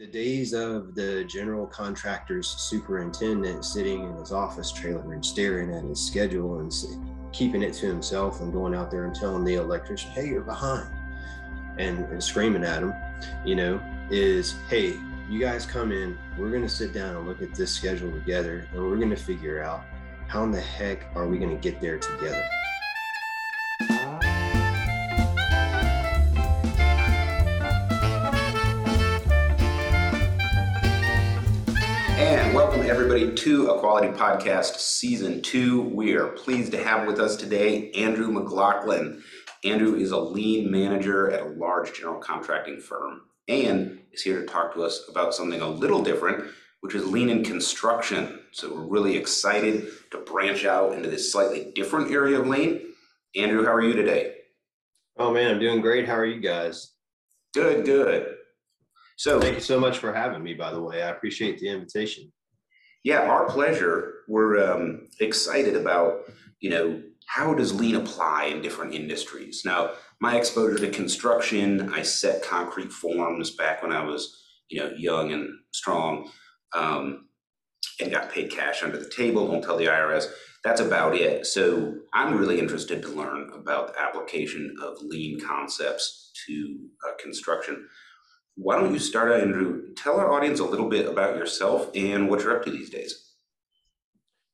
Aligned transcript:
The 0.00 0.06
days 0.06 0.54
of 0.54 0.94
the 0.94 1.24
general 1.24 1.66
contractor's 1.66 2.48
superintendent 2.48 3.66
sitting 3.66 4.02
in 4.02 4.14
his 4.14 4.32
office 4.32 4.72
trailer 4.72 5.12
and 5.12 5.22
staring 5.22 5.70
at 5.74 5.84
his 5.84 6.00
schedule 6.00 6.60
and 6.60 6.72
keeping 7.34 7.60
it 7.60 7.74
to 7.74 7.86
himself 7.86 8.40
and 8.40 8.50
going 8.50 8.74
out 8.74 8.90
there 8.90 9.04
and 9.04 9.14
telling 9.14 9.44
the 9.44 9.56
electrician, 9.56 10.10
hey, 10.12 10.26
you're 10.26 10.40
behind, 10.40 10.88
and, 11.76 11.98
and 12.06 12.24
screaming 12.24 12.64
at 12.64 12.82
him, 12.82 12.94
you 13.44 13.54
know, 13.54 13.78
is, 14.10 14.54
hey, 14.70 14.94
you 15.28 15.38
guys 15.38 15.66
come 15.66 15.92
in, 15.92 16.18
we're 16.38 16.48
going 16.48 16.62
to 16.62 16.68
sit 16.70 16.94
down 16.94 17.16
and 17.16 17.28
look 17.28 17.42
at 17.42 17.54
this 17.54 17.70
schedule 17.70 18.10
together, 18.10 18.66
and 18.72 18.82
we're 18.82 18.96
going 18.96 19.10
to 19.10 19.16
figure 19.16 19.62
out 19.62 19.84
how 20.28 20.42
in 20.44 20.50
the 20.50 20.58
heck 20.58 21.14
are 21.14 21.28
we 21.28 21.36
going 21.36 21.54
to 21.54 21.60
get 21.60 21.78
there 21.78 21.98
together. 21.98 22.48
Everybody, 32.90 33.32
to 33.32 33.68
A 33.68 33.78
Quality 33.78 34.08
Podcast 34.08 34.74
Season 34.78 35.40
2. 35.42 35.80
We 35.80 36.14
are 36.14 36.26
pleased 36.26 36.72
to 36.72 36.82
have 36.82 37.06
with 37.06 37.20
us 37.20 37.36
today 37.36 37.92
Andrew 37.92 38.32
McLaughlin. 38.32 39.22
Andrew 39.62 39.94
is 39.94 40.10
a 40.10 40.18
lean 40.18 40.72
manager 40.72 41.30
at 41.30 41.42
a 41.42 41.50
large 41.50 41.92
general 41.94 42.18
contracting 42.18 42.80
firm 42.80 43.20
and 43.46 44.00
is 44.10 44.22
here 44.22 44.40
to 44.40 44.46
talk 44.46 44.74
to 44.74 44.82
us 44.82 45.04
about 45.08 45.34
something 45.34 45.60
a 45.60 45.68
little 45.68 46.02
different, 46.02 46.50
which 46.80 46.96
is 46.96 47.06
lean 47.06 47.30
in 47.30 47.44
construction. 47.44 48.40
So 48.50 48.74
we're 48.74 48.88
really 48.88 49.16
excited 49.16 49.86
to 50.10 50.18
branch 50.18 50.64
out 50.64 50.92
into 50.92 51.08
this 51.08 51.30
slightly 51.30 51.70
different 51.76 52.10
area 52.10 52.40
of 52.40 52.48
lean. 52.48 52.80
Andrew, 53.36 53.64
how 53.64 53.72
are 53.72 53.82
you 53.82 53.92
today? 53.92 54.34
Oh 55.16 55.32
man, 55.32 55.52
I'm 55.52 55.60
doing 55.60 55.80
great. 55.80 56.08
How 56.08 56.16
are 56.16 56.26
you 56.26 56.40
guys? 56.40 56.90
Good, 57.54 57.84
good. 57.84 58.34
So 59.16 59.38
thank 59.38 59.54
you 59.54 59.60
so 59.60 59.78
much 59.78 59.98
for 59.98 60.12
having 60.12 60.42
me, 60.42 60.54
by 60.54 60.72
the 60.72 60.82
way. 60.82 61.04
I 61.04 61.10
appreciate 61.10 61.60
the 61.60 61.68
invitation. 61.68 62.32
Yeah, 63.02 63.20
our 63.20 63.46
pleasure. 63.48 64.14
We're 64.28 64.72
um, 64.72 65.08
excited 65.20 65.74
about, 65.74 66.30
you 66.60 66.70
know, 66.70 67.02
how 67.26 67.54
does 67.54 67.72
lean 67.72 67.96
apply 67.96 68.46
in 68.46 68.60
different 68.60 68.94
industries? 68.94 69.62
Now, 69.64 69.92
my 70.20 70.36
exposure 70.36 70.78
to 70.78 70.90
construction, 70.90 71.92
I 71.94 72.02
set 72.02 72.44
concrete 72.44 72.92
forms 72.92 73.52
back 73.52 73.82
when 73.82 73.92
I 73.92 74.04
was, 74.04 74.36
you 74.68 74.80
know, 74.80 74.92
young 74.96 75.32
and 75.32 75.48
strong, 75.72 76.30
um, 76.74 77.28
and 78.00 78.10
got 78.10 78.30
paid 78.30 78.50
cash 78.50 78.82
under 78.82 78.98
the 78.98 79.08
table. 79.08 79.46
Don't 79.46 79.62
tell 79.62 79.76
the 79.76 79.86
IRS. 79.86 80.26
That's 80.62 80.80
about 80.80 81.14
it. 81.14 81.46
So 81.46 81.94
I'm 82.12 82.36
really 82.36 82.58
interested 82.58 83.00
to 83.02 83.08
learn 83.08 83.50
about 83.54 83.94
the 83.94 84.00
application 84.00 84.74
of 84.82 84.98
lean 85.00 85.40
concepts 85.40 86.32
to 86.46 86.78
uh, 87.08 87.12
construction. 87.18 87.88
Why 88.56 88.76
don't 88.76 88.92
you 88.92 88.98
start, 88.98 89.32
out, 89.32 89.40
Andrew? 89.40 89.94
Tell 89.94 90.18
our 90.18 90.32
audience 90.32 90.60
a 90.60 90.64
little 90.64 90.88
bit 90.88 91.06
about 91.06 91.36
yourself 91.36 91.90
and 91.94 92.28
what 92.28 92.40
you're 92.40 92.56
up 92.56 92.64
to 92.64 92.70
these 92.70 92.90
days. 92.90 93.34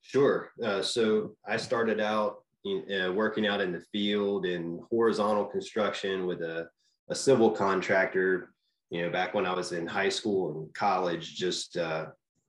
Sure. 0.03 0.53
Uh, 0.62 0.83
so 0.83 1.36
I 1.47 1.56
started 1.56 2.00
out 2.00 2.44
uh, 2.66 3.12
working 3.12 3.47
out 3.47 3.61
in 3.61 3.72
the 3.72 3.84
field 3.92 4.47
in 4.47 4.80
horizontal 4.91 5.44
construction 5.44 6.27
with 6.27 6.41
a, 6.42 6.69
a 7.11 7.14
civil 7.14 7.50
contractor, 7.50 8.50
you 8.91 9.03
know, 9.03 9.11
back 9.11 9.34
when 9.34 9.47
I 9.47 9.55
was 9.55 9.72
in 9.72 9.86
high 9.86 10.08
school 10.08 10.50
and 10.50 10.75
college, 10.75 11.36
just, 11.36 11.77
uh, 11.77 12.06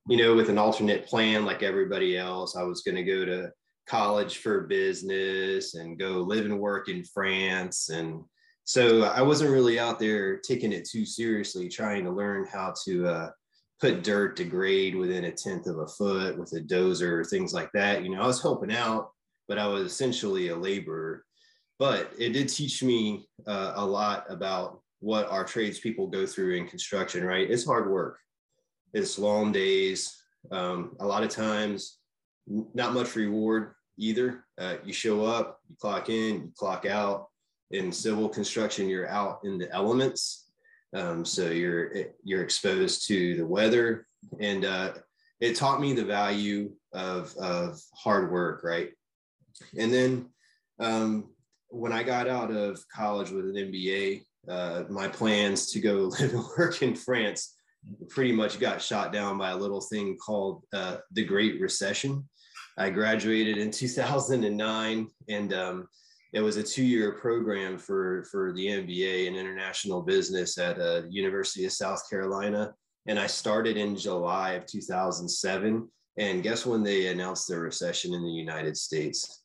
you 0.08 0.18
know, 0.18 0.36
with 0.36 0.50
an 0.50 0.58
alternate 0.58 1.06
plan 1.06 1.46
like 1.46 1.64
everybody 1.64 2.18
else. 2.18 2.56
I 2.56 2.64
was 2.64 2.82
going 2.82 2.96
to 2.96 3.04
go 3.04 3.26
to 3.26 3.52
college 3.88 4.38
for 4.38 4.62
business 4.62 5.76
and 5.76 6.00
go 6.00 6.22
live 6.22 6.46
and 6.46 6.60
work 6.60 6.90
in 6.90 7.04
France 7.04 7.90
and 7.90 8.24
so 8.68 9.04
I 9.04 9.22
wasn't 9.22 9.52
really 9.52 9.80
out 9.80 9.98
there 9.98 10.40
taking 10.40 10.74
it 10.74 10.84
too 10.84 11.06
seriously, 11.06 11.70
trying 11.70 12.04
to 12.04 12.12
learn 12.12 12.46
how 12.52 12.74
to 12.84 13.08
uh, 13.08 13.30
put 13.80 14.04
dirt 14.04 14.36
to 14.36 14.44
grade 14.44 14.94
within 14.94 15.24
a 15.24 15.32
tenth 15.32 15.68
of 15.68 15.80
a 15.80 15.88
foot 15.88 16.38
with 16.38 16.52
a 16.52 16.60
dozer, 16.60 17.26
things 17.26 17.54
like 17.54 17.72
that. 17.74 18.04
You 18.04 18.10
know, 18.10 18.22
I 18.22 18.28
was 18.28 18.42
helping 18.42 18.74
out, 18.74 19.12
but 19.48 19.58
I 19.58 19.68
was 19.68 19.84
essentially 19.84 20.50
a 20.50 20.56
laborer. 20.58 21.24
But 21.80 22.12
it 22.20 22.34
did 22.34 22.50
teach 22.50 22.84
me 22.84 23.30
uh, 23.48 23.72
a 23.78 23.86
lot 23.86 24.26
about 24.28 24.82
what 25.00 25.30
our 25.30 25.46
tradespeople 25.46 26.08
go 26.08 26.26
through 26.26 26.56
in 26.58 26.68
construction, 26.68 27.24
right? 27.24 27.50
It's 27.50 27.66
hard 27.66 27.90
work, 27.90 28.20
it's 28.94 29.18
long 29.18 29.54
days. 29.54 30.14
Um, 30.52 30.98
a 31.00 31.08
lot 31.08 31.24
of 31.24 31.30
times, 31.30 32.00
not 32.48 32.94
much 32.94 33.16
reward 33.16 33.76
either. 33.98 34.44
Uh, 34.58 34.76
you 34.84 34.92
show 34.92 35.24
up, 35.24 35.62
you 35.70 35.78
clock 35.80 36.10
in, 36.10 36.36
you 36.36 36.52
clock 36.58 36.86
out 36.86 37.28
in 37.72 37.92
civil 37.92 38.30
construction, 38.30 38.90
you're 38.90 39.10
out 39.10 39.40
in 39.44 39.58
the 39.58 39.72
elements. 39.72 40.50
Um, 40.94 41.26
so 41.26 41.50
you're 41.50 41.92
you're 42.24 42.44
exposed 42.44 43.08
to 43.08 43.36
the 43.36 43.46
weather, 43.46 44.08
and 44.40 44.64
uh, 44.64 44.94
it 45.42 45.56
taught 45.56 45.82
me 45.82 45.94
the 45.94 46.06
value 46.06 46.72
of 46.94 47.36
of 47.36 47.80
hard 47.94 48.32
work, 48.32 48.64
right? 48.64 48.92
And 49.78 49.94
then 49.94 50.30
um, 50.80 51.30
when 51.70 51.92
I 51.92 52.04
got 52.04 52.28
out 52.28 52.52
of 52.52 52.80
college 52.94 53.32
with 53.32 53.46
an 53.46 53.56
MBA, 53.56 54.24
uh, 54.48 54.84
my 54.90 55.08
plans 55.08 55.72
to 55.72 55.80
go 55.80 55.96
live 56.20 56.34
and 56.34 56.46
work 56.58 56.82
in 56.82 56.96
France 56.96 57.56
pretty 58.10 58.32
much 58.32 58.60
got 58.60 58.82
shot 58.82 59.14
down 59.14 59.38
by 59.38 59.52
a 59.52 59.58
little 59.58 59.82
thing 59.82 60.18
called 60.18 60.64
uh, 60.74 60.98
the 61.12 61.24
Great 61.24 61.60
Recession. 61.60 62.28
I 62.78 62.90
graduated 62.90 63.58
in 63.58 63.72
2009, 63.72 65.08
and 65.30 65.54
um, 65.54 65.88
it 66.34 66.42
was 66.42 66.58
a 66.58 66.64
two-year 66.64 67.14
program 67.14 67.78
for 67.78 68.26
for 68.32 68.54
the 68.54 68.68
MBA 68.68 69.28
in 69.28 69.36
international 69.36 70.02
business 70.02 70.58
at 70.58 70.80
uh, 70.80 71.04
University 71.10 71.66
of 71.66 71.72
South 71.72 72.10
Carolina, 72.10 72.74
and 73.08 73.20
I 73.20 73.28
started 73.28 73.78
in 73.78 73.96
July 73.96 74.54
of 74.54 74.66
2007. 74.66 75.88
And 76.20 76.42
guess 76.42 76.66
when 76.66 76.82
they 76.82 77.08
announced 77.08 77.48
the 77.48 77.60
recession 77.60 78.14
in 78.14 78.24
the 78.24 78.32
United 78.32 78.76
States? 78.76 79.44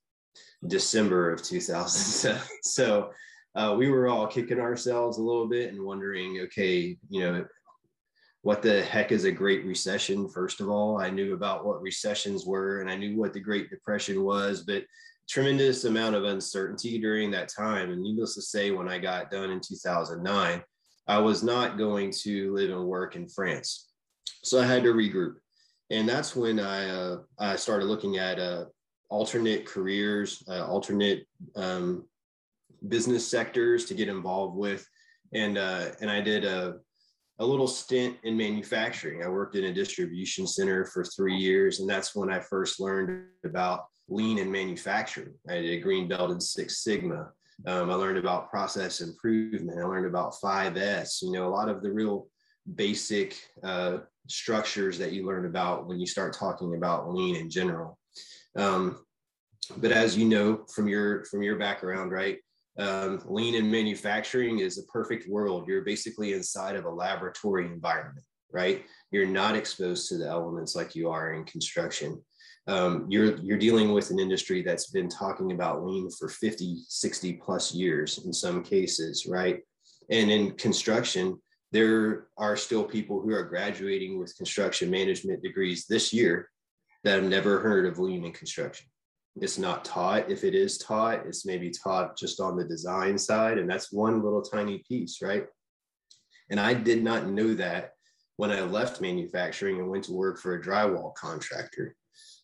December 0.66 1.32
of 1.32 1.42
2007. 1.42 2.40
so 2.62 3.10
uh, 3.54 3.74
we 3.76 3.88
were 3.88 4.08
all 4.08 4.26
kicking 4.26 4.60
ourselves 4.60 5.18
a 5.18 5.22
little 5.22 5.48
bit 5.48 5.72
and 5.72 5.82
wondering, 5.82 6.40
okay, 6.44 6.96
you 7.08 7.20
know, 7.20 7.44
what 8.42 8.62
the 8.62 8.82
heck 8.82 9.12
is 9.12 9.24
a 9.24 9.32
Great 9.32 9.64
Recession? 9.64 10.28
First 10.28 10.60
of 10.60 10.68
all, 10.68 11.00
I 11.00 11.10
knew 11.10 11.34
about 11.34 11.64
what 11.64 11.82
recessions 11.82 12.44
were 12.44 12.80
and 12.80 12.90
I 12.90 12.96
knew 12.96 13.16
what 13.16 13.32
the 13.32 13.40
Great 13.40 13.70
Depression 13.70 14.24
was, 14.24 14.62
but 14.62 14.84
tremendous 15.32 15.84
amount 15.84 16.14
of 16.14 16.24
uncertainty 16.24 16.98
during 16.98 17.30
that 17.30 17.48
time. 17.48 17.90
And 17.90 18.02
needless 18.02 18.34
to 18.34 18.42
say, 18.42 18.70
when 18.70 18.86
I 18.86 18.98
got 18.98 19.30
done 19.30 19.50
in 19.50 19.60
2009, 19.60 20.62
I 21.08 21.18
was 21.18 21.42
not 21.42 21.78
going 21.78 22.12
to 22.22 22.52
live 22.54 22.70
and 22.70 22.84
work 22.84 23.16
in 23.16 23.26
France. 23.26 23.88
So 24.44 24.60
I 24.60 24.66
had 24.66 24.82
to 24.82 24.92
regroup. 24.92 25.36
And 25.90 26.06
that's 26.06 26.36
when 26.36 26.60
I, 26.60 26.90
uh, 26.90 27.16
I 27.38 27.56
started 27.56 27.86
looking 27.86 28.18
at 28.18 28.38
uh, 28.38 28.66
alternate 29.08 29.64
careers, 29.64 30.44
uh, 30.48 30.66
alternate 30.66 31.26
um, 31.56 32.04
business 32.88 33.26
sectors 33.26 33.86
to 33.86 33.94
get 33.94 34.08
involved 34.08 34.56
with. 34.56 34.86
And, 35.32 35.56
uh, 35.56 35.92
and 36.02 36.10
I 36.10 36.20
did 36.20 36.44
a, 36.44 36.74
a 37.38 37.44
little 37.44 37.66
stint 37.66 38.18
in 38.22 38.36
manufacturing. 38.36 39.22
I 39.22 39.28
worked 39.28 39.56
in 39.56 39.64
a 39.64 39.72
distribution 39.72 40.46
center 40.46 40.84
for 40.84 41.04
three 41.04 41.36
years, 41.36 41.80
and 41.80 41.88
that's 41.88 42.14
when 42.14 42.30
I 42.30 42.38
first 42.38 42.80
learned 42.80 43.24
about 43.46 43.86
lean 44.12 44.38
in 44.38 44.50
manufacturing. 44.50 45.34
I 45.48 45.54
did 45.54 45.70
a 45.70 45.80
green 45.80 46.08
belt 46.08 46.30
in 46.30 46.40
Six 46.40 46.84
Sigma. 46.84 47.30
Um, 47.66 47.90
I 47.90 47.94
learned 47.94 48.18
about 48.18 48.50
process 48.50 49.00
improvement. 49.00 49.78
I 49.78 49.84
learned 49.84 50.06
about 50.06 50.34
5S, 50.42 51.22
you 51.22 51.32
know, 51.32 51.46
a 51.46 51.54
lot 51.54 51.68
of 51.68 51.82
the 51.82 51.92
real 51.92 52.28
basic 52.74 53.36
uh, 53.62 53.98
structures 54.28 54.98
that 54.98 55.12
you 55.12 55.26
learn 55.26 55.46
about 55.46 55.86
when 55.86 55.98
you 55.98 56.06
start 56.06 56.32
talking 56.32 56.74
about 56.74 57.12
lean 57.12 57.36
in 57.36 57.50
general. 57.50 57.98
Um, 58.56 59.04
but 59.78 59.92
as 59.92 60.16
you 60.16 60.26
know 60.26 60.64
from 60.74 60.88
your 60.88 61.24
from 61.26 61.42
your 61.42 61.56
background, 61.56 62.10
right? 62.10 62.38
Um, 62.78 63.22
lean 63.26 63.54
in 63.54 63.70
manufacturing 63.70 64.58
is 64.58 64.78
a 64.78 64.84
perfect 64.84 65.28
world. 65.28 65.68
You're 65.68 65.82
basically 65.82 66.32
inside 66.32 66.74
of 66.74 66.84
a 66.84 66.90
laboratory 66.90 67.66
environment, 67.66 68.24
right? 68.50 68.84
You're 69.10 69.26
not 69.26 69.56
exposed 69.56 70.08
to 70.08 70.18
the 70.18 70.26
elements 70.26 70.74
like 70.74 70.94
you 70.94 71.10
are 71.10 71.34
in 71.34 71.44
construction 71.44 72.22
um, 72.68 73.06
you're 73.08 73.36
you're 73.38 73.58
dealing 73.58 73.92
with 73.92 74.10
an 74.10 74.20
industry 74.20 74.62
that's 74.62 74.90
been 74.90 75.08
talking 75.08 75.52
about 75.52 75.84
lean 75.84 76.08
for 76.10 76.28
50 76.28 76.84
60 76.88 77.32
plus 77.34 77.74
years 77.74 78.24
in 78.24 78.32
some 78.32 78.62
cases 78.62 79.26
right? 79.26 79.60
And 80.10 80.30
in 80.30 80.52
construction 80.52 81.40
there 81.72 82.26
are 82.36 82.56
still 82.56 82.84
people 82.84 83.20
who 83.20 83.32
are 83.32 83.42
graduating 83.42 84.18
with 84.18 84.36
construction 84.36 84.90
management 84.90 85.42
degrees 85.42 85.86
this 85.88 86.12
year 86.12 86.48
that 87.02 87.14
have 87.14 87.24
never 87.30 87.58
heard 87.58 87.86
of 87.86 87.98
lean 87.98 88.24
in 88.24 88.32
construction. 88.32 88.86
It's 89.36 89.58
not 89.58 89.84
taught. 89.84 90.30
If 90.30 90.44
it 90.44 90.54
is 90.54 90.78
taught 90.78 91.26
it's 91.26 91.44
maybe 91.44 91.70
taught 91.70 92.16
just 92.16 92.38
on 92.38 92.56
the 92.56 92.64
design 92.64 93.18
side 93.18 93.58
and 93.58 93.68
that's 93.68 93.92
one 93.92 94.22
little 94.22 94.42
tiny 94.42 94.84
piece 94.88 95.20
right? 95.20 95.46
And 96.48 96.60
i 96.60 96.74
did 96.74 97.02
not 97.02 97.26
know 97.26 97.54
that 97.54 97.94
when 98.36 98.52
i 98.52 98.60
left 98.60 99.00
manufacturing 99.00 99.78
and 99.80 99.90
went 99.90 100.04
to 100.04 100.12
work 100.12 100.38
for 100.38 100.54
a 100.54 100.62
drywall 100.62 101.14
contractor 101.14 101.96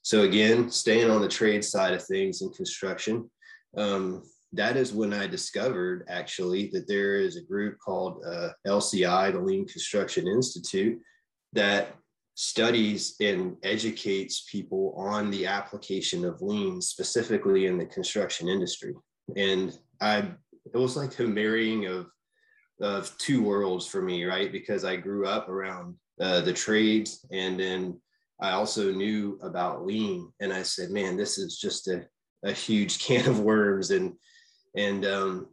so 0.08 0.22
again, 0.22 0.70
staying 0.70 1.10
on 1.10 1.20
the 1.20 1.28
trade 1.28 1.62
side 1.62 1.92
of 1.92 2.02
things 2.02 2.40
in 2.40 2.48
construction, 2.48 3.30
um, 3.76 4.22
that 4.54 4.74
is 4.74 4.94
when 4.94 5.12
I 5.12 5.26
discovered 5.26 6.06
actually 6.08 6.70
that 6.72 6.88
there 6.88 7.16
is 7.16 7.36
a 7.36 7.42
group 7.42 7.76
called 7.78 8.24
uh, 8.26 8.48
LCI, 8.66 9.32
the 9.32 9.38
Lean 9.38 9.68
Construction 9.68 10.26
Institute, 10.26 10.98
that 11.52 11.94
studies 12.36 13.16
and 13.20 13.58
educates 13.62 14.46
people 14.50 14.94
on 14.96 15.30
the 15.30 15.44
application 15.44 16.24
of 16.24 16.40
lean 16.40 16.80
specifically 16.80 17.66
in 17.66 17.76
the 17.76 17.84
construction 17.84 18.48
industry. 18.48 18.94
And 19.36 19.78
i 20.00 20.20
it 20.72 20.78
was 20.78 20.96
like 20.96 21.18
a 21.18 21.24
marrying 21.24 21.84
of 21.84 22.06
of 22.80 23.14
two 23.18 23.42
worlds 23.42 23.86
for 23.86 24.00
me 24.00 24.24
right? 24.24 24.50
Because 24.50 24.86
i 24.86 24.96
grew 24.96 25.26
up 25.26 25.50
around 25.50 25.96
uh, 26.18 26.40
the 26.40 26.52
trades 26.54 27.26
and 27.30 27.60
then 27.60 28.00
i 28.40 28.50
also 28.52 28.92
knew 28.92 29.38
about 29.42 29.86
lean 29.86 30.30
and 30.40 30.52
i 30.52 30.62
said 30.62 30.90
man 30.90 31.16
this 31.16 31.38
is 31.38 31.58
just 31.58 31.88
a, 31.88 32.04
a 32.44 32.52
huge 32.52 32.98
can 33.04 33.28
of 33.28 33.40
worms. 33.40 33.90
And 33.90 34.14
and 34.76 35.04
um, 35.04 35.48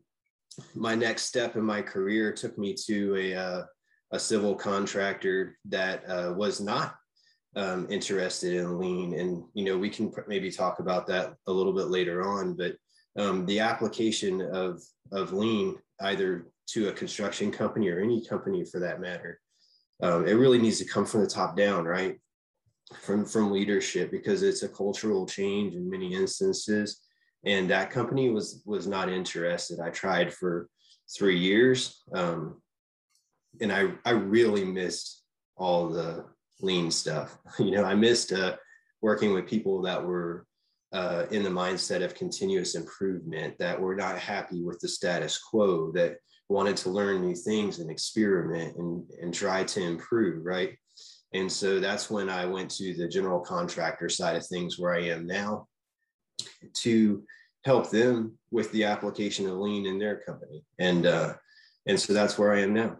my 0.73 0.95
next 0.95 1.23
step 1.23 1.55
in 1.55 1.63
my 1.63 1.81
career 1.81 2.31
took 2.31 2.57
me 2.57 2.75
to 2.85 3.15
a 3.15 3.35
uh, 3.35 3.63
a 4.11 4.19
civil 4.19 4.55
contractor 4.55 5.57
that 5.65 6.07
uh, 6.09 6.33
was 6.35 6.61
not 6.61 6.95
um, 7.55 7.87
interested 7.89 8.53
in 8.53 8.79
lean. 8.79 9.19
And 9.19 9.43
you 9.53 9.65
know 9.65 9.77
we 9.77 9.89
can 9.89 10.11
maybe 10.27 10.51
talk 10.51 10.79
about 10.79 11.07
that 11.07 11.33
a 11.47 11.51
little 11.51 11.73
bit 11.73 11.87
later 11.87 12.25
on 12.27 12.55
but 12.55 12.75
um, 13.17 13.45
the 13.45 13.59
application 13.59 14.41
of 14.41 14.81
of 15.11 15.33
lean 15.33 15.75
either 16.01 16.47
to 16.67 16.89
a 16.89 16.93
construction 16.93 17.51
company 17.51 17.89
or 17.89 17.99
any 17.99 18.25
company 18.25 18.65
for 18.65 18.79
that 18.79 18.99
matter 18.99 19.39
um, 20.01 20.27
it 20.27 20.33
really 20.33 20.57
needs 20.57 20.79
to 20.79 20.85
come 20.85 21.05
from 21.05 21.21
the 21.21 21.27
top 21.27 21.55
down 21.55 21.85
right 21.85 22.19
from 22.93 23.25
from 23.25 23.51
leadership 23.51 24.11
because 24.11 24.43
it's 24.43 24.63
a 24.63 24.69
cultural 24.69 25.25
change 25.25 25.73
in 25.73 25.89
many 25.89 26.13
instances 26.13 27.01
and 27.45 27.69
that 27.69 27.89
company 27.89 28.29
was 28.29 28.61
was 28.65 28.85
not 28.85 29.09
interested 29.09 29.79
i 29.79 29.89
tried 29.89 30.31
for 30.31 30.69
three 31.17 31.37
years 31.37 32.03
um, 32.13 32.61
and 33.61 33.71
I 33.71 33.91
I 34.05 34.11
really 34.11 34.63
missed 34.63 35.23
all 35.57 35.89
the 35.89 36.25
lean 36.61 36.91
stuff. 36.91 37.37
You 37.59 37.71
know, 37.71 37.83
I 37.83 37.95
missed 37.95 38.33
uh, 38.33 38.55
working 39.01 39.33
with 39.33 39.47
people 39.47 39.81
that 39.83 40.03
were 40.03 40.45
uh, 40.91 41.25
in 41.31 41.43
the 41.43 41.49
mindset 41.49 42.03
of 42.03 42.15
continuous 42.15 42.75
improvement, 42.75 43.57
that 43.59 43.79
were 43.79 43.95
not 43.95 44.17
happy 44.17 44.63
with 44.63 44.79
the 44.79 44.87
status 44.87 45.37
quo, 45.37 45.91
that 45.93 46.17
wanted 46.47 46.77
to 46.77 46.89
learn 46.89 47.21
new 47.21 47.35
things 47.35 47.79
and 47.79 47.89
experiment 47.89 48.77
and 48.77 49.03
and 49.21 49.33
try 49.33 49.63
to 49.63 49.81
improve, 49.81 50.45
right? 50.45 50.77
And 51.35 51.51
so 51.51 51.81
that's 51.81 52.09
when 52.09 52.29
I 52.29 52.45
went 52.45 52.71
to 52.77 52.93
the 52.93 53.09
general 53.09 53.41
contractor 53.41 54.07
side 54.07 54.37
of 54.37 54.47
things, 54.47 54.79
where 54.79 54.95
I 54.95 55.01
am 55.01 55.27
now, 55.27 55.67
to 56.75 57.23
help 57.65 57.91
them 57.91 58.37
with 58.51 58.71
the 58.71 58.85
application 58.85 59.45
of 59.49 59.57
lean 59.57 59.85
in 59.85 59.99
their 59.99 60.21
company, 60.21 60.63
and 60.79 61.05
uh, 61.05 61.33
and 61.87 61.99
so 61.99 62.13
that's 62.13 62.37
where 62.37 62.53
I 62.53 62.61
am 62.61 62.73
now. 62.73 62.95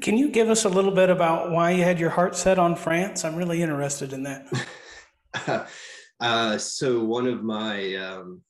Can 0.00 0.16
you 0.16 0.30
give 0.30 0.48
us 0.48 0.64
a 0.64 0.68
little 0.70 0.94
bit 0.94 1.10
about 1.10 1.50
why 1.50 1.72
you 1.72 1.82
had 1.82 2.00
your 2.00 2.08
heart 2.08 2.34
set 2.36 2.58
on 2.58 2.74
France? 2.74 3.22
I'm 3.22 3.36
really 3.36 3.60
interested 3.60 4.14
in 4.14 4.22
that. 4.22 5.68
uh, 6.20 6.56
so 6.56 7.04
one 7.04 7.26
of 7.26 7.44
my, 7.44 7.94
um, 7.96 8.40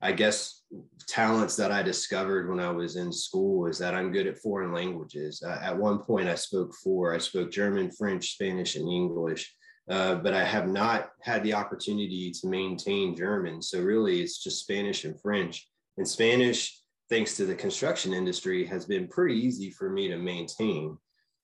I 0.00 0.12
guess, 0.12 0.62
talents 1.08 1.56
that 1.56 1.72
I 1.72 1.82
discovered 1.82 2.48
when 2.48 2.60
I 2.60 2.70
was 2.70 2.96
in 2.96 3.12
school 3.12 3.66
is 3.66 3.78
that 3.78 3.94
I'm 3.94 4.12
good 4.12 4.26
at 4.26 4.38
foreign 4.38 4.72
languages. 4.72 5.42
Uh, 5.44 5.58
at 5.62 5.76
one 5.76 5.98
point, 5.98 6.28
I 6.28 6.34
spoke 6.34 6.74
four. 6.74 7.14
I 7.14 7.18
spoke 7.18 7.50
German, 7.50 7.90
French, 7.90 8.34
Spanish, 8.34 8.76
and 8.76 8.88
English. 8.88 9.54
Uh, 9.90 10.16
but 10.16 10.34
I 10.34 10.44
have 10.44 10.68
not 10.68 11.10
had 11.22 11.42
the 11.42 11.54
opportunity 11.54 12.30
to 12.30 12.46
maintain 12.46 13.16
German. 13.16 13.62
So 13.62 13.80
really, 13.80 14.20
it's 14.20 14.42
just 14.42 14.60
Spanish 14.60 15.04
and 15.04 15.18
French. 15.20 15.66
And 15.96 16.06
Spanish 16.06 16.78
thanks 17.08 17.36
to 17.36 17.46
the 17.46 17.54
construction 17.54 18.12
industry, 18.12 18.66
has 18.66 18.84
been 18.84 19.08
pretty 19.08 19.34
easy 19.34 19.70
for 19.70 19.90
me 19.90 20.08
to 20.08 20.16
maintain. 20.16 20.96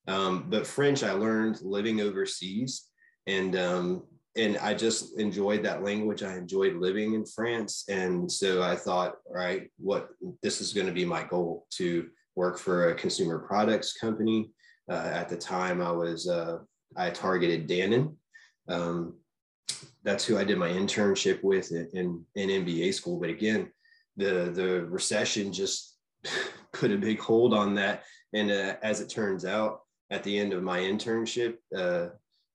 Um, 0.07 0.47
but 0.49 0.67
French, 0.67 1.03
I 1.03 1.13
learned 1.13 1.61
living 1.63 2.01
overseas, 2.01 2.89
and 3.27 3.57
um, 3.57 4.05
and 4.37 4.59
I 4.59 4.75
just 4.75 5.19
enjoyed 5.19 5.63
that 5.63 5.85
language. 5.85 6.23
I 6.23 6.37
enjoyed 6.37 6.77
living 6.77 7.15
in 7.15 7.25
France, 7.25 7.85
and 7.89 8.31
so 8.31 8.63
I 8.63 8.75
thought, 8.75 9.17
all 9.27 9.37
right, 9.37 9.71
what 9.79 10.09
this 10.43 10.61
is 10.61 10.73
going 10.73 10.87
to 10.87 10.93
be 10.93 11.05
my 11.05 11.23
goal 11.23 11.67
to 11.75 12.09
work 12.35 12.59
for 12.59 12.91
a 12.91 12.95
consumer 12.95 13.39
products 13.39 13.93
company. 13.93 14.51
Uh, 14.91 15.11
at 15.13 15.29
the 15.29 15.37
time, 15.37 15.81
I 15.81 15.91
was 15.91 16.29
uh, 16.29 16.59
I 16.97 17.11
targeted 17.11 17.69
Dannon. 17.69 18.17
Um, 18.69 19.15
that's 20.03 20.25
who 20.25 20.37
I 20.37 20.45
did 20.45 20.59
my 20.59 20.69
internship 20.69 21.43
with 21.43 21.73
in, 21.73 22.25
in 22.35 22.49
MBA 22.49 22.93
school. 22.95 23.19
But 23.19 23.31
again, 23.31 23.71
the 24.17 24.51
the 24.53 24.85
recession 24.87 25.53
just 25.53 25.97
put 26.73 26.91
a 26.91 26.99
big 26.99 27.21
hold 27.21 27.55
on 27.55 27.75
that. 27.77 28.03
And 28.33 28.51
uh, 28.51 28.77
as 28.83 29.01
it 29.01 29.09
turns 29.09 29.45
out, 29.45 29.81
at 30.11 30.23
the 30.25 30.39
end 30.39 30.53
of 30.53 30.63
my 30.63 30.81
internship, 30.81 31.57
uh, 31.77 32.09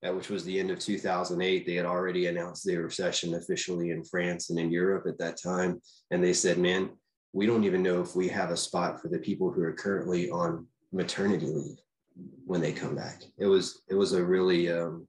which 0.04 0.30
was 0.30 0.46
the 0.46 0.60
end 0.60 0.72
of 0.72 0.80
2008, 0.80 1.66
they 1.66 1.76
had 1.76 1.86
already 1.86 2.28
announced 2.28 2.66
the 2.66 2.78
recession 2.78 3.36
officially 3.36 3.92
in 3.92 4.04
France 4.04 4.50
and 4.50 4.58
in 4.60 4.72
Europe 4.72 5.06
at 5.08 5.18
that 5.20 5.42
time. 5.42 5.82
And 6.12 6.24
they 6.24 6.34
said, 6.34 6.58
"Man, 6.58 6.90
we 7.34 7.46
don't 7.46 7.66
even 7.66 7.84
know 7.84 8.02
if 8.02 8.16
we 8.16 8.28
have 8.30 8.52
a 8.52 8.58
spot 8.58 9.02
for 9.02 9.10
the 9.10 9.20
people 9.20 9.52
who 9.52 9.62
are 9.62 9.74
currently 9.74 10.30
on 10.30 10.68
maternity 10.92 11.48
leave 11.48 11.78
when 12.46 12.62
they 12.62 12.72
come 12.72 12.96
back." 12.96 13.24
It 13.38 13.48
was 13.48 13.82
it 13.90 13.96
was 13.96 14.14
a 14.14 14.24
really 14.24 14.72
um, 14.72 15.08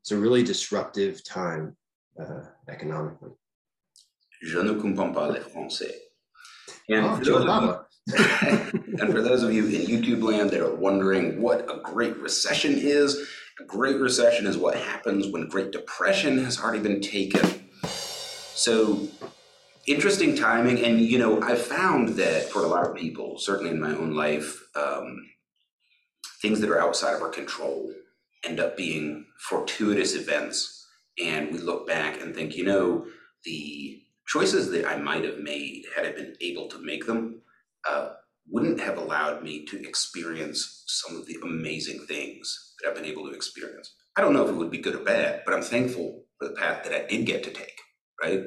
it's 0.00 0.12
a 0.12 0.18
really 0.18 0.42
disruptive 0.42 1.24
time 1.24 1.76
uh, 2.20 2.44
economically. 2.68 3.32
Je 4.42 4.62
ne 4.62 4.74
comprends 4.74 5.14
pas 5.14 5.28
le 5.28 5.40
français. 5.40 5.94
And, 6.88 7.06
oh, 7.06 7.16
for 7.16 7.24
those 7.24 7.78
and 8.18 9.12
for 9.12 9.22
those 9.22 9.42
of 9.42 9.52
you 9.52 9.66
in 9.66 9.82
YouTube 9.82 10.22
land 10.22 10.50
that 10.50 10.60
are 10.60 10.74
wondering 10.74 11.40
what 11.40 11.70
a 11.70 11.80
Great 11.82 12.16
Recession 12.16 12.72
is, 12.74 13.28
Great 13.66 14.00
Recession 14.00 14.46
is 14.46 14.56
what 14.56 14.76
happens 14.76 15.26
when 15.28 15.48
Great 15.48 15.70
Depression 15.70 16.44
has 16.44 16.60
already 16.60 16.82
been 16.82 17.00
taken. 17.00 17.68
So 17.82 19.08
interesting 19.86 20.36
timing. 20.36 20.84
And, 20.84 21.00
you 21.00 21.18
know, 21.18 21.42
I 21.42 21.54
found 21.54 22.10
that 22.10 22.50
for 22.50 22.64
a 22.64 22.68
lot 22.68 22.86
of 22.86 22.94
people, 22.94 23.38
certainly 23.38 23.70
in 23.70 23.80
my 23.80 23.90
own 23.90 24.14
life, 24.14 24.62
um, 24.74 25.26
things 26.42 26.60
that 26.60 26.70
are 26.70 26.80
outside 26.80 27.14
of 27.14 27.22
our 27.22 27.28
control 27.28 27.92
end 28.44 28.60
up 28.60 28.76
being 28.76 29.26
fortuitous 29.38 30.14
events. 30.14 30.86
And 31.22 31.52
we 31.52 31.58
look 31.58 31.86
back 31.86 32.20
and 32.20 32.34
think, 32.34 32.56
you 32.56 32.64
know, 32.64 33.06
the 33.44 34.02
choices 34.26 34.70
that 34.70 34.86
I 34.86 34.96
might 34.96 35.24
have 35.24 35.38
made 35.38 35.84
had 35.94 36.06
I 36.06 36.12
been 36.12 36.36
able 36.40 36.68
to 36.68 36.78
make 36.78 37.06
them 37.06 37.42
uh, 37.88 38.10
wouldn't 38.48 38.80
have 38.80 38.98
allowed 38.98 39.42
me 39.42 39.64
to 39.66 39.80
experience 39.86 40.84
some 40.86 41.16
of 41.16 41.26
the 41.26 41.36
amazing 41.42 42.00
things 42.06 42.74
that 42.80 42.88
I've 42.88 42.96
been 42.96 43.04
able 43.04 43.28
to 43.28 43.34
experience. 43.34 43.94
I 44.16 44.20
don't 44.20 44.32
know 44.32 44.44
if 44.44 44.50
it 44.50 44.56
would 44.56 44.70
be 44.70 44.78
good 44.78 44.94
or 44.96 45.04
bad, 45.04 45.42
but 45.44 45.54
I'm 45.54 45.62
thankful 45.62 46.24
for 46.38 46.48
the 46.48 46.54
path 46.54 46.84
that 46.84 46.92
I 46.92 47.06
did 47.06 47.26
get 47.26 47.44
to 47.44 47.50
take, 47.50 47.78
right? 48.22 48.42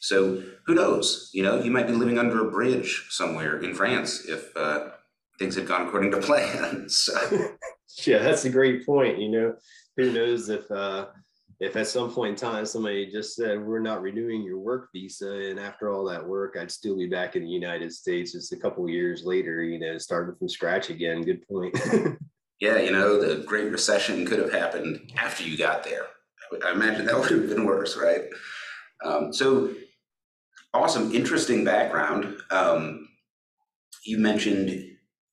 So 0.00 0.42
who 0.66 0.74
knows? 0.74 1.30
You 1.32 1.42
know, 1.42 1.62
you 1.62 1.70
might 1.70 1.86
be 1.86 1.92
living 1.92 2.18
under 2.18 2.46
a 2.46 2.50
bridge 2.50 3.06
somewhere 3.10 3.60
in 3.60 3.74
France 3.74 4.24
if 4.26 4.56
uh, 4.56 4.88
things 5.38 5.54
had 5.54 5.68
gone 5.68 5.86
according 5.86 6.10
to 6.12 6.18
plan. 6.20 6.88
so. 6.88 7.12
yeah, 8.06 8.18
that's 8.18 8.44
a 8.44 8.50
great 8.50 8.84
point. 8.84 9.18
You 9.18 9.30
know, 9.30 9.54
who 9.96 10.12
knows 10.12 10.48
if 10.48 10.70
uh, 10.70 11.06
if 11.60 11.76
at 11.76 11.86
some 11.86 12.10
point 12.10 12.30
in 12.30 12.36
time 12.36 12.64
somebody 12.64 13.10
just 13.10 13.36
said 13.36 13.60
we're 13.60 13.78
not 13.78 14.00
renewing 14.00 14.42
your 14.42 14.58
work 14.58 14.88
visa 14.92 15.30
and 15.30 15.60
after 15.60 15.90
all 15.90 16.04
that 16.04 16.26
work 16.26 16.56
i'd 16.58 16.70
still 16.70 16.96
be 16.96 17.06
back 17.06 17.36
in 17.36 17.42
the 17.42 17.48
united 17.48 17.92
states 17.92 18.32
just 18.32 18.52
a 18.52 18.56
couple 18.56 18.88
years 18.88 19.24
later 19.24 19.62
you 19.62 19.78
know 19.78 19.98
starting 19.98 20.34
from 20.36 20.48
scratch 20.48 20.90
again. 20.90 21.22
Good 21.22 21.46
point. 21.46 21.78
Yeah 22.60 22.76
you 22.76 22.92
know 22.92 23.18
the 23.18 23.42
great 23.44 23.72
recession 23.72 24.26
could 24.26 24.38
have 24.38 24.52
happened 24.52 25.12
after 25.16 25.44
you 25.44 25.56
got 25.56 25.82
there. 25.82 26.04
I 26.62 26.72
imagine 26.72 27.06
that 27.06 27.18
would 27.18 27.30
have 27.30 27.48
been 27.48 27.64
worse 27.64 27.96
right? 27.96 28.24
Um, 29.02 29.32
so 29.32 29.70
awesome 30.74 31.10
interesting 31.14 31.64
background. 31.64 32.36
Um, 32.50 33.08
you 34.04 34.18
mentioned 34.18 34.68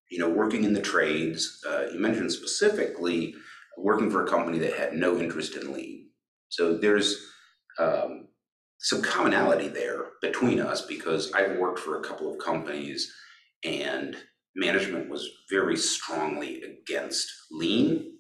you 0.10 0.19
know 0.19 0.29
working 0.29 0.63
in 0.63 0.72
the 0.72 0.79
trades 0.79 1.62
uh, 1.69 1.88
you 1.91 2.00
mentioned 2.00 2.31
specifically 2.31 3.36
working 3.77 4.10
for 4.10 4.24
a 4.24 4.29
company 4.29 4.57
that 4.60 4.77
had 4.77 4.93
no 4.93 5.19
interest 5.19 5.57
in 5.57 5.74
lean 5.74 5.96
so 6.49 6.77
there's 6.77 7.17
um, 7.79 8.27
some 8.79 9.01
commonality 9.01 9.67
there 9.67 10.05
between 10.21 10.59
us 10.59 10.85
because 10.85 11.31
I've 11.33 11.57
worked 11.57 11.79
for 11.79 11.97
a 11.99 12.03
couple 12.03 12.31
of 12.31 12.39
companies 12.39 13.11
and 13.63 14.15
management 14.55 15.09
was 15.09 15.29
very 15.49 15.77
strongly 15.77 16.61
against 16.63 17.27
lean 17.51 18.13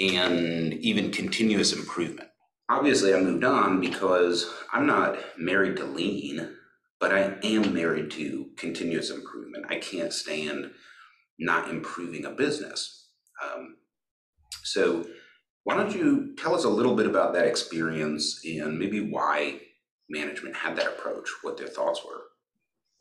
and 0.00 0.74
even 0.74 1.10
continuous 1.10 1.72
improvement. 1.72 2.28
Obviously, 2.70 3.14
I 3.14 3.20
moved 3.20 3.44
on 3.44 3.80
because 3.80 4.50
I'm 4.72 4.86
not 4.86 5.18
married 5.38 5.76
to 5.78 5.84
lean, 5.84 6.56
but 7.00 7.12
I 7.12 7.36
am 7.42 7.74
married 7.74 8.10
to 8.12 8.50
continuous 8.56 9.10
improvement. 9.10 9.66
I 9.70 9.76
can't 9.78 10.12
stand 10.12 10.70
not 11.38 11.70
improving 11.70 12.24
a 12.26 12.30
business. 12.30 13.08
Um, 13.42 13.76
so 14.64 15.06
why 15.68 15.74
don't 15.74 15.94
you 15.94 16.34
tell 16.38 16.54
us 16.54 16.64
a 16.64 16.68
little 16.68 16.96
bit 16.96 17.04
about 17.04 17.34
that 17.34 17.44
experience 17.44 18.42
and 18.42 18.78
maybe 18.78 19.00
why 19.00 19.60
management 20.08 20.56
had 20.56 20.74
that 20.76 20.86
approach, 20.86 21.28
what 21.42 21.58
their 21.58 21.68
thoughts 21.68 22.02
were? 22.02 22.22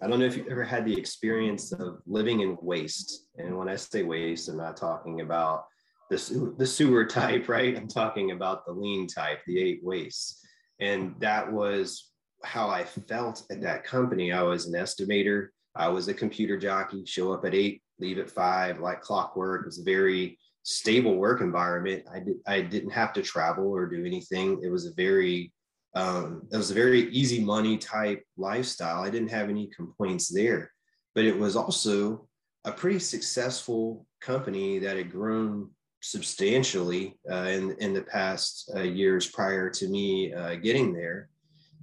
I 0.01 0.07
don't 0.09 0.19
know 0.19 0.25
if 0.25 0.35
you've 0.35 0.49
ever 0.49 0.65
had 0.65 0.83
the 0.83 0.99
experience 0.99 1.71
of 1.71 2.01
living 2.05 2.41
in 2.41 2.57
waste. 2.61 3.29
And 3.37 3.57
when 3.57 3.69
I 3.69 3.77
say 3.77 4.03
waste, 4.03 4.49
I'm 4.49 4.57
not 4.57 4.75
talking 4.75 5.21
about 5.21 5.63
the, 6.09 6.53
the 6.57 6.67
sewer 6.67 7.05
type, 7.21 7.47
right? 7.47 7.77
I'm 7.77 7.87
talking 7.87 8.31
about 8.31 8.65
the 8.65 8.73
lean 8.73 9.07
type, 9.07 9.39
the 9.47 9.61
eight 9.61 9.79
wastes. 9.81 10.45
And 10.81 11.15
that 11.19 11.49
was 11.49 12.11
how 12.43 12.67
I 12.67 12.83
felt 12.83 13.45
at 13.49 13.61
that 13.61 13.85
company. 13.85 14.33
I 14.33 14.43
was 14.43 14.65
an 14.65 14.73
estimator, 14.73 15.47
I 15.73 15.87
was 15.87 16.09
a 16.09 16.13
computer 16.13 16.57
jockey, 16.57 17.05
show 17.05 17.31
up 17.31 17.45
at 17.45 17.55
eight, 17.55 17.81
leave 17.97 18.17
at 18.17 18.29
five, 18.29 18.81
like 18.81 18.99
clockwork. 18.99 19.61
It 19.61 19.67
was 19.67 19.77
very 19.77 20.37
stable 20.67 21.15
work 21.15 21.39
environment. 21.39 22.03
I, 22.13 22.19
did, 22.19 22.35
I 22.45 22.59
didn't 22.59 22.89
have 22.89 23.13
to 23.13 23.21
travel 23.21 23.71
or 23.71 23.85
do 23.85 24.03
anything. 24.03 24.59
It 24.61 24.67
was 24.67 24.85
a 24.85 24.93
very 24.95 25.53
um, 25.95 26.45
it 26.51 26.57
was 26.57 26.71
a 26.71 26.75
very 26.75 27.09
easy 27.09 27.41
money 27.41 27.77
type 27.77 28.21
lifestyle. 28.35 29.01
I 29.01 29.09
didn't 29.09 29.29
have 29.29 29.49
any 29.49 29.67
complaints 29.67 30.27
there, 30.27 30.69
but 31.15 31.23
it 31.23 31.35
was 31.35 31.55
also 31.55 32.27
a 32.65 32.71
pretty 32.71 32.99
successful 32.99 34.05
company 34.19 34.77
that 34.79 34.97
had 34.97 35.09
grown 35.09 35.69
substantially 36.01 37.17
uh, 37.31 37.47
in 37.57 37.71
in 37.79 37.93
the 37.93 38.03
past 38.03 38.69
uh, 38.75 38.81
years 38.81 39.25
prior 39.25 39.69
to 39.69 39.87
me 39.87 40.33
uh, 40.33 40.55
getting 40.55 40.93
there. 40.93 41.29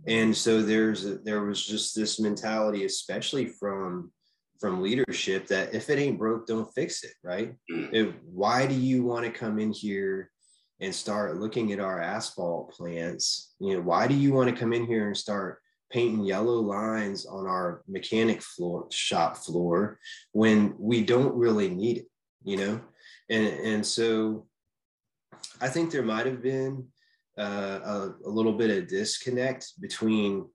And 0.06 0.36
so 0.36 0.60
there's 0.60 1.06
a, 1.06 1.14
there 1.24 1.42
was 1.42 1.64
just 1.64 1.96
this 1.96 2.20
mentality, 2.20 2.84
especially 2.84 3.46
from 3.46 4.12
from 4.64 4.80
leadership, 4.80 5.46
that 5.46 5.74
if 5.74 5.90
it 5.90 5.98
ain't 5.98 6.18
broke, 6.18 6.46
don't 6.46 6.72
fix 6.74 7.04
it. 7.04 7.12
Right? 7.22 7.54
Mm. 7.70 8.14
Why 8.24 8.66
do 8.66 8.74
you 8.74 9.04
want 9.04 9.26
to 9.26 9.30
come 9.30 9.58
in 9.58 9.74
here 9.74 10.30
and 10.80 10.94
start 10.94 11.36
looking 11.36 11.70
at 11.70 11.80
our 11.80 12.00
asphalt 12.00 12.72
plants, 12.72 13.54
you 13.60 13.74
know, 13.74 13.82
why 13.82 14.06
do 14.06 14.14
you 14.14 14.32
want 14.32 14.48
to 14.48 14.56
come 14.56 14.72
in 14.72 14.86
here 14.86 15.06
and 15.06 15.16
start 15.16 15.58
painting 15.92 16.24
yellow 16.24 16.60
lines 16.60 17.26
on 17.26 17.46
our 17.46 17.82
mechanic 17.86 18.40
floor 18.40 18.86
shop 18.90 19.36
floor 19.36 19.98
when 20.32 20.74
we 20.78 21.04
don't 21.04 21.34
really 21.34 21.68
need 21.68 21.98
it, 21.98 22.06
you 22.42 22.56
know? 22.56 22.80
And 23.28 23.46
and 23.46 23.86
so 23.86 24.46
I 25.60 25.68
think 25.68 25.90
there 25.90 26.02
might 26.02 26.24
have 26.24 26.42
been 26.42 26.86
uh, 27.38 27.80
a, 27.84 28.14
a 28.24 28.30
little 28.30 28.54
bit 28.54 28.70
of 28.70 28.88
disconnect 28.88 29.78
between 29.78 30.46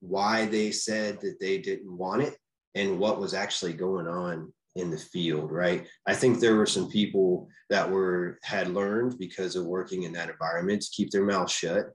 why 0.00 0.46
they 0.46 0.70
said 0.70 1.20
that 1.20 1.38
they 1.40 1.58
didn't 1.58 1.94
want 1.94 2.22
it 2.22 2.38
and 2.78 2.98
what 2.98 3.20
was 3.20 3.34
actually 3.34 3.72
going 3.72 4.06
on 4.06 4.52
in 4.76 4.90
the 4.90 4.96
field, 4.96 5.50
right? 5.50 5.86
I 6.06 6.14
think 6.14 6.38
there 6.38 6.56
were 6.56 6.66
some 6.66 6.88
people 6.88 7.48
that 7.70 7.90
were 7.90 8.38
had 8.44 8.68
learned 8.68 9.18
because 9.18 9.56
of 9.56 9.66
working 9.66 10.04
in 10.04 10.12
that 10.12 10.30
environment 10.30 10.82
to 10.82 10.90
keep 10.92 11.10
their 11.10 11.24
mouth 11.24 11.50
shut, 11.50 11.86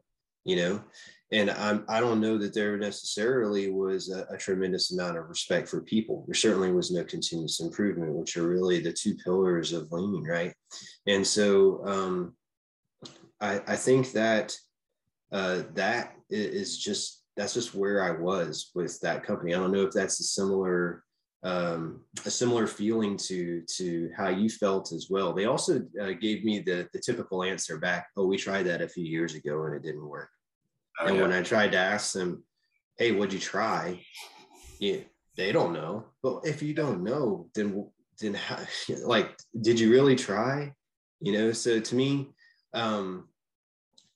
you 0.44 0.58
know. 0.58 0.84
And 1.32 1.50
I'm 1.50 1.86
I 1.88 2.02
don't 2.02 2.20
know 2.20 2.38
that 2.38 2.54
there 2.54 2.78
necessarily 2.78 3.72
was 3.72 4.12
a, 4.12 4.28
a 4.30 4.38
tremendous 4.38 4.92
amount 4.92 5.18
of 5.18 5.30
respect 5.30 5.70
for 5.70 5.82
people. 5.82 6.26
There 6.28 6.36
certainly 6.36 6.72
was 6.72 6.92
no 6.92 7.04
continuous 7.06 7.62
improvement, 7.62 8.14
which 8.14 8.36
are 8.36 8.48
really 8.48 8.82
the 8.82 8.94
two 8.94 9.16
pillars 9.16 9.72
of 9.72 9.92
lean, 9.92 10.24
right? 10.26 10.54
And 11.08 11.26
so 11.26 11.86
um, 11.88 12.36
I, 13.40 13.62
I 13.66 13.76
think 13.78 14.12
that 14.12 14.54
uh, 15.32 15.64
that 15.74 16.14
is 16.30 16.78
just 16.78 17.23
that's 17.36 17.54
just 17.54 17.74
where 17.74 18.04
I 18.04 18.12
was 18.12 18.72
with 18.76 19.00
that 19.02 19.24
company. 19.24 19.54
I 19.54 19.58
don't 19.58 19.72
know 19.72 19.84
if 19.84 19.94
that's 19.94 20.20
a 20.20 20.24
similar 20.24 21.04
um, 21.44 22.00
a 22.26 22.32
similar 22.32 22.68
feeling 22.68 23.18
to 23.18 23.64
to 23.76 24.10
how 24.16 24.30
you 24.30 24.50
felt 24.50 24.94
as 24.94 25.08
well. 25.10 25.34
They 25.34 25.46
also 25.46 25.82
uh, 26.02 26.12
gave 26.12 26.44
me 26.46 26.60
the 26.60 26.88
the 26.94 27.00
typical 27.00 27.44
answer 27.44 27.78
back. 27.78 28.08
Oh, 28.16 28.26
we 28.26 28.38
tried 28.38 28.64
that 28.64 28.82
a 28.82 28.88
few 28.88 29.04
years 29.04 29.36
ago 29.36 29.64
and 29.66 29.76
it 29.76 29.84
didn't 29.84 30.08
work. 30.08 30.30
Oh, 31.00 31.08
and 31.08 31.18
yeah. 31.18 31.22
when 31.22 31.34
I 31.34 31.42
tried 31.42 31.74
to 31.74 31.78
ask 31.78 32.14
them, 32.14 32.44
"Hey, 32.98 33.12
what'd 33.12 33.34
you 33.34 33.40
try?" 33.40 34.00
Yeah, 34.80 35.00
they 35.36 35.52
don't 35.52 35.74
know. 35.74 36.06
But 36.22 36.42
if 36.46 36.62
you 36.62 36.74
don't 36.74 37.04
know, 37.04 37.50
then 37.56 37.90
then 38.20 38.36
how, 38.36 38.60
like, 39.06 39.38
did 39.60 39.80
you 39.80 39.92
really 39.92 40.16
try? 40.16 40.74
You 41.20 41.34
know. 41.34 41.52
So 41.52 41.82
to 41.82 41.96
me, 41.96 42.30
um, 42.74 43.28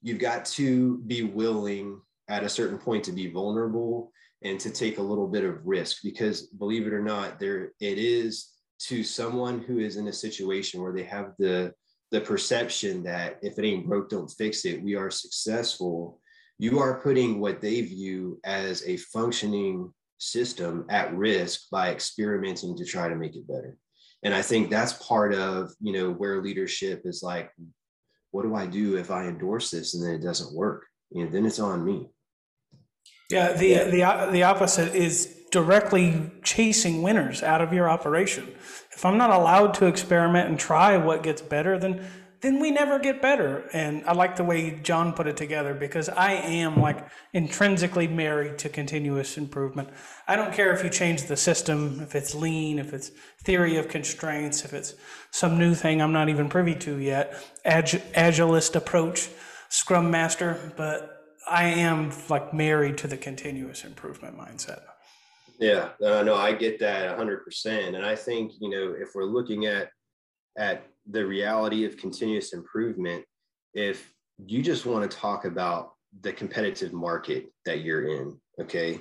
you've 0.02 0.20
got 0.20 0.46
to 0.46 1.00
be 1.00 1.24
willing 1.24 2.00
at 2.30 2.44
a 2.44 2.50
certain 2.50 2.78
point 2.78 3.04
to 3.04 3.12
be 3.12 3.30
vulnerable 3.30 4.12
and 4.44 4.60
to 4.60 4.70
take 4.70 4.98
a 4.98 5.04
little 5.04 5.28
bit 5.28 5.44
of 5.44 5.66
risk 5.66 5.98
because 6.04 6.48
believe 6.48 6.86
it 6.86 6.94
or 6.94 7.02
not 7.02 7.40
there 7.40 7.72
it 7.80 7.98
is 7.98 8.52
to 8.80 9.04
someone 9.04 9.60
who 9.60 9.80
is 9.80 9.98
in 9.98 10.08
a 10.08 10.14
situation 10.14 10.82
where 10.82 10.94
they 10.94 11.04
have 11.04 11.34
the 11.40 11.74
the 12.12 12.22
perception 12.22 13.04
that 13.04 13.38
if 13.42 13.58
it 13.58 13.66
ain't 13.66 13.88
broke 13.88 14.10
don't 14.10 14.32
fix 14.32 14.66
it 14.66 14.82
we 14.82 14.96
are 14.96 15.12
successful. 15.12 16.20
You 16.60 16.80
are 16.80 17.02
putting 17.02 17.40
what 17.40 17.62
they 17.62 17.82
view 17.82 18.40
as 18.44 18.84
a 18.88 18.98
functioning 18.98 19.94
system 20.18 20.86
at 20.90 21.16
risk 21.16 21.70
by 21.70 21.92
experimenting 21.92 22.76
to 22.78 22.86
try 22.86 23.08
to 23.08 23.16
make 23.16 23.36
it 23.36 23.48
better. 23.48 23.78
And 24.24 24.34
i 24.34 24.42
think 24.42 24.70
that's 24.70 24.94
part 24.94 25.34
of 25.34 25.72
you 25.80 25.94
know 25.94 26.12
where 26.12 26.42
leadership 26.42 27.02
is 27.06 27.22
like 27.24 27.52
what 28.32 28.44
do 28.44 28.56
i 28.56 28.66
do 28.66 28.98
if 28.98 29.10
i 29.10 29.26
endorse 29.26 29.72
this 29.72 29.94
and 29.94 30.04
then 30.04 30.16
it 30.16 30.24
doesn't 30.24 30.56
work? 30.56 30.86
You 31.12 31.26
know 31.26 31.32
then 31.32 31.46
it's 31.46 31.60
on 31.60 31.84
me 31.84 32.10
yeah, 33.30 33.54
the, 33.54 33.74
the, 33.90 34.30
the 34.32 34.44
opposite 34.44 34.96
is 34.96 35.34
directly 35.52 36.32
chasing 36.44 37.02
winners 37.02 37.44
out 37.44 37.62
of 37.62 37.74
your 37.74 37.90
operation. 37.90 38.48
If 38.96 39.06
I'm 39.06 39.18
not 39.18 39.30
allowed 39.30 39.74
to 39.76 39.86
experiment 39.86 40.50
and 40.50 40.60
try 40.60 40.98
what 40.98 41.24
gets 41.24 41.42
better, 41.42 41.78
then 41.78 42.06
then 42.42 42.60
we 42.60 42.70
never 42.70 43.00
get 43.00 43.22
better. 43.22 43.68
And 43.74 44.04
I 44.06 44.14
like 44.14 44.36
the 44.36 44.44
way 44.44 44.80
John 44.84 45.14
put 45.14 45.26
it 45.28 45.38
together 45.38 45.74
because 45.74 46.08
I 46.08 46.34
am 46.34 46.80
like 46.80 47.08
intrinsically 47.34 48.08
married 48.08 48.60
to 48.60 48.70
continuous 48.70 49.38
improvement. 49.38 49.90
I 50.28 50.36
don't 50.36 50.54
care 50.54 50.72
if 50.72 50.84
you 50.84 50.90
change 50.90 51.24
the 51.24 51.36
system, 51.36 52.00
if 52.02 52.14
it's 52.14 52.36
lean, 52.36 52.78
if 52.78 52.94
it's 52.94 53.10
theory 53.44 53.78
of 53.78 53.88
constraints, 53.88 54.64
if 54.64 54.74
it's 54.74 54.94
some 55.32 55.58
new 55.58 55.74
thing 55.74 56.00
I'm 56.00 56.14
not 56.14 56.30
even 56.30 56.48
privy 56.48 56.76
to 56.76 56.98
yet, 56.98 57.34
Ag- 57.66 58.04
agilist 58.14 58.76
approach, 58.76 59.30
scrum 59.70 60.12
master, 60.12 60.74
but 60.78 61.17
I 61.50 61.66
am 61.66 62.12
like 62.30 62.54
married 62.54 62.98
to 63.00 63.08
the 63.08 63.18
continuous 63.18 63.84
improvement 63.84 64.38
mindset. 64.38 64.82
Yeah, 65.60 65.90
uh, 66.06 66.22
no, 66.24 66.36
I 66.36 66.54
get 66.54 66.80
that 66.80 67.18
100%. 67.18 67.96
And 67.96 68.06
I 68.06 68.16
think, 68.16 68.54
you 68.60 68.70
know, 68.70 68.96
if 68.98 69.16
we're 69.16 69.24
looking 69.24 69.66
at 69.66 69.90
at 70.58 70.86
the 71.10 71.26
reality 71.26 71.86
of 71.86 71.98
continuous 71.98 72.54
improvement, 72.54 73.24
if 73.74 74.12
you 74.46 74.62
just 74.62 74.86
want 74.86 75.10
to 75.10 75.18
talk 75.18 75.46
about 75.46 75.94
the 76.22 76.34
competitive 76.34 76.94
market 76.94 77.48
that 77.66 77.82
you're 77.82 78.08
in, 78.08 78.40
okay? 78.60 79.00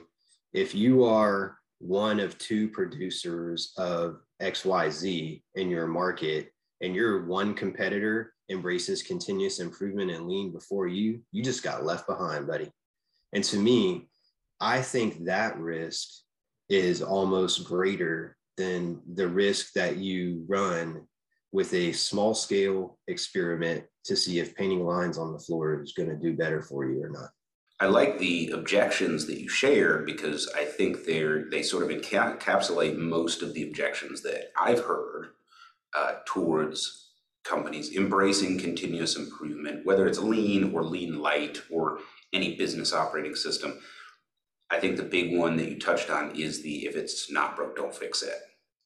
If 0.53 0.75
you 0.75 1.05
are 1.05 1.59
one 1.79 2.21
of 2.21 2.39
two 2.39 2.69
producers 2.69 3.73
of 3.77 4.21
XYZ 4.41 5.43
in 5.55 5.71
your 5.71 5.87
market 5.87 6.51
and 6.81 6.95
you're 6.95 7.27
one 7.27 7.55
competitor 7.55 8.33
embraces 8.51 9.03
continuous 9.03 9.61
improvement 9.61 10.11
and 10.11 10.29
lean 10.29 10.53
before 10.53 10.87
you, 10.87 11.21
you 11.33 11.43
just 11.43 11.63
got 11.63 11.85
left 11.85 12.07
behind, 12.07 12.47
buddy. 12.47 12.71
And 13.33 13.43
to 13.45 13.59
me, 13.59 14.09
I 14.61 14.81
think 14.83 15.25
that 15.25 15.59
risk 15.59 16.09
is 16.69 17.03
almost 17.03 17.65
greater 17.65 18.37
than 18.57 19.01
the 19.15 19.29
risk 19.29 19.73
that 19.75 19.97
you 19.97 20.45
run 20.49 21.07
with 21.53 21.73
a 21.75 21.93
small 21.93 22.35
scale 22.35 22.99
experiment 23.09 23.85
to 24.05 24.17
see 24.17 24.39
if 24.39 24.57
painting 24.57 24.85
lines 24.85 25.19
on 25.19 25.33
the 25.33 25.39
floor 25.39 25.83
is 25.83 25.93
going 25.93 26.09
to 26.09 26.17
do 26.17 26.37
better 26.37 26.63
for 26.63 26.87
you 26.87 27.03
or 27.03 27.09
not. 27.09 27.31
I 27.79 27.87
like 27.87 28.19
the 28.19 28.51
objections 28.55 29.27
that 29.27 29.39
you 29.41 29.49
share 29.49 29.99
because 29.99 30.51
I 30.57 30.65
think 30.65 31.05
they're 31.05 31.45
they 31.51 31.63
sort 31.63 31.83
of 31.83 31.91
encapsulate 31.91 32.97
most 32.97 33.43
of 33.43 33.53
the 33.53 33.65
objections 33.65 34.23
that 34.23 34.51
I've 34.59 34.81
heard 34.81 35.29
uh, 35.95 36.15
towards 36.27 37.06
companies 37.49 37.95
embracing 37.97 38.59
continuous 38.59 39.17
improvement, 39.17 39.85
whether 39.85 40.07
it's 40.07 40.19
lean 40.19 40.75
or 40.75 40.83
lean 40.83 41.19
light 41.21 41.63
or 41.71 41.99
any 42.33 42.57
business 42.57 42.93
operating 42.93 43.35
system. 43.35 43.79
I 44.71 44.81
think 44.81 44.97
the 44.97 45.05
big 45.05 45.37
one 45.37 45.57
that 45.57 45.69
you 45.69 45.79
touched 45.79 46.11
on 46.11 46.35
is 46.35 46.63
the 46.63 46.87
if 46.87 46.97
it's 46.97 47.31
not 47.31 47.57
broke, 47.57 47.77
don't 47.77 47.95
fix 47.95 48.23
it. 48.23 48.35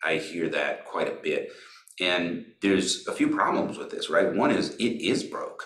I 0.04 0.16
hear 0.16 0.48
that 0.50 0.84
quite 0.84 1.08
a 1.08 1.22
bit. 1.22 1.52
And 2.00 2.46
there's 2.62 3.06
a 3.06 3.12
few 3.12 3.28
problems 3.28 3.78
with 3.78 3.90
this, 3.90 4.08
right? 4.08 4.34
One 4.34 4.50
is 4.50 4.74
it 4.76 5.02
is 5.02 5.22
broke, 5.22 5.64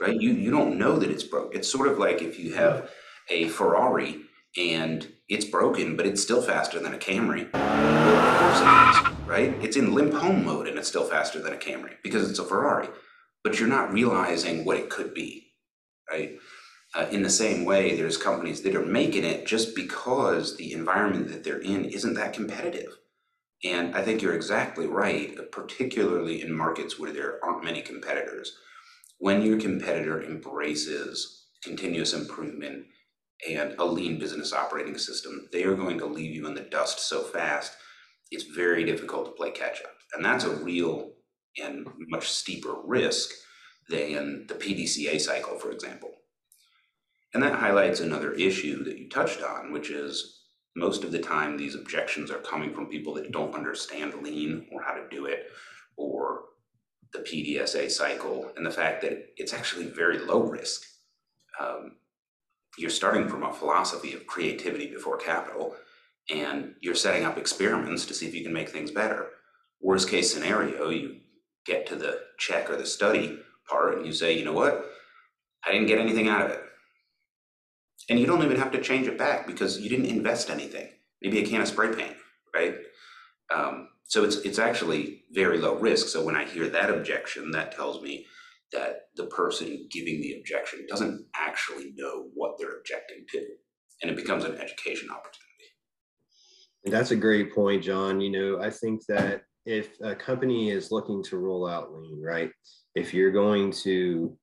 right? 0.00 0.18
You, 0.18 0.30
you 0.32 0.50
don't 0.50 0.78
know 0.78 0.98
that 0.98 1.10
it's 1.10 1.24
broke. 1.24 1.54
It's 1.54 1.70
sort 1.70 1.88
of 1.88 1.98
like 1.98 2.22
if 2.22 2.38
you 2.38 2.54
have 2.54 2.90
a 3.28 3.48
Ferrari 3.48 4.20
and 4.56 5.06
it's 5.28 5.44
broken, 5.44 5.96
but 5.96 6.06
it's 6.06 6.22
still 6.22 6.42
faster 6.42 6.80
than 6.80 6.94
a 6.94 6.98
Camry. 6.98 7.52
Well, 7.52 8.16
of 8.16 8.40
course 8.40 8.60
it 8.60 9.12
is 9.12 9.18
right? 9.28 9.54
It's 9.62 9.76
in 9.76 9.94
limp 9.94 10.14
home 10.14 10.44
mode 10.44 10.66
and 10.66 10.78
it's 10.78 10.88
still 10.88 11.04
faster 11.04 11.40
than 11.40 11.52
a 11.52 11.56
Camry 11.56 11.96
because 12.02 12.28
it's 12.28 12.38
a 12.38 12.44
Ferrari, 12.44 12.88
but 13.44 13.60
you're 13.60 13.68
not 13.68 13.92
realizing 13.92 14.64
what 14.64 14.78
it 14.78 14.88
could 14.88 15.12
be, 15.14 15.52
right? 16.10 16.38
Uh, 16.94 17.06
in 17.10 17.22
the 17.22 17.30
same 17.30 17.66
way, 17.66 17.94
there's 17.94 18.16
companies 18.16 18.62
that 18.62 18.74
are 18.74 18.84
making 18.84 19.24
it 19.24 19.46
just 19.46 19.76
because 19.76 20.56
the 20.56 20.72
environment 20.72 21.28
that 21.28 21.44
they're 21.44 21.60
in 21.60 21.84
isn't 21.84 22.14
that 22.14 22.32
competitive. 22.32 22.96
And 23.62 23.94
I 23.94 24.02
think 24.02 24.22
you're 24.22 24.34
exactly 24.34 24.86
right, 24.86 25.36
particularly 25.52 26.40
in 26.40 26.56
markets 26.56 26.98
where 26.98 27.12
there 27.12 27.44
aren't 27.44 27.64
many 27.64 27.82
competitors. 27.82 28.56
When 29.18 29.42
your 29.42 29.60
competitor 29.60 30.22
embraces 30.22 31.44
continuous 31.62 32.14
improvement, 32.14 32.86
and 33.48 33.74
a 33.78 33.84
lean 33.84 34.18
business 34.18 34.52
operating 34.52 34.98
system, 34.98 35.48
they 35.52 35.64
are 35.64 35.74
going 35.74 35.98
to 35.98 36.06
leave 36.06 36.34
you 36.34 36.46
in 36.46 36.54
the 36.54 36.62
dust 36.62 37.00
so 37.00 37.22
fast, 37.22 37.72
it's 38.30 38.44
very 38.44 38.84
difficult 38.84 39.26
to 39.26 39.32
play 39.32 39.50
catch 39.50 39.80
up. 39.82 39.94
And 40.14 40.24
that's 40.24 40.44
a 40.44 40.56
real 40.56 41.12
and 41.62 41.86
much 42.08 42.28
steeper 42.28 42.76
risk 42.84 43.30
than 43.88 44.46
the 44.48 44.54
PDCA 44.54 45.20
cycle, 45.20 45.58
for 45.58 45.70
example. 45.70 46.10
And 47.34 47.42
that 47.42 47.54
highlights 47.54 48.00
another 48.00 48.32
issue 48.32 48.84
that 48.84 48.98
you 48.98 49.08
touched 49.08 49.42
on, 49.42 49.72
which 49.72 49.90
is 49.90 50.42
most 50.76 51.04
of 51.04 51.12
the 51.12 51.18
time 51.18 51.56
these 51.56 51.74
objections 51.74 52.30
are 52.30 52.38
coming 52.38 52.72
from 52.72 52.86
people 52.86 53.14
that 53.14 53.32
don't 53.32 53.54
understand 53.54 54.14
lean 54.22 54.66
or 54.72 54.82
how 54.82 54.94
to 54.94 55.08
do 55.10 55.26
it 55.26 55.46
or 55.96 56.44
the 57.12 57.20
PDSA 57.20 57.90
cycle 57.90 58.50
and 58.56 58.64
the 58.64 58.70
fact 58.70 59.02
that 59.02 59.26
it's 59.36 59.52
actually 59.52 59.86
very 59.86 60.18
low 60.18 60.42
risk. 60.42 60.82
Um, 61.60 61.96
you're 62.78 62.90
starting 62.90 63.28
from 63.28 63.42
a 63.42 63.52
philosophy 63.52 64.14
of 64.14 64.26
creativity 64.26 64.86
before 64.86 65.16
capital 65.16 65.74
and 66.30 66.74
you're 66.80 66.94
setting 66.94 67.24
up 67.24 67.38
experiments 67.38 68.04
to 68.06 68.14
see 68.14 68.26
if 68.26 68.34
you 68.34 68.42
can 68.42 68.52
make 68.52 68.68
things 68.68 68.90
better. 68.90 69.30
Worst 69.80 70.08
case 70.08 70.32
scenario, 70.32 70.90
you 70.90 71.20
get 71.64 71.86
to 71.86 71.96
the 71.96 72.20
check 72.38 72.70
or 72.70 72.76
the 72.76 72.86
study 72.86 73.38
part 73.68 73.96
and 73.96 74.06
you 74.06 74.12
say, 74.12 74.38
you 74.38 74.44
know 74.44 74.52
what? 74.52 74.84
I 75.66 75.72
didn't 75.72 75.88
get 75.88 75.98
anything 75.98 76.28
out 76.28 76.44
of 76.44 76.50
it. 76.50 76.60
And 78.08 78.18
you 78.18 78.26
don't 78.26 78.42
even 78.42 78.58
have 78.58 78.72
to 78.72 78.80
change 78.80 79.06
it 79.06 79.18
back 79.18 79.46
because 79.46 79.78
you 79.78 79.88
didn't 79.88 80.06
invest 80.06 80.50
anything. 80.50 80.88
Maybe 81.20 81.40
a 81.40 81.46
can 81.46 81.60
of 81.60 81.68
spray 81.68 81.94
paint, 81.94 82.16
right? 82.54 82.76
Um, 83.54 83.88
so 84.04 84.24
it's 84.24 84.36
it's 84.36 84.58
actually 84.58 85.24
very 85.32 85.58
low 85.58 85.74
risk. 85.74 86.08
So 86.08 86.24
when 86.24 86.36
I 86.36 86.44
hear 86.44 86.68
that 86.68 86.90
objection, 86.90 87.50
that 87.50 87.72
tells 87.72 88.02
me 88.02 88.26
that 88.72 89.02
the 89.16 89.26
person 89.26 89.88
giving 89.90 90.20
the 90.20 90.36
objection 90.38 90.86
doesn't 90.88 91.24
actually 91.34 91.92
know 91.96 92.26
what 92.34 92.56
they're 92.58 92.78
objecting 92.78 93.24
to, 93.30 93.46
and 94.02 94.10
it 94.10 94.16
becomes 94.16 94.44
an 94.44 94.56
education 94.58 95.10
opportunity. 95.10 95.48
And 96.84 96.92
that's 96.92 97.10
a 97.10 97.16
great 97.16 97.54
point, 97.54 97.82
John. 97.82 98.20
You 98.20 98.30
know, 98.30 98.62
I 98.62 98.70
think 98.70 99.04
that 99.06 99.42
if 99.66 99.90
a 100.00 100.14
company 100.14 100.70
is 100.70 100.90
looking 100.90 101.22
to 101.24 101.38
roll 101.38 101.68
out 101.68 101.92
lean, 101.92 102.22
right? 102.22 102.50
If 102.94 103.12
you're 103.12 103.32
going 103.32 103.70
to 103.82 104.36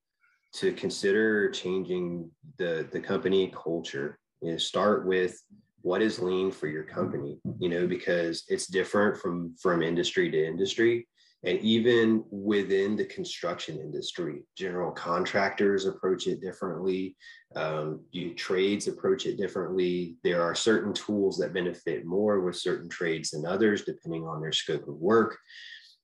to 0.55 0.71
consider 0.73 1.49
changing 1.51 2.29
the 2.57 2.87
the 2.91 2.99
company 2.99 3.53
culture, 3.55 4.17
you 4.41 4.51
know, 4.51 4.57
start 4.57 5.05
with 5.05 5.39
what 5.81 6.01
is 6.01 6.19
lean 6.19 6.51
for 6.51 6.67
your 6.67 6.83
company, 6.83 7.39
you 7.59 7.69
know, 7.69 7.87
because 7.87 8.43
it's 8.47 8.67
different 8.67 9.17
from 9.17 9.55
from 9.61 9.81
industry 9.81 10.31
to 10.31 10.45
industry 10.45 11.07
and 11.45 11.59
even 11.59 12.23
within 12.31 12.95
the 12.95 13.05
construction 13.05 13.77
industry 13.77 14.43
general 14.57 14.91
contractors 14.91 15.85
approach 15.85 16.27
it 16.27 16.41
differently 16.41 17.15
um, 17.55 18.01
you 18.11 18.33
trades 18.33 18.87
approach 18.87 19.25
it 19.25 19.37
differently. 19.37 20.17
There 20.23 20.41
are 20.41 20.55
certain 20.55 20.93
tools 20.93 21.37
that 21.37 21.53
benefit 21.53 22.05
more 22.05 22.41
with 22.41 22.57
certain 22.57 22.89
trades 22.89 23.31
than 23.31 23.45
others 23.45 23.83
depending 23.83 24.25
on 24.27 24.41
their 24.41 24.51
scope 24.51 24.87
of 24.87 24.95
work. 24.95 25.37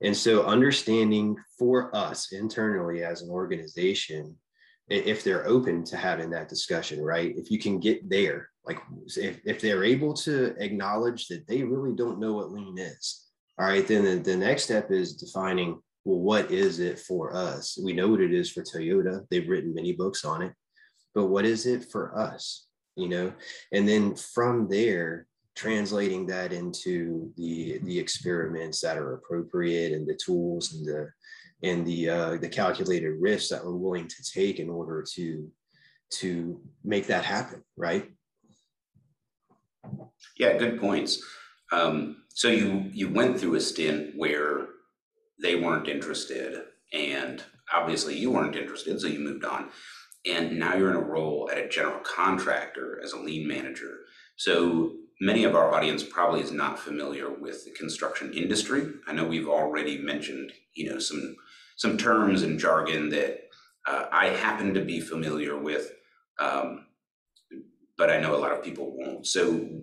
And 0.02 0.16
so 0.16 0.46
understanding 0.46 1.36
for 1.60 1.96
us 1.96 2.32
internally 2.32 3.04
as 3.04 3.22
an 3.22 3.30
organization 3.30 4.36
if 4.90 5.24
they're 5.24 5.48
open 5.48 5.86
to 5.86 5.96
having 5.96 6.30
that 6.32 6.50
discussion 6.50 7.02
right? 7.02 7.34
If 7.38 7.52
you 7.52 7.60
can 7.60 7.80
get 7.80 8.10
there 8.10 8.50
like 8.66 8.80
if, 9.18 9.40
if 9.46 9.60
they're 9.60 9.84
able 9.84 10.14
to 10.14 10.56
acknowledge 10.64 11.28
that 11.28 11.48
they 11.48 11.64
really 11.64 11.96
don't 11.96 12.20
know 12.20 12.34
what 12.34 12.52
lean 12.52 12.78
is 12.78 13.31
all 13.62 13.68
right, 13.68 13.88
then 13.88 14.04
the, 14.04 14.16
the 14.16 14.36
next 14.36 14.64
step 14.64 14.90
is 14.90 15.16
defining 15.16 15.80
well, 16.04 16.20
what 16.20 16.50
is 16.50 16.80
it 16.80 16.98
for 16.98 17.36
us? 17.36 17.78
We 17.82 17.94
know 17.94 18.08
what 18.08 18.22
it 18.22 18.34
is 18.34 18.50
for 18.50 18.64
Toyota. 18.64 19.24
They've 19.30 19.48
written 19.48 19.76
many 19.76 19.94
books 19.94 20.26
on 20.26 20.42
it, 20.42 20.52
but 21.14 21.28
what 21.28 21.46
is 21.46 21.68
it 21.68 21.86
for 21.92 22.18
us? 22.18 22.66
You 22.96 23.08
know, 23.08 23.34
and 23.72 23.88
then 23.88 24.16
from 24.16 24.68
there, 24.68 25.28
translating 25.56 26.26
that 26.26 26.54
into 26.54 27.32
the 27.38 27.78
the 27.84 28.00
experiments 28.00 28.82
that 28.82 28.98
are 28.98 29.14
appropriate 29.14 29.92
and 29.92 30.08
the 30.08 30.18
tools 30.26 30.74
and 30.74 30.84
the 30.84 31.10
and 31.62 31.86
the 31.86 32.10
uh, 32.10 32.38
the 32.38 32.50
calculated 32.50 33.14
risks 33.20 33.50
that 33.50 33.64
we're 33.64 33.76
willing 33.76 34.08
to 34.08 34.32
take 34.34 34.58
in 34.58 34.72
order 34.72 35.06
to 35.14 35.48
to 36.14 36.60
make 36.84 37.06
that 37.08 37.26
happen, 37.26 37.64
right? 37.78 38.10
Yeah, 40.36 40.58
good 40.58 40.80
points. 40.80 41.24
Um, 41.72 42.24
so 42.34 42.48
you 42.48 42.90
you 42.94 43.10
went 43.10 43.40
through 43.40 43.56
a 43.56 43.62
stint 43.62 44.14
where 44.16 44.68
they 45.42 45.56
weren't 45.56 45.88
interested, 45.88 46.62
and 46.94 47.44
obviously 47.74 48.18
you 48.18 48.32
weren't 48.32 48.56
interested, 48.56 49.00
so 49.00 49.08
you 49.08 49.20
moved 49.20 49.46
on. 49.46 49.70
And 50.26 50.60
now 50.60 50.76
you're 50.76 50.92
in 50.92 50.98
a 50.98 51.02
role 51.02 51.50
at 51.52 51.58
a 51.58 51.68
general 51.68 52.00
contractor 52.00 53.02
as 53.04 53.14
a 53.14 53.20
lean 53.20 53.48
manager. 53.48 54.02
So 54.36 54.94
many 55.20 55.46
of 55.46 55.56
our 55.56 55.74
audience 55.74 56.04
probably 56.04 56.42
is 56.42 56.52
not 56.52 56.80
familiar 56.80 57.32
with 57.32 57.66
the 57.66 57.72
construction 57.72 58.34
industry. 58.34 58.88
I 59.08 59.14
know 59.14 59.26
we've 59.26 59.48
already 59.48 59.98
mentioned, 60.00 60.52
you 60.76 60.90
know, 60.90 61.00
some 61.00 61.36
some 61.78 61.98
terms 61.98 62.44
and 62.44 62.60
jargon 62.60 63.10
that 63.10 63.40
uh, 63.88 64.06
I 64.12 64.28
happen 64.28 64.74
to 64.76 64.86
be 64.86 65.00
familiar 65.00 65.58
with, 65.58 65.92
um, 66.40 66.86
but 67.98 68.12
I 68.12 68.20
know 68.20 68.36
a 68.36 68.38
lot 68.38 68.52
of 68.52 68.64
people 68.64 68.96
won't. 68.96 69.26
So 69.26 69.82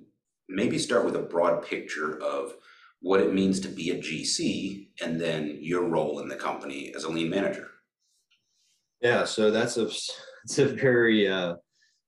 maybe 0.48 0.78
start 0.78 1.04
with 1.04 1.16
a 1.16 1.20
broad 1.20 1.64
picture 1.64 2.20
of 2.22 2.54
what 3.00 3.20
it 3.20 3.32
means 3.32 3.60
to 3.60 3.68
be 3.68 3.90
a 3.90 3.98
GC 3.98 4.88
and 5.02 5.20
then 5.20 5.58
your 5.60 5.84
role 5.84 6.20
in 6.20 6.28
the 6.28 6.36
company 6.36 6.92
as 6.96 7.04
a 7.04 7.08
lean 7.08 7.30
manager. 7.30 7.68
Yeah, 9.00 9.24
so 9.24 9.50
that's 9.50 9.76
a 9.76 9.86
it's 10.44 10.58
a 10.58 10.66
very 10.66 11.28
uh, 11.28 11.56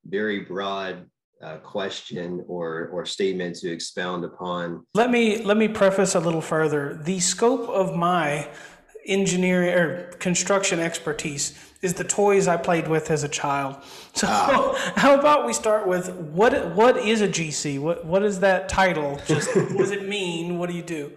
very 0.04 0.40
broad 0.40 1.06
uh, 1.42 1.58
question 1.58 2.44
or 2.48 2.88
or 2.92 3.06
statement 3.06 3.56
to 3.56 3.70
expound 3.70 4.24
upon. 4.24 4.84
Let 4.94 5.10
me 5.10 5.42
let 5.44 5.56
me 5.56 5.68
preface 5.68 6.16
a 6.16 6.20
little 6.20 6.40
further. 6.40 6.98
The 7.00 7.20
scope 7.20 7.68
of 7.68 7.94
my 7.94 8.50
engineering 9.06 9.74
or 9.74 10.12
construction 10.18 10.80
expertise 10.80 11.58
is 11.82 11.94
the 11.94 12.04
toys 12.04 12.46
I 12.46 12.56
played 12.56 12.88
with 12.88 13.10
as 13.10 13.24
a 13.24 13.28
child. 13.28 13.76
So 14.12 14.26
ah. 14.28 14.92
how 14.96 15.18
about 15.18 15.46
we 15.46 15.52
start 15.52 15.86
with 15.86 16.12
what 16.12 16.74
what 16.74 16.96
is 16.96 17.20
a 17.20 17.28
GC? 17.28 17.78
What 17.78 18.04
what 18.04 18.24
is 18.24 18.40
that 18.40 18.68
title? 18.68 19.20
Just 19.24 19.54
what 19.54 19.78
does 19.78 19.92
it 19.92 20.08
mean? 20.08 20.58
What 20.58 20.68
do 20.68 20.74
you 20.74 20.82
do? 20.82 21.12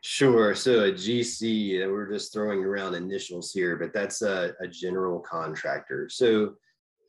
Sure. 0.00 0.54
So 0.54 0.84
a 0.84 0.92
GC, 0.92 1.86
we're 1.90 2.10
just 2.10 2.32
throwing 2.32 2.64
around 2.64 2.94
initials 2.94 3.52
here, 3.52 3.76
but 3.76 3.92
that's 3.92 4.22
a, 4.22 4.54
a 4.60 4.66
general 4.68 5.20
contractor. 5.20 6.08
So 6.08 6.54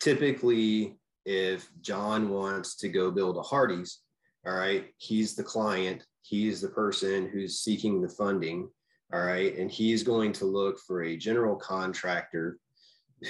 typically, 0.02 0.98
if 1.26 1.70
John 1.82 2.30
wants 2.30 2.76
to 2.78 2.90
go 2.90 3.12
build 3.12 3.38
a 3.38 3.42
Hardee's, 3.42 4.00
all 4.46 4.56
right, 4.56 4.88
he's 4.98 5.36
the 5.36 5.44
client, 5.44 6.06
he's 6.24 6.60
the 6.60 6.70
person 6.70 7.30
who's 7.30 7.60
seeking 7.60 8.02
the 8.02 8.10
funding 8.10 8.68
all 9.14 9.24
right. 9.24 9.58
And 9.58 9.72
he's 9.72 10.04
going 10.04 10.34
to 10.34 10.46
look 10.46 10.80
for 10.80 11.04
a 11.04 11.18
general 11.18 11.56
contractor 11.56 12.60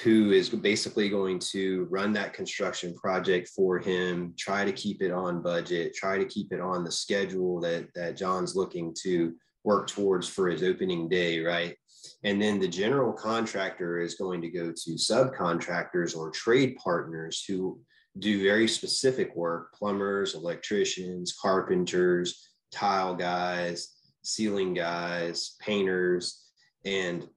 who 0.03 0.31
is 0.31 0.49
basically 0.49 1.07
going 1.07 1.39
to 1.39 1.87
run 1.89 2.11
that 2.13 2.33
construction 2.33 2.93
project 2.95 3.47
for 3.55 3.77
him, 3.79 4.33
try 4.37 4.65
to 4.65 4.71
keep 4.71 5.01
it 5.01 5.11
on 5.11 5.41
budget, 5.41 5.93
try 5.93 6.17
to 6.17 6.25
keep 6.25 6.51
it 6.51 6.59
on 6.59 6.83
the 6.83 6.91
schedule 6.91 7.61
that, 7.61 7.87
that 7.95 8.17
John's 8.17 8.55
looking 8.55 8.93
to 9.03 9.33
work 9.63 9.87
towards 9.87 10.27
for 10.27 10.49
his 10.49 10.63
opening 10.63 11.07
day, 11.07 11.39
right? 11.39 11.75
And 12.23 12.41
then 12.41 12.59
the 12.59 12.67
general 12.67 13.13
contractor 13.13 13.99
is 13.99 14.15
going 14.15 14.41
to 14.41 14.49
go 14.49 14.71
to 14.71 14.91
subcontractors 14.91 16.17
or 16.17 16.31
trade 16.31 16.75
partners 16.83 17.43
who 17.47 17.79
do 18.19 18.41
very 18.41 18.67
specific 18.67 19.35
work 19.35 19.73
plumbers, 19.73 20.33
electricians, 20.33 21.35
carpenters, 21.39 22.49
tile 22.71 23.15
guys, 23.15 23.96
ceiling 24.27 24.73
guys, 24.73 25.55
painters, 25.59 26.43
and 26.85 27.27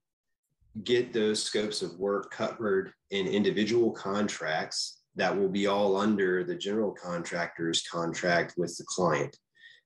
get 0.85 1.13
those 1.13 1.43
scopes 1.43 1.83
of 1.83 1.99
work 1.99 2.31
covered 2.31 2.93
in 3.11 3.27
individual 3.27 3.91
contracts 3.91 5.01
that 5.17 5.37
will 5.37 5.49
be 5.49 5.67
all 5.67 5.97
under 5.97 6.45
the 6.45 6.55
general 6.55 6.93
contractor's 6.93 7.83
contract 7.83 8.55
with 8.57 8.77
the 8.77 8.85
client. 8.85 9.37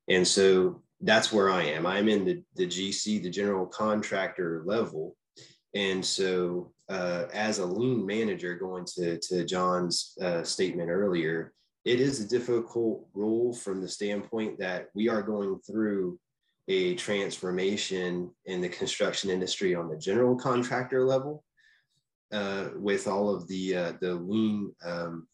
And 0.08 0.26
so 0.26 0.82
that's 1.00 1.32
where 1.32 1.50
I 1.50 1.62
am. 1.64 1.86
I'm 1.86 2.08
in 2.08 2.24
the, 2.24 2.42
the 2.56 2.66
GC, 2.66 3.22
the 3.22 3.30
general 3.30 3.66
contractor 3.66 4.62
level. 4.66 5.16
And 5.74 6.04
so, 6.04 6.72
uh, 6.88 7.24
as 7.32 7.58
a 7.58 7.66
lean 7.66 8.04
manager, 8.04 8.54
going 8.56 8.84
to, 8.96 9.18
to 9.18 9.44
John's 9.44 10.16
uh, 10.20 10.42
statement 10.42 10.90
earlier, 10.90 11.52
it 11.84 12.00
is 12.00 12.20
a 12.20 12.28
difficult 12.28 13.06
role 13.14 13.52
from 13.52 13.80
the 13.80 13.88
standpoint 13.88 14.58
that 14.58 14.88
we 14.94 15.08
are 15.08 15.22
going 15.22 15.58
through 15.66 16.18
a 16.68 16.94
transformation 16.94 18.30
in 18.46 18.60
the 18.60 18.68
construction 18.68 19.30
industry 19.30 19.74
on 19.74 19.88
the 19.88 19.96
general 19.96 20.36
contractor 20.36 21.04
level 21.04 21.44
uh, 22.32 22.68
with 22.76 23.06
all 23.06 23.34
of 23.34 23.46
the 23.48 23.76
uh, 23.76 23.92
the 24.00 24.14
lean 24.14 24.72
um, 24.84 25.26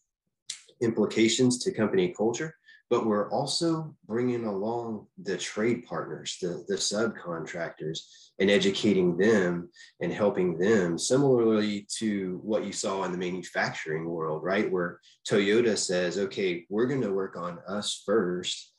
implications 0.81 1.63
to 1.63 1.71
company 1.71 2.13
culture 2.15 2.55
but 2.91 3.05
we're 3.05 3.31
also 3.31 3.95
bringing 4.05 4.43
along 4.43 5.07
the 5.23 5.37
trade 5.37 5.85
partners, 5.85 6.37
the, 6.41 6.65
the 6.67 6.75
subcontractors, 6.75 7.99
and 8.37 8.51
educating 8.51 9.15
them 9.15 9.69
and 10.01 10.11
helping 10.11 10.57
them 10.57 10.97
similarly 10.97 11.87
to 11.99 12.41
what 12.43 12.65
you 12.65 12.73
saw 12.73 13.05
in 13.05 13.13
the 13.13 13.17
manufacturing 13.17 14.09
world, 14.09 14.43
right? 14.43 14.69
Where 14.69 14.99
Toyota 15.25 15.77
says, 15.77 16.17
okay, 16.17 16.65
we're 16.69 16.85
going 16.85 17.01
to 17.01 17.13
work 17.13 17.37
on 17.37 17.59
us 17.65 18.03
first. 18.05 18.70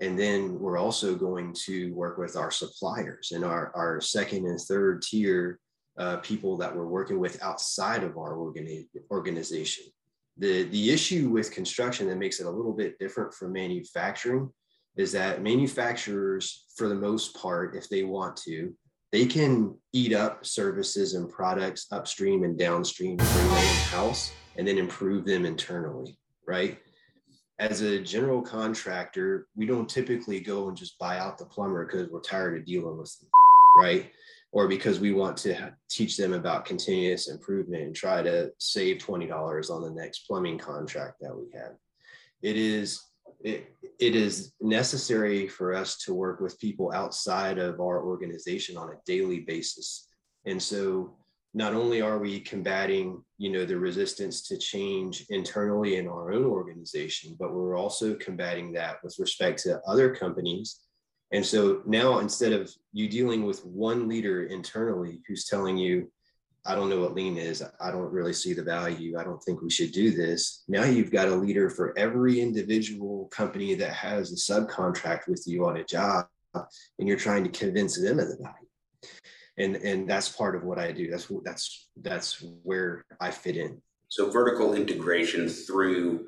And 0.00 0.18
then 0.18 0.58
we're 0.58 0.78
also 0.78 1.14
going 1.14 1.52
to 1.66 1.92
work 1.92 2.16
with 2.16 2.36
our 2.36 2.50
suppliers 2.50 3.32
and 3.34 3.44
our, 3.44 3.70
our 3.74 4.00
second 4.00 4.46
and 4.46 4.58
third 4.58 5.02
tier 5.02 5.58
uh, 5.98 6.16
people 6.18 6.56
that 6.56 6.74
we're 6.74 6.86
working 6.86 7.20
with 7.20 7.42
outside 7.42 8.02
of 8.02 8.16
our 8.16 8.34
organi- 8.36 8.88
organization. 9.10 9.84
The, 10.38 10.62
the 10.64 10.90
issue 10.90 11.28
with 11.28 11.52
construction 11.52 12.08
that 12.08 12.16
makes 12.16 12.40
it 12.40 12.46
a 12.46 12.50
little 12.50 12.72
bit 12.72 12.98
different 12.98 13.34
from 13.34 13.52
manufacturing 13.52 14.50
is 14.96 15.12
that 15.12 15.42
manufacturers, 15.42 16.64
for 16.76 16.88
the 16.88 16.94
most 16.94 17.36
part, 17.36 17.76
if 17.76 17.88
they 17.88 18.02
want 18.02 18.36
to, 18.38 18.74
they 19.12 19.26
can 19.26 19.76
eat 19.92 20.14
up 20.14 20.46
services 20.46 21.14
and 21.14 21.28
products 21.28 21.86
upstream 21.92 22.44
and 22.44 22.58
downstream, 22.58 23.18
in 23.20 23.26
house, 23.90 24.32
and 24.56 24.66
then 24.66 24.78
improve 24.78 25.26
them 25.26 25.44
internally, 25.44 26.16
right? 26.46 26.78
As 27.60 27.82
a 27.82 28.00
general 28.00 28.42
contractor, 28.42 29.46
we 29.54 29.66
don't 29.66 29.88
typically 29.88 30.40
go 30.40 30.68
and 30.68 30.76
just 30.76 30.98
buy 30.98 31.18
out 31.18 31.38
the 31.38 31.44
plumber 31.44 31.86
because 31.86 32.08
we're 32.08 32.20
tired 32.20 32.58
of 32.58 32.64
dealing 32.64 32.98
with 32.98 33.16
them, 33.20 33.28
right? 33.76 34.10
or 34.52 34.66
because 34.66 34.98
we 34.98 35.12
want 35.12 35.36
to 35.36 35.72
teach 35.88 36.16
them 36.16 36.32
about 36.32 36.64
continuous 36.64 37.28
improvement 37.30 37.84
and 37.84 37.94
try 37.94 38.22
to 38.22 38.50
save 38.58 38.98
$20 38.98 39.70
on 39.70 39.82
the 39.82 39.90
next 39.90 40.20
plumbing 40.26 40.58
contract 40.58 41.16
that 41.20 41.36
we 41.36 41.46
have. 41.54 41.72
It 42.42 42.56
is 42.56 43.04
it, 43.42 43.72
it 43.98 44.14
is 44.14 44.52
necessary 44.60 45.48
for 45.48 45.74
us 45.74 45.96
to 45.98 46.12
work 46.12 46.40
with 46.40 46.60
people 46.60 46.92
outside 46.92 47.56
of 47.56 47.80
our 47.80 48.04
organization 48.04 48.76
on 48.76 48.90
a 48.90 49.00
daily 49.06 49.40
basis. 49.40 50.08
And 50.44 50.62
so 50.62 51.14
not 51.52 51.74
only 51.74 52.00
are 52.00 52.18
we 52.18 52.40
combating, 52.40 53.24
you 53.38 53.50
know, 53.50 53.64
the 53.64 53.76
resistance 53.76 54.46
to 54.48 54.56
change 54.56 55.26
internally 55.30 55.96
in 55.96 56.06
our 56.06 56.32
own 56.32 56.44
organization, 56.44 57.36
but 57.38 57.52
we're 57.52 57.76
also 57.76 58.14
combating 58.14 58.72
that 58.72 59.02
with 59.02 59.16
respect 59.18 59.60
to 59.62 59.80
other 59.86 60.14
companies 60.14 60.80
and 61.32 61.46
so 61.46 61.82
now 61.86 62.18
instead 62.18 62.52
of 62.52 62.72
you 62.92 63.08
dealing 63.08 63.44
with 63.44 63.64
one 63.64 64.08
leader 64.08 64.44
internally 64.44 65.20
who's 65.26 65.46
telling 65.46 65.76
you, 65.76 66.10
I 66.66 66.74
don't 66.74 66.90
know 66.90 67.00
what 67.00 67.14
lean 67.14 67.38
is, 67.38 67.62
I 67.80 67.90
don't 67.90 68.12
really 68.12 68.32
see 68.32 68.52
the 68.52 68.62
value, 68.62 69.18
I 69.18 69.24
don't 69.24 69.42
think 69.42 69.62
we 69.62 69.70
should 69.70 69.92
do 69.92 70.10
this. 70.10 70.64
Now 70.68 70.84
you've 70.84 71.12
got 71.12 71.28
a 71.28 71.34
leader 71.34 71.70
for 71.70 71.96
every 71.96 72.40
individual 72.40 73.28
company 73.32 73.74
that 73.76 73.92
has 73.92 74.32
a 74.32 74.52
subcontract 74.52 75.26
with 75.26 75.44
you 75.46 75.66
on 75.66 75.78
a 75.78 75.84
job, 75.84 76.26
and 76.54 77.08
you're 77.08 77.16
trying 77.16 77.44
to 77.44 77.58
convince 77.58 77.98
them 77.98 78.18
of 78.18 78.28
the 78.28 78.36
value. 78.36 78.69
And, 79.60 79.76
and 79.76 80.08
that's 80.08 80.28
part 80.28 80.56
of 80.56 80.64
what 80.64 80.78
I 80.78 80.92
do. 80.92 81.10
That's 81.10 81.30
that's 81.44 81.88
that's 82.00 82.44
where 82.62 83.04
I 83.20 83.30
fit 83.30 83.56
in. 83.56 83.82
So 84.08 84.30
vertical 84.30 84.74
integration 84.74 85.48
through 85.48 86.26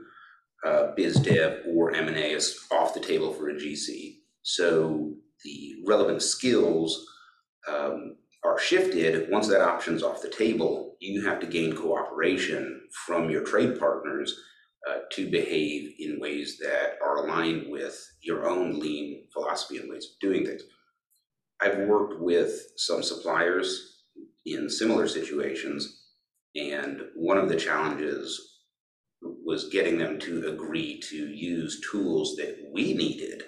uh, 0.65 0.93
biz 0.97 1.17
dev 1.17 1.63
or 1.67 1.93
M&A 1.93 2.33
is 2.33 2.59
off 2.71 2.95
the 2.95 3.01
table 3.01 3.33
for 3.33 3.49
a 3.49 3.55
GC. 3.55 4.19
So 4.43 5.15
the 5.45 5.77
relevant 5.87 6.23
skills 6.23 7.05
um, 7.69 8.17
are 8.45 8.59
shifted. 8.59 9.31
Once 9.31 9.49
that 9.49 9.61
option's 9.61 10.03
off 10.03 10.23
the 10.23 10.29
table, 10.29 10.97
you 11.01 11.27
have 11.27 11.41
to 11.41 11.47
gain 11.47 11.75
cooperation 11.75 12.83
from 13.07 13.31
your 13.31 13.43
trade 13.43 13.79
partners 13.79 14.39
uh, 14.89 14.99
to 15.13 15.31
behave 15.31 15.95
in 15.99 16.21
ways 16.21 16.59
that 16.59 16.97
are 17.05 17.25
aligned 17.25 17.71
with 17.71 17.97
your 18.21 18.49
own 18.49 18.79
lean 18.79 19.25
philosophy 19.33 19.79
and 19.79 19.91
ways 19.91 20.05
of 20.07 20.21
doing 20.21 20.45
things. 20.45 20.63
I've 21.63 21.79
worked 21.87 22.21
with 22.21 22.73
some 22.77 23.03
suppliers 23.03 24.03
in 24.45 24.69
similar 24.69 25.07
situations, 25.07 26.07
and 26.57 27.03
one 27.15 27.39
of 27.39 27.49
the 27.49 27.57
challenges 27.57 28.41
was 29.45 29.69
getting 29.69 29.99
them 29.99 30.19
to 30.19 30.49
agree 30.49 31.01
to 31.11 31.17
use 31.17 31.81
tools 31.91 32.35
that 32.37 32.57
we 32.73 32.95
needed 32.95 33.45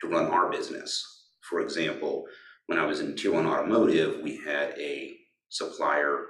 to 0.00 0.08
run 0.08 0.26
our 0.26 0.50
business. 0.50 1.02
For 1.48 1.60
example, 1.60 2.26
when 2.66 2.78
I 2.78 2.86
was 2.86 3.00
in 3.00 3.16
Tier 3.16 3.32
1 3.32 3.46
Automotive, 3.46 4.20
we 4.22 4.36
had 4.44 4.74
a 4.78 5.14
supplier 5.48 6.26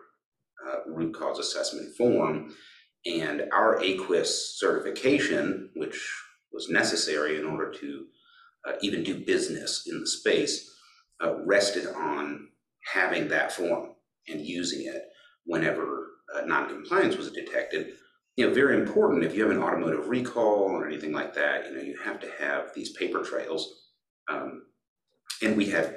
uh, 0.67 0.91
root 0.91 1.15
cause 1.15 1.39
assessment 1.39 1.97
form, 1.97 2.55
and 3.07 3.45
our 3.53 3.81
AQUIS 3.81 4.57
certification, 4.57 5.71
which 5.75 6.01
was 6.53 6.69
necessary 6.71 7.39
in 7.39 7.45
order 7.45 7.73
to 7.73 8.05
uh, 8.67 8.73
even 8.81 9.03
do 9.03 9.25
business 9.25 9.85
in 9.87 10.01
the 10.01 10.07
space, 10.07 10.74
uh, 11.23 11.35
rested 11.45 11.87
on 11.87 12.49
having 12.93 13.29
that 13.29 13.53
form 13.53 13.91
and 14.29 14.41
using 14.41 14.87
it 14.87 15.03
whenever 15.45 16.09
uh, 16.35 16.43
non-compliance 16.47 17.17
was 17.17 17.31
detected 17.31 17.95
you 18.37 18.47
know, 18.47 18.55
very 18.55 18.77
important 18.77 19.25
if 19.25 19.35
you 19.35 19.43
have 19.43 19.57
an 19.57 19.63
automotive 19.63 20.09
recall 20.09 20.65
or 20.65 20.87
anything 20.87 21.13
like 21.13 21.35
that, 21.35 21.67
you 21.67 21.77
know, 21.77 21.83
you 21.83 21.97
have 22.05 22.19
to 22.21 22.31
have 22.39 22.75
these 22.75 22.91
paper 22.91 23.23
trails. 23.23 23.91
Um, 24.29 24.65
and 25.43 25.57
we 25.57 25.67
had 25.67 25.97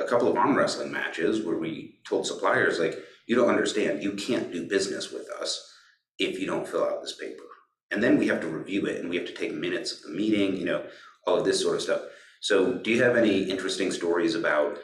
a 0.00 0.04
couple 0.04 0.28
of 0.28 0.36
arm 0.36 0.56
wrestling 0.56 0.90
matches 0.90 1.44
where 1.44 1.58
we 1.58 2.00
told 2.08 2.26
suppliers, 2.26 2.78
like, 2.78 2.98
you 3.26 3.36
don't 3.36 3.50
understand, 3.50 4.02
you 4.02 4.12
can't 4.12 4.52
do 4.52 4.68
business 4.68 5.12
with 5.12 5.28
us 5.40 5.64
if 6.18 6.40
you 6.40 6.46
don't 6.46 6.66
fill 6.66 6.84
out 6.84 7.02
this 7.02 7.16
paper. 7.16 7.44
And 7.90 8.02
then 8.02 8.18
we 8.18 8.26
have 8.28 8.40
to 8.40 8.48
review 8.48 8.86
it 8.86 9.00
and 9.00 9.08
we 9.08 9.16
have 9.16 9.26
to 9.26 9.34
take 9.34 9.54
minutes 9.54 9.92
of 9.92 10.02
the 10.02 10.16
meeting, 10.16 10.56
you 10.56 10.64
know, 10.64 10.84
all 11.26 11.38
of 11.38 11.44
this 11.44 11.60
sort 11.60 11.76
of 11.76 11.82
stuff. 11.82 12.02
So, 12.40 12.74
do 12.74 12.90
you 12.90 13.02
have 13.02 13.16
any 13.16 13.42
interesting 13.42 13.90
stories 13.90 14.34
about 14.34 14.78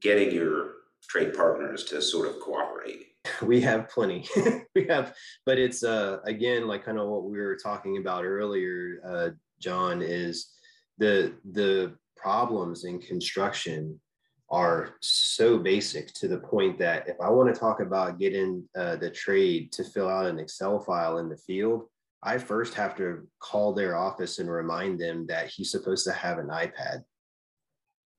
getting 0.00 0.32
your 0.32 0.72
trade 1.08 1.34
partners 1.34 1.84
to 1.84 2.02
sort 2.02 2.28
of 2.28 2.40
cooperate? 2.40 3.12
we 3.42 3.60
have 3.60 3.88
plenty 3.88 4.26
we 4.74 4.84
have 4.88 5.14
but 5.46 5.58
it's 5.58 5.84
uh 5.84 6.18
again 6.24 6.66
like 6.66 6.84
kind 6.84 6.98
of 6.98 7.08
what 7.08 7.24
we 7.24 7.38
were 7.38 7.56
talking 7.56 7.98
about 7.98 8.24
earlier 8.24 9.00
uh 9.06 9.30
john 9.60 10.02
is 10.02 10.50
the 10.98 11.32
the 11.52 11.94
problems 12.16 12.84
in 12.84 13.00
construction 13.00 13.98
are 14.50 14.96
so 15.00 15.56
basic 15.56 16.12
to 16.14 16.28
the 16.28 16.38
point 16.38 16.78
that 16.78 17.08
if 17.08 17.16
i 17.20 17.30
want 17.30 17.52
to 17.52 17.58
talk 17.58 17.80
about 17.80 18.18
getting 18.18 18.64
uh, 18.76 18.96
the 18.96 19.10
trade 19.10 19.72
to 19.72 19.84
fill 19.84 20.08
out 20.08 20.26
an 20.26 20.38
excel 20.38 20.80
file 20.80 21.18
in 21.18 21.28
the 21.28 21.36
field 21.36 21.84
i 22.22 22.38
first 22.38 22.74
have 22.74 22.96
to 22.96 23.26
call 23.40 23.72
their 23.72 23.96
office 23.96 24.38
and 24.38 24.50
remind 24.50 25.00
them 25.00 25.26
that 25.26 25.48
he's 25.48 25.70
supposed 25.70 26.04
to 26.04 26.12
have 26.12 26.38
an 26.38 26.48
ipad 26.48 27.02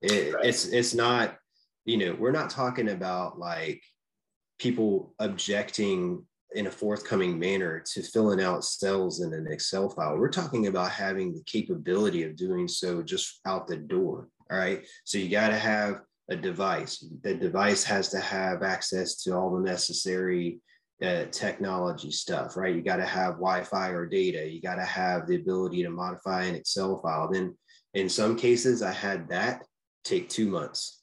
it, 0.02 0.34
right. 0.34 0.46
it's 0.46 0.66
it's 0.66 0.94
not 0.94 1.38
you 1.86 1.98
know 1.98 2.16
we're 2.20 2.32
not 2.32 2.50
talking 2.50 2.90
about 2.90 3.40
like 3.40 3.82
people 4.60 5.14
objecting 5.20 6.26
in 6.56 6.68
a 6.68 6.72
forthcoming 6.72 7.38
manner 7.38 7.84
to 7.94 8.02
filling 8.02 8.42
out 8.42 8.64
cells 8.64 9.22
in 9.22 9.34
an 9.34 9.48
Excel 9.52 9.90
file. 9.90 10.18
We're 10.18 10.30
talking 10.30 10.68
about 10.68 10.92
having 10.92 11.34
the 11.34 11.44
capability 11.46 12.24
of 12.24 12.36
doing 12.36 12.68
so 12.68 13.02
just 13.02 13.40
out 13.46 13.68
the 13.68 13.78
door. 13.78 14.30
All 14.52 14.58
right. 14.58 14.86
So 15.04 15.18
you 15.18 15.30
got 15.30 15.50
to 15.50 15.58
have 15.58 16.02
a 16.30 16.36
device. 16.36 17.04
The 17.24 17.34
device 17.34 17.84
has 17.84 18.10
to 18.10 18.20
have 18.20 18.64
access 18.64 19.24
to 19.24 19.36
all 19.36 19.56
the 19.56 19.62
necessary 19.62 20.60
uh, 21.04 21.26
technology 21.32 22.12
stuff, 22.12 22.56
right? 22.56 22.76
You 22.76 22.82
got 22.82 22.98
to 22.98 23.06
have 23.06 23.34
Wi-Fi 23.34 23.90
or 23.90 24.06
data. 24.06 24.50
You 24.50 24.62
got 24.62 24.76
to 24.76 24.86
have 24.86 25.28
the 25.28 25.36
ability 25.36 25.84
to 25.84 25.90
modify 25.90 26.44
an 26.44 26.56
Excel 26.56 27.02
file. 27.02 27.30
Then, 27.32 27.58
in 27.94 28.08
some 28.10 28.38
cases, 28.38 28.82
I 28.82 28.92
had 28.92 29.28
that 29.30 29.64
take 30.04 30.30
two 30.30 30.48
months 30.48 31.02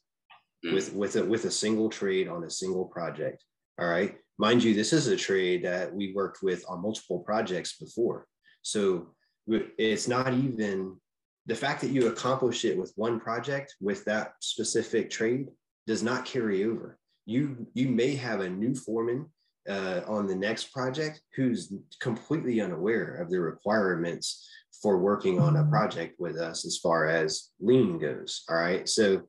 mm. 0.65 0.73
with 0.73 0.93
with 0.93 1.15
a 1.15 1.25
with 1.25 1.45
a 1.45 1.51
single 1.51 1.89
trade 1.89 2.27
on 2.27 2.43
a 2.43 2.49
single 2.49 2.85
project. 2.85 3.43
All 3.79 3.87
right. 3.87 4.15
Mind 4.37 4.63
you, 4.63 4.73
this 4.73 4.91
is 4.91 5.07
a 5.07 5.15
trade 5.15 5.63
that 5.65 5.93
we 5.93 6.13
worked 6.13 6.41
with 6.41 6.63
on 6.67 6.81
multiple 6.81 7.19
projects 7.19 7.77
before. 7.77 8.25
So 8.63 9.13
it's 9.47 10.07
not 10.07 10.33
even 10.33 10.97
the 11.45 11.55
fact 11.55 11.81
that 11.81 11.91
you 11.91 12.07
accomplish 12.07 12.65
it 12.65 12.77
with 12.77 12.93
one 12.95 13.19
project 13.19 13.75
with 13.79 14.03
that 14.05 14.33
specific 14.39 15.09
trade 15.09 15.47
does 15.85 16.01
not 16.01 16.25
carry 16.25 16.63
over. 16.63 16.97
You 17.25 17.67
you 17.73 17.89
may 17.89 18.15
have 18.15 18.41
a 18.41 18.49
new 18.49 18.73
foreman 18.73 19.27
uh, 19.69 20.01
on 20.07 20.27
the 20.27 20.35
next 20.35 20.71
project 20.71 21.21
who's 21.35 21.73
completely 21.99 22.61
unaware 22.61 23.15
of 23.15 23.29
the 23.29 23.39
requirements 23.39 24.49
for 24.81 24.97
working 24.97 25.39
on 25.39 25.57
a 25.57 25.65
project 25.65 26.19
with 26.19 26.37
us 26.37 26.65
as 26.65 26.77
far 26.77 27.07
as 27.07 27.49
lean 27.59 27.99
goes. 27.99 28.43
All 28.49 28.57
right. 28.57 28.87
So 28.87 29.21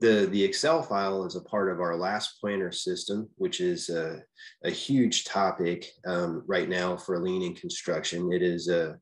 the, 0.00 0.28
the 0.30 0.42
Excel 0.42 0.82
file 0.82 1.24
is 1.24 1.36
a 1.36 1.40
part 1.40 1.70
of 1.70 1.80
our 1.80 1.96
last 1.96 2.40
planner 2.40 2.72
system, 2.72 3.28
which 3.36 3.60
is 3.60 3.88
a, 3.88 4.22
a 4.64 4.70
huge 4.70 5.24
topic 5.24 5.86
um, 6.06 6.42
right 6.46 6.68
now 6.68 6.96
for 6.96 7.18
lean 7.18 7.42
in 7.42 7.54
construction. 7.54 8.32
It 8.32 8.42
is 8.42 8.68
a, 8.68 8.96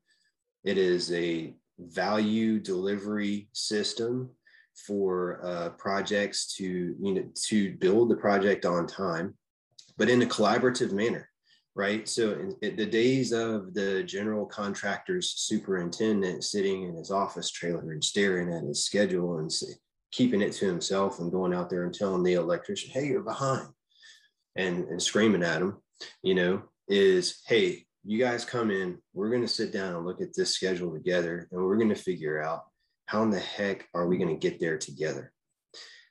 it 0.63 0.77
is 0.77 1.11
a 1.11 1.53
value 1.79 2.59
delivery 2.59 3.49
system 3.53 4.29
for 4.75 5.39
uh, 5.43 5.69
projects 5.69 6.53
to 6.55 6.95
you 6.99 7.13
know 7.13 7.25
to 7.33 7.73
build 7.75 8.09
the 8.09 8.15
project 8.15 8.65
on 8.65 8.87
time, 8.87 9.33
but 9.97 10.09
in 10.09 10.21
a 10.21 10.25
collaborative 10.25 10.91
manner. 10.91 11.29
right? 11.75 12.07
So 12.07 12.33
in, 12.33 12.55
in, 12.61 12.75
the 12.75 12.85
days 12.85 13.31
of 13.33 13.73
the 13.73 14.03
general 14.03 14.45
contractor's 14.45 15.31
superintendent 15.31 16.43
sitting 16.43 16.83
in 16.83 16.95
his 16.95 17.11
office 17.11 17.51
trailer 17.51 17.91
and 17.91 18.03
staring 18.03 18.53
at 18.53 18.63
his 18.63 18.85
schedule 18.85 19.39
and 19.39 19.51
keeping 20.11 20.41
it 20.41 20.53
to 20.53 20.65
himself 20.65 21.19
and 21.19 21.31
going 21.31 21.53
out 21.53 21.69
there 21.69 21.83
and 21.83 21.93
telling 21.93 22.23
the 22.23 22.33
electrician, 22.33 22.91
hey, 22.91 23.07
you're 23.07 23.21
behind 23.21 23.67
and, 24.55 24.85
and 24.85 25.01
screaming 25.01 25.43
at 25.43 25.61
him, 25.61 25.77
you 26.23 26.33
know, 26.33 26.61
is, 26.87 27.41
hey, 27.47 27.85
you 28.05 28.19
guys 28.19 28.45
come 28.45 28.71
in, 28.71 28.97
we're 29.13 29.29
going 29.29 29.41
to 29.41 29.47
sit 29.47 29.73
down 29.73 29.95
and 29.95 30.05
look 30.05 30.21
at 30.21 30.33
this 30.33 30.53
schedule 30.53 30.93
together 30.93 31.47
and 31.51 31.61
we're 31.61 31.77
going 31.77 31.89
to 31.89 31.95
figure 31.95 32.41
out 32.41 32.63
how 33.07 33.23
in 33.23 33.29
the 33.29 33.39
heck 33.39 33.87
are 33.93 34.07
we 34.07 34.17
going 34.17 34.29
to 34.29 34.49
get 34.49 34.59
there 34.59 34.77
together 34.77 35.33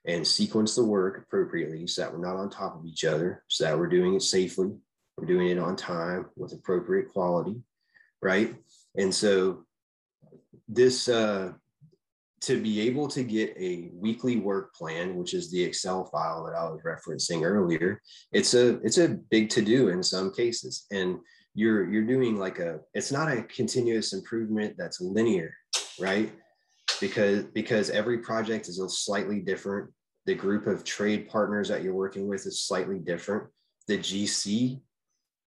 and 0.07 0.27
sequence 0.27 0.75
the 0.75 0.85
work 0.85 1.19
appropriately 1.19 1.87
so 1.87 2.03
that 2.03 2.13
we're 2.13 2.25
not 2.25 2.37
on 2.37 2.51
top 2.51 2.79
of 2.79 2.85
each 2.85 3.05
other, 3.05 3.43
so 3.49 3.65
that 3.65 3.79
we're 3.79 3.87
doing 3.87 4.15
it 4.15 4.23
safely, 4.23 4.71
we're 5.17 5.27
doing 5.27 5.49
it 5.49 5.59
on 5.59 5.77
time 5.77 6.27
with 6.37 6.53
appropriate 6.53 7.13
quality, 7.13 7.57
right? 8.21 8.55
And 8.97 9.15
so 9.15 9.65
this 10.69 11.09
uh, 11.09 11.53
to 12.43 12.61
be 12.61 12.81
able 12.83 13.09
to 13.09 13.23
get 13.23 13.55
a 13.59 13.91
weekly 13.95 14.37
work 14.37 14.75
plan, 14.75 15.17
which 15.17 15.33
is 15.33 15.51
the 15.51 15.63
Excel 15.63 16.05
file 16.07 16.45
that 16.45 16.55
I 16.55 16.65
was 16.65 16.83
referencing 16.83 17.43
earlier, 17.43 18.03
it's 18.33 18.55
a 18.55 18.77
it's 18.83 18.99
a 18.99 19.09
big 19.09 19.49
to 19.51 19.63
do 19.63 19.89
in 19.89 20.03
some 20.03 20.33
cases, 20.33 20.87
and 20.91 21.19
you're 21.55 21.91
you're 21.91 22.05
doing 22.05 22.37
like 22.39 22.59
a 22.59 22.81
it's 22.93 23.13
not 23.13 23.33
a 23.33 23.43
continuous 23.45 24.13
improvement 24.13 24.75
that's 24.77 25.01
linear, 25.01 25.55
right? 25.99 26.33
Because 27.01 27.45
because 27.45 27.91
every 27.91 28.19
project 28.19 28.69
is 28.69 28.79
a 28.79 28.89
slightly 28.89 29.41
different. 29.41 29.91
The 30.27 30.35
group 30.35 30.67
of 30.67 30.85
trade 30.85 31.29
partners 31.29 31.69
that 31.69 31.83
you're 31.83 31.95
working 31.95 32.29
with 32.29 32.47
is 32.47 32.63
slightly 32.63 32.99
different. 32.99 33.45
The 33.89 33.99
GC 33.99 34.81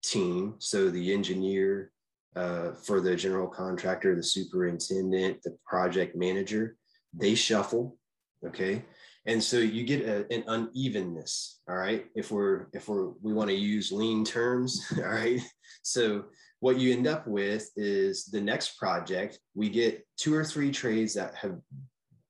team, 0.02 0.54
so 0.58 0.90
the 0.90 1.12
engineer, 1.12 1.92
uh, 2.34 2.72
for 2.72 3.00
the 3.00 3.14
general 3.14 3.48
contractor, 3.48 4.14
the 4.14 4.22
superintendent, 4.22 5.42
the 5.42 5.56
project 5.66 6.16
manager, 6.16 6.76
they 7.14 7.34
shuffle. 7.34 7.96
Okay. 8.46 8.84
And 9.26 9.42
so 9.42 9.58
you 9.58 9.84
get 9.84 10.02
a, 10.02 10.26
an 10.34 10.44
unevenness. 10.48 11.60
All 11.68 11.76
right. 11.76 12.06
If 12.14 12.32
we're, 12.32 12.66
if 12.72 12.88
we're, 12.88 13.10
we 13.22 13.32
want 13.32 13.50
to 13.50 13.56
use 13.56 13.92
lean 13.92 14.24
terms. 14.24 14.84
All 14.96 15.04
right. 15.04 15.40
So 15.82 16.24
what 16.62 16.78
you 16.78 16.92
end 16.92 17.08
up 17.08 17.26
with 17.26 17.68
is 17.74 18.26
the 18.26 18.40
next 18.40 18.78
project, 18.78 19.36
we 19.56 19.68
get 19.68 20.06
two 20.16 20.32
or 20.32 20.44
three 20.44 20.70
trades 20.70 21.12
that 21.12 21.34
have 21.34 21.58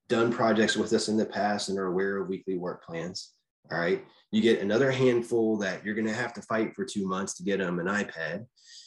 done 0.09 0.33
projects 0.33 0.75
with 0.75 0.91
us 0.95 1.09
in 1.09 1.19
the 1.19 1.27
past 1.27 1.69
and 1.69 1.79
are 1.79 1.89
aware 1.89 2.17
of 2.17 2.29
weekly 2.29 2.57
work 2.57 2.83
plans. 2.83 3.35
All 3.71 3.79
right. 3.79 4.03
You 4.31 4.41
get 4.41 4.61
another 4.61 4.91
handful 4.91 5.59
that 5.59 5.85
you're 5.85 5.95
going 5.95 6.07
to 6.07 6.15
have 6.15 6.33
to 6.33 6.43
fight 6.43 6.75
for 6.75 6.87
two 6.87 7.07
months 7.07 7.35
to 7.35 7.43
get 7.43 7.59
them 7.59 7.79
an 7.79 7.85
iPad. 7.85 8.47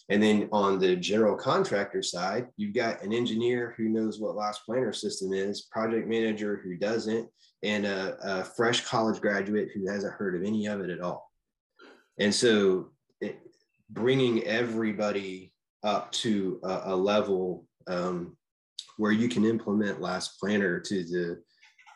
And 0.10 0.22
then 0.22 0.50
on 0.52 0.80
the 0.80 0.96
general 0.96 1.36
contractor 1.36 2.02
side, 2.02 2.48
you've 2.58 2.74
got 2.74 3.04
an 3.04 3.14
engineer 3.14 3.76
who 3.78 3.84
knows 3.84 4.20
what 4.20 4.36
last 4.36 4.66
planner 4.66 4.94
system 4.94 5.32
is, 5.32 5.68
project 5.72 6.08
manager 6.08 6.60
who 6.64 6.76
doesn't, 6.76 7.30
and 7.62 7.86
a, 7.86 8.18
a 8.24 8.44
fresh 8.44 8.84
college 8.84 9.22
graduate 9.22 9.70
who 9.76 9.88
hasn't 9.88 10.14
heard 10.14 10.36
of 10.36 10.44
any 10.44 10.66
of 10.66 10.82
it 10.82 10.90
at 10.90 11.02
all. 11.02 11.32
And 12.18 12.34
so 12.34 12.90
bringing 13.90 14.44
everybody 14.44 15.54
up 15.84 16.12
to 16.12 16.60
a, 16.64 16.82
a 16.86 16.96
level 16.96 17.66
um, 17.88 18.36
where 18.98 19.12
you 19.12 19.30
can 19.30 19.46
implement 19.46 20.02
last 20.02 20.40
planner 20.40 20.80
to 20.80 21.04
the 21.04 21.42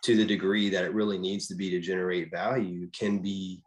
to 0.01 0.15
the 0.15 0.25
degree 0.25 0.69
that 0.69 0.85
it 0.85 0.93
really 0.93 1.17
needs 1.17 1.47
to 1.47 1.55
be 1.55 1.69
to 1.69 1.79
generate 1.81 2.31
value 2.31 2.89
can 2.97 3.19
be 3.19 3.61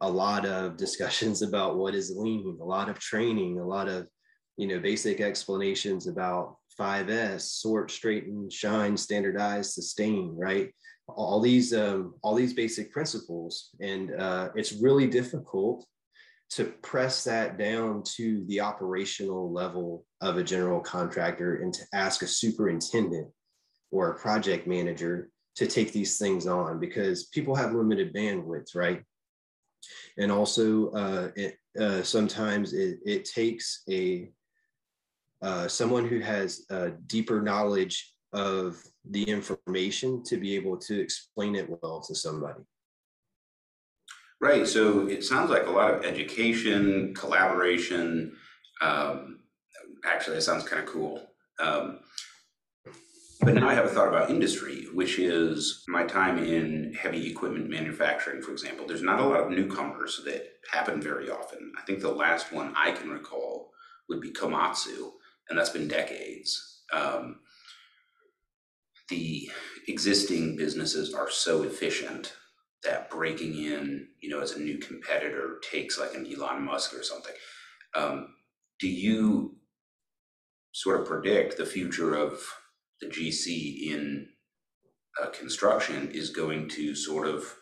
a 0.00 0.10
lot 0.10 0.46
of 0.46 0.76
discussions 0.84 1.42
about 1.42 1.76
what 1.76 1.94
is 1.94 2.14
lean, 2.16 2.58
a 2.60 2.64
lot 2.64 2.88
of 2.88 2.98
training, 2.98 3.58
a 3.58 3.66
lot 3.66 3.88
of 3.88 4.06
you 4.56 4.66
know 4.66 4.78
basic 4.78 5.20
explanations 5.20 6.06
about 6.06 6.56
5S, 6.80 7.42
sort, 7.42 7.90
straighten, 7.90 8.50
shine, 8.50 8.96
standardize, 8.96 9.74
sustain, 9.74 10.34
right? 10.36 10.70
All 11.06 11.40
these 11.40 11.74
um, 11.74 12.14
all 12.22 12.34
these 12.34 12.54
basic 12.54 12.92
principles, 12.92 13.70
and 13.80 14.14
uh, 14.14 14.48
it's 14.54 14.72
really 14.72 15.06
difficult 15.06 15.86
to 16.50 16.64
press 16.82 17.24
that 17.24 17.58
down 17.58 18.02
to 18.02 18.44
the 18.46 18.60
operational 18.60 19.52
level 19.52 20.04
of 20.20 20.36
a 20.36 20.44
general 20.44 20.80
contractor 20.80 21.56
and 21.56 21.72
to 21.74 21.82
ask 21.92 22.22
a 22.22 22.26
superintendent 22.26 23.28
or 23.90 24.10
a 24.10 24.18
project 24.18 24.66
manager 24.66 25.30
to 25.56 25.66
take 25.66 25.92
these 25.92 26.18
things 26.18 26.46
on 26.46 26.80
because 26.80 27.26
people 27.26 27.54
have 27.54 27.74
limited 27.74 28.12
bandwidth, 28.12 28.74
right? 28.74 29.02
And 30.18 30.32
also, 30.32 30.90
uh, 30.90 31.30
it, 31.36 31.56
uh, 31.78 32.02
sometimes 32.02 32.72
it, 32.72 32.98
it, 33.04 33.24
takes 33.24 33.82
a 33.90 34.30
uh, 35.42 35.68
someone 35.68 36.08
who 36.08 36.20
has 36.20 36.64
a 36.70 36.90
deeper 37.06 37.42
knowledge 37.42 38.14
of 38.32 38.82
the 39.10 39.22
information 39.24 40.22
to 40.24 40.36
be 40.36 40.54
able 40.54 40.76
to 40.78 41.00
explain 41.00 41.54
it 41.54 41.68
well 41.82 42.00
to 42.00 42.14
somebody. 42.14 42.60
Right. 44.44 44.68
So 44.68 45.08
it 45.08 45.24
sounds 45.24 45.48
like 45.48 45.66
a 45.66 45.70
lot 45.70 45.94
of 45.94 46.04
education, 46.04 47.14
collaboration. 47.14 48.36
Um, 48.82 49.38
actually, 50.04 50.36
that 50.36 50.42
sounds 50.42 50.68
kind 50.68 50.82
of 50.82 50.86
cool. 50.86 51.26
Um, 51.58 52.00
but 53.40 53.54
now 53.54 53.70
I 53.70 53.72
have 53.72 53.86
a 53.86 53.88
thought 53.88 54.08
about 54.08 54.28
industry, 54.28 54.86
which 54.92 55.18
is 55.18 55.82
my 55.88 56.04
time 56.04 56.36
in 56.36 56.92
heavy 56.92 57.30
equipment 57.30 57.70
manufacturing, 57.70 58.42
for 58.42 58.52
example. 58.52 58.86
There's 58.86 59.00
not 59.00 59.18
a 59.18 59.26
lot 59.26 59.40
of 59.40 59.50
newcomers 59.50 60.20
that 60.26 60.44
happen 60.70 61.00
very 61.00 61.30
often. 61.30 61.72
I 61.78 61.82
think 61.86 62.00
the 62.00 62.12
last 62.12 62.52
one 62.52 62.74
I 62.76 62.90
can 62.90 63.08
recall 63.08 63.70
would 64.10 64.20
be 64.20 64.30
Komatsu, 64.30 65.12
and 65.48 65.58
that's 65.58 65.70
been 65.70 65.88
decades. 65.88 66.82
Um, 66.92 67.40
the 69.08 69.48
existing 69.88 70.56
businesses 70.56 71.14
are 71.14 71.30
so 71.30 71.62
efficient 71.62 72.34
that 72.84 73.10
breaking 73.10 73.54
in, 73.54 74.08
you 74.20 74.28
know, 74.28 74.40
as 74.40 74.52
a 74.52 74.60
new 74.60 74.78
competitor 74.78 75.60
takes 75.70 75.98
like 75.98 76.14
an 76.14 76.26
Elon 76.26 76.62
Musk 76.64 76.94
or 76.94 77.02
something. 77.02 77.34
Um, 77.94 78.34
do 78.78 78.88
you 78.88 79.56
sort 80.72 81.00
of 81.00 81.06
predict 81.06 81.56
the 81.56 81.66
future 81.66 82.14
of 82.14 82.40
the 83.00 83.06
GC 83.06 83.92
in 83.92 84.28
uh, 85.22 85.28
construction 85.30 86.10
is 86.12 86.30
going 86.30 86.68
to 86.68 86.94
sort 86.94 87.28
of 87.28 87.54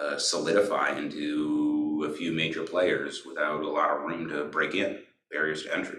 uh, 0.00 0.18
solidify 0.18 0.96
into 0.96 2.06
a 2.08 2.12
few 2.16 2.32
major 2.32 2.62
players 2.62 3.22
without 3.26 3.62
a 3.62 3.68
lot 3.68 3.90
of 3.90 4.02
room 4.02 4.28
to 4.28 4.44
break 4.44 4.74
in, 4.74 4.98
barriers 5.30 5.64
to 5.64 5.76
entry. 5.76 5.98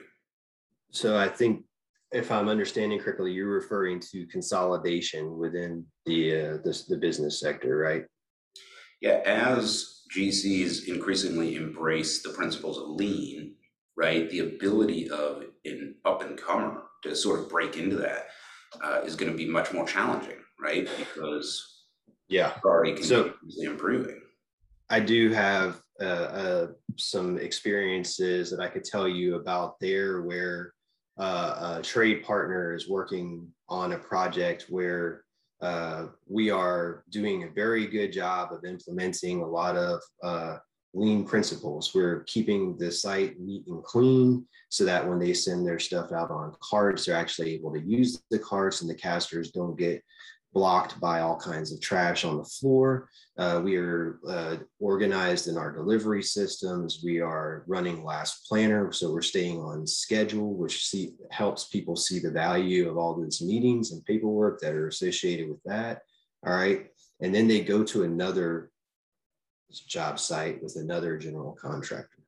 So 0.91 1.17
I 1.17 1.27
think 1.27 1.63
if 2.11 2.31
I'm 2.31 2.49
understanding 2.49 2.99
correctly, 2.99 3.31
you're 3.31 3.53
referring 3.53 3.99
to 4.11 4.25
consolidation 4.27 5.37
within 5.37 5.85
the 6.05 6.35
uh, 6.35 6.57
the, 6.63 6.83
the 6.89 6.97
business 6.97 7.39
sector, 7.39 7.77
right? 7.77 8.03
Yeah, 9.01 9.21
as 9.25 10.01
GCs 10.15 10.87
increasingly 10.87 11.55
embrace 11.55 12.21
the 12.21 12.29
principles 12.29 12.77
of 12.77 12.89
lean, 12.89 13.55
right, 13.95 14.29
the 14.29 14.39
ability 14.39 15.09
of 15.09 15.43
an 15.65 15.95
up 16.05 16.21
and 16.21 16.37
comer 16.37 16.83
to 17.03 17.15
sort 17.15 17.39
of 17.39 17.49
break 17.49 17.77
into 17.77 17.95
that 17.97 18.27
uh, 18.81 19.01
is 19.03 19.15
going 19.15 19.31
to 19.31 19.37
be 19.37 19.45
much 19.45 19.73
more 19.73 19.85
challenging, 19.85 20.37
right? 20.59 20.87
Because 20.97 21.83
yeah, 22.27 22.53
already 22.63 23.01
so, 23.01 23.33
improving. 23.59 24.21
I 24.89 24.99
do 24.99 25.31
have 25.31 25.81
uh, 26.01 26.03
uh, 26.03 26.67
some 26.97 27.37
experiences 27.37 28.49
that 28.51 28.59
I 28.59 28.67
could 28.67 28.83
tell 28.83 29.07
you 29.07 29.35
about 29.35 29.79
there 29.79 30.21
where 30.21 30.73
uh, 31.17 31.77
a 31.77 31.81
trade 31.81 32.23
partner 32.23 32.73
is 32.73 32.89
working 32.89 33.47
on 33.67 33.93
a 33.93 33.97
project 33.97 34.65
where 34.69 35.23
uh, 35.61 36.07
we 36.27 36.49
are 36.49 37.03
doing 37.09 37.43
a 37.43 37.49
very 37.49 37.85
good 37.85 38.11
job 38.13 38.53
of 38.53 38.63
implementing 38.63 39.41
a 39.41 39.47
lot 39.47 39.75
of 39.75 40.01
uh, 40.23 40.57
lean 40.93 41.25
principles. 41.25 41.93
We're 41.93 42.23
keeping 42.23 42.77
the 42.77 42.91
site 42.91 43.39
neat 43.39 43.67
and 43.67 43.83
clean 43.83 44.45
so 44.69 44.85
that 44.85 45.07
when 45.07 45.19
they 45.19 45.33
send 45.33 45.65
their 45.65 45.79
stuff 45.79 46.11
out 46.11 46.31
on 46.31 46.55
carts, 46.61 47.05
they're 47.05 47.15
actually 47.15 47.53
able 47.53 47.73
to 47.73 47.81
use 47.81 48.21
the 48.31 48.39
carts 48.39 48.81
and 48.81 48.89
the 48.89 48.95
casters 48.95 49.51
don't 49.51 49.77
get 49.77 50.01
blocked 50.53 50.99
by 50.99 51.19
all 51.19 51.39
kinds 51.39 51.71
of 51.71 51.79
trash 51.79 52.25
on 52.25 52.37
the 52.37 52.43
floor. 52.43 53.07
Uh, 53.37 53.61
we 53.63 53.75
are 53.77 54.19
uh, 54.27 54.55
organized 54.79 55.47
in 55.47 55.57
our 55.57 55.71
delivery 55.71 56.23
systems. 56.23 57.01
We 57.03 57.21
are 57.21 57.63
running 57.67 58.03
last 58.03 58.47
planner, 58.47 58.91
so 58.91 59.11
we're 59.11 59.21
staying 59.21 59.59
on 59.59 59.85
schedule, 59.85 60.55
which 60.55 60.85
see, 60.85 61.13
helps 61.29 61.65
people 61.65 61.95
see 61.95 62.19
the 62.19 62.31
value 62.31 62.89
of 62.89 62.97
all 62.97 63.15
these 63.15 63.41
meetings 63.41 63.91
and 63.91 64.03
paperwork 64.05 64.59
that 64.61 64.73
are 64.73 64.87
associated 64.87 65.49
with 65.49 65.61
that. 65.65 66.01
All 66.45 66.53
right. 66.53 66.87
And 67.21 67.33
then 67.35 67.47
they 67.47 67.61
go 67.61 67.83
to 67.83 68.03
another 68.03 68.71
job 69.87 70.19
site 70.19 70.63
with 70.63 70.77
another 70.77 71.17
general 71.17 71.53
contractor. 71.61 72.23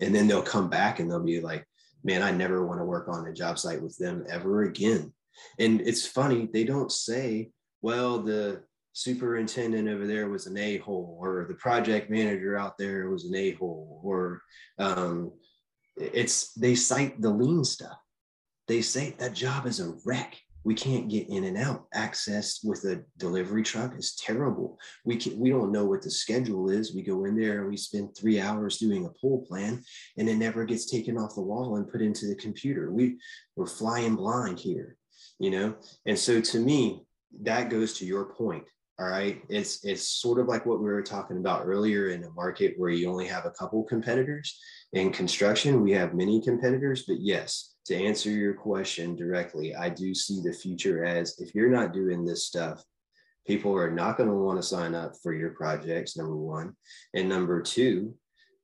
And 0.00 0.14
then 0.14 0.26
they'll 0.26 0.42
come 0.42 0.70
back 0.70 1.00
and 1.00 1.10
they'll 1.10 1.22
be 1.22 1.40
like, 1.40 1.66
man, 2.02 2.22
I 2.22 2.30
never 2.30 2.66
want 2.66 2.80
to 2.80 2.84
work 2.84 3.08
on 3.08 3.26
a 3.26 3.32
job 3.32 3.58
site 3.58 3.82
with 3.82 3.96
them 3.98 4.24
ever 4.30 4.62
again. 4.62 5.12
And 5.58 5.80
it's 5.80 6.06
funny, 6.06 6.48
they 6.52 6.64
don't 6.64 6.92
say, 6.92 7.50
well, 7.82 8.20
the 8.20 8.62
superintendent 8.92 9.88
over 9.88 10.06
there 10.06 10.28
was 10.28 10.46
an 10.46 10.58
a-hole 10.58 11.18
or 11.20 11.46
the 11.48 11.54
project 11.54 12.10
manager 12.10 12.56
out 12.56 12.76
there 12.76 13.08
was 13.08 13.24
an 13.24 13.34
a-hole 13.34 14.00
or 14.02 14.42
um, 14.78 15.32
it's 15.96 16.52
they 16.54 16.74
cite 16.74 17.20
the 17.20 17.30
lean 17.30 17.64
stuff. 17.64 17.98
They 18.68 18.82
say 18.82 19.14
that 19.18 19.34
job 19.34 19.66
is 19.66 19.80
a 19.80 19.94
wreck. 20.04 20.38
We 20.62 20.74
can't 20.74 21.08
get 21.08 21.28
in 21.30 21.44
and 21.44 21.56
out. 21.56 21.86
Access 21.94 22.60
with 22.62 22.84
a 22.84 23.02
delivery 23.16 23.62
truck 23.62 23.96
is 23.98 24.14
terrible. 24.16 24.78
We 25.04 25.16
can 25.16 25.38
we 25.38 25.50
don't 25.50 25.72
know 25.72 25.86
what 25.86 26.02
the 26.02 26.10
schedule 26.10 26.68
is. 26.68 26.94
We 26.94 27.02
go 27.02 27.24
in 27.24 27.38
there 27.38 27.60
and 27.60 27.70
we 27.70 27.76
spend 27.76 28.16
three 28.16 28.40
hours 28.40 28.78
doing 28.78 29.06
a 29.06 29.10
pull 29.20 29.46
plan 29.46 29.82
and 30.18 30.28
it 30.28 30.36
never 30.36 30.64
gets 30.64 30.90
taken 30.90 31.16
off 31.16 31.34
the 31.34 31.42
wall 31.42 31.76
and 31.76 31.90
put 31.90 32.02
into 32.02 32.26
the 32.26 32.36
computer. 32.36 32.90
We 32.90 33.18
we're 33.56 33.66
flying 33.66 34.16
blind 34.16 34.58
here 34.58 34.96
you 35.40 35.50
know? 35.50 35.74
And 36.06 36.18
so 36.18 36.40
to 36.40 36.60
me 36.60 37.04
that 37.42 37.70
goes 37.70 37.94
to 37.94 38.06
your 38.06 38.26
point 38.34 38.64
all 38.98 39.08
right? 39.08 39.40
It's 39.48 39.82
it's 39.82 40.06
sort 40.06 40.38
of 40.38 40.46
like 40.46 40.66
what 40.66 40.78
we 40.78 40.84
were 40.84 41.02
talking 41.02 41.38
about 41.38 41.64
earlier 41.64 42.08
in 42.08 42.22
a 42.22 42.30
market 42.32 42.74
where 42.76 42.90
you 42.90 43.08
only 43.08 43.26
have 43.28 43.46
a 43.46 43.50
couple 43.52 43.82
competitors. 43.84 44.60
In 44.92 45.10
construction 45.10 45.82
we 45.82 45.92
have 45.92 46.14
many 46.14 46.40
competitors 46.42 47.04
but 47.08 47.20
yes 47.20 47.74
to 47.86 47.96
answer 47.96 48.30
your 48.30 48.54
question 48.54 49.16
directly 49.16 49.74
i 49.74 49.88
do 49.88 50.14
see 50.14 50.42
the 50.42 50.52
future 50.52 51.04
as 51.04 51.38
if 51.38 51.54
you're 51.54 51.70
not 51.70 51.92
doing 51.92 52.24
this 52.24 52.44
stuff 52.44 52.84
people 53.46 53.76
are 53.76 53.90
not 53.90 54.16
going 54.16 54.28
to 54.28 54.34
want 54.34 54.58
to 54.58 54.62
sign 54.62 54.94
up 54.94 55.12
for 55.22 55.34
your 55.34 55.50
projects 55.50 56.16
number 56.16 56.36
one. 56.36 56.74
And 57.14 57.28
number 57.28 57.60
two 57.62 58.14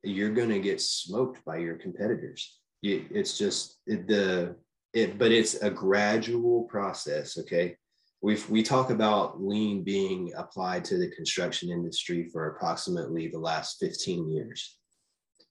you're 0.03 0.35
going 0.35 0.51
to 0.51 0.61
get 0.61 0.81
smoked 0.81 1.45
by 1.45 1.57
your 1.57 1.75
competitors. 1.75 2.61
It's 2.83 3.37
just 3.37 3.81
the 3.87 4.55
it 4.97 5.19
but 5.19 5.31
it's 5.31 5.55
a 5.63 5.71
gradual 5.71 6.65
process 6.65 7.39
okay 7.39 7.77
we 8.23 8.39
we 8.49 8.63
talk 8.63 8.91
about 8.91 9.43
lean 9.43 9.83
being 9.83 10.33
applied 10.37 10.85
to 10.87 10.99
the 10.99 11.11
construction 11.11 11.71
industry 11.71 12.29
for 12.33 12.49
approximately 12.49 13.29
the 13.29 13.39
last 13.39 13.77
15 13.79 14.29
years. 14.29 14.79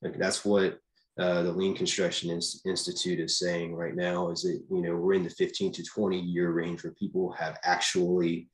Like 0.01 0.17
that's 0.17 0.43
what 0.43 0.79
uh, 1.17 1.43
the 1.43 1.51
Lean 1.51 1.75
Construction 1.75 2.29
Institute 2.29 3.19
is 3.19 3.39
saying 3.39 3.73
right 3.73 3.95
now 3.95 4.29
is 4.29 4.41
that 4.43 4.61
you 4.69 4.81
know 4.81 4.95
we're 4.95 5.13
in 5.13 5.23
the 5.23 5.29
15 5.29 5.71
to 5.73 5.83
20 5.83 6.19
year 6.19 6.51
range 6.51 6.83
where 6.83 6.93
people 6.93 7.31
have 7.31 7.57
actually 7.63 8.49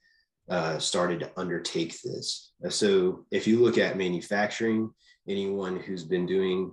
uh, 0.50 0.78
started 0.78 1.20
to 1.22 1.32
undertake 1.38 2.00
this. 2.02 2.52
Uh, 2.64 2.70
so 2.70 3.26
if 3.32 3.48
you 3.48 3.60
look 3.60 3.78
at 3.78 3.98
manufacturing, 3.98 4.92
anyone 5.28 5.80
who's 5.80 6.04
been 6.04 6.26
doing 6.26 6.72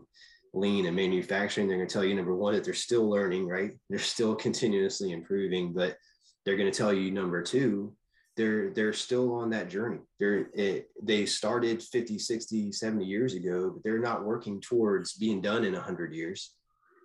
lean 0.55 0.87
and 0.87 0.97
manufacturing, 0.97 1.69
they're 1.69 1.77
going 1.77 1.89
to 1.89 1.93
tell 1.93 2.05
you 2.05 2.15
number 2.15 2.35
one 2.35 2.55
that 2.55 2.65
they're 2.65 2.75
still 2.75 3.09
learning, 3.09 3.47
right? 3.47 3.73
They're 3.89 3.99
still 3.99 4.35
continuously 4.35 5.13
improving, 5.13 5.73
but 5.73 5.97
they're 6.45 6.57
going 6.57 6.71
to 6.71 6.77
tell 6.77 6.93
you 6.93 7.11
number 7.11 7.43
two 7.43 7.95
they're 8.39 8.71
they're 8.71 8.95
still 8.95 9.35
on 9.35 9.51
that 9.51 9.69
journey. 9.69 9.99
They're 10.19 10.47
it, 10.55 10.89
they 11.03 11.27
started 11.27 11.83
50 11.83 12.19
60 12.19 12.73
70 12.73 13.05
years 13.05 13.35
ago 13.35 13.73
but 13.75 13.83
they're 13.83 13.99
not 13.99 14.25
working 14.25 14.61
towards 14.61 15.15
being 15.15 15.43
done 15.43 15.65
in 15.65 15.75
100 15.75 16.15
years. 16.15 16.55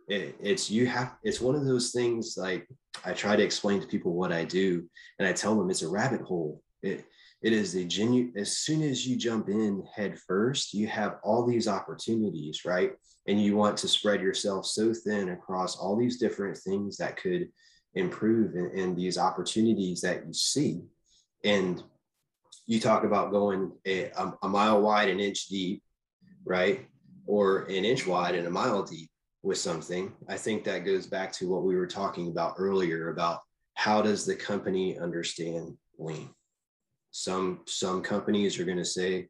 It, 0.08 0.36
it's 0.40 0.70
you 0.70 0.86
have 0.86 1.16
it's 1.24 1.42
one 1.42 1.56
of 1.56 1.66
those 1.66 1.92
things 1.92 2.36
like 2.38 2.68
i 3.06 3.14
try 3.14 3.38
to 3.38 3.44
explain 3.44 3.80
to 3.80 3.88
people 3.88 4.14
what 4.14 4.34
i 4.34 4.44
do 4.44 4.84
and 5.18 5.26
i 5.26 5.32
tell 5.32 5.56
them 5.56 5.70
it's 5.70 5.82
a 5.82 5.90
rabbit 5.90 6.22
hole. 6.22 6.62
It 6.82 7.06
it 7.42 7.54
is 7.54 7.76
a 7.76 7.86
genuine 7.86 8.34
as 8.38 8.58
soon 8.58 8.84
as 8.84 9.08
you 9.08 9.16
jump 9.16 9.48
in 9.50 9.84
head 9.96 10.20
first 10.20 10.74
you 10.74 10.88
have 10.88 11.20
all 11.24 11.46
these 11.46 11.70
opportunities 11.70 12.66
right 12.66 12.92
and 13.28 13.42
you 13.42 13.56
want 13.56 13.78
to 13.78 13.88
spread 13.88 14.22
yourself 14.22 14.66
so 14.66 14.94
thin 14.94 15.30
across 15.30 15.78
all 15.78 15.96
these 15.96 16.18
different 16.18 16.58
things 16.58 16.98
that 16.98 17.18
could 17.18 17.50
improve 17.96 18.56
and, 18.56 18.78
in 18.78 18.96
these 18.96 19.18
opportunities 19.18 20.02
that 20.02 20.26
you 20.26 20.34
see. 20.34 20.82
And 21.44 21.82
you 22.66 22.80
talk 22.80 23.04
about 23.04 23.32
going 23.32 23.72
a, 23.86 24.12
a, 24.42 24.48
mile 24.48 24.82
wide, 24.82 25.10
an 25.10 25.20
inch 25.20 25.48
deep, 25.48 25.84
right? 26.46 26.86
Or 27.26 27.64
an 27.64 27.86
inch 27.86 28.08
wide 28.08 28.36
and 28.36 28.48
a 28.48 28.52
mile 28.52 28.84
deep 28.84 29.10
with 29.42 29.58
something. 29.58 30.14
I 30.28 30.38
think 30.38 30.64
that 30.64 30.86
goes 30.86 31.06
back 31.06 31.32
to 31.34 31.50
what 31.50 31.64
we 31.64 31.76
were 31.76 31.88
talking 31.88 32.30
about 32.30 32.56
earlier 32.58 33.10
about 33.10 33.40
how 33.76 34.02
does 34.02 34.26
the 34.26 34.36
company 34.36 34.98
understand 34.98 35.78
lean? 35.98 36.30
Some 37.12 37.62
some 37.68 38.02
companies 38.02 38.60
are 38.60 38.66
going 38.66 38.78
to 38.78 38.86
say 38.86 39.28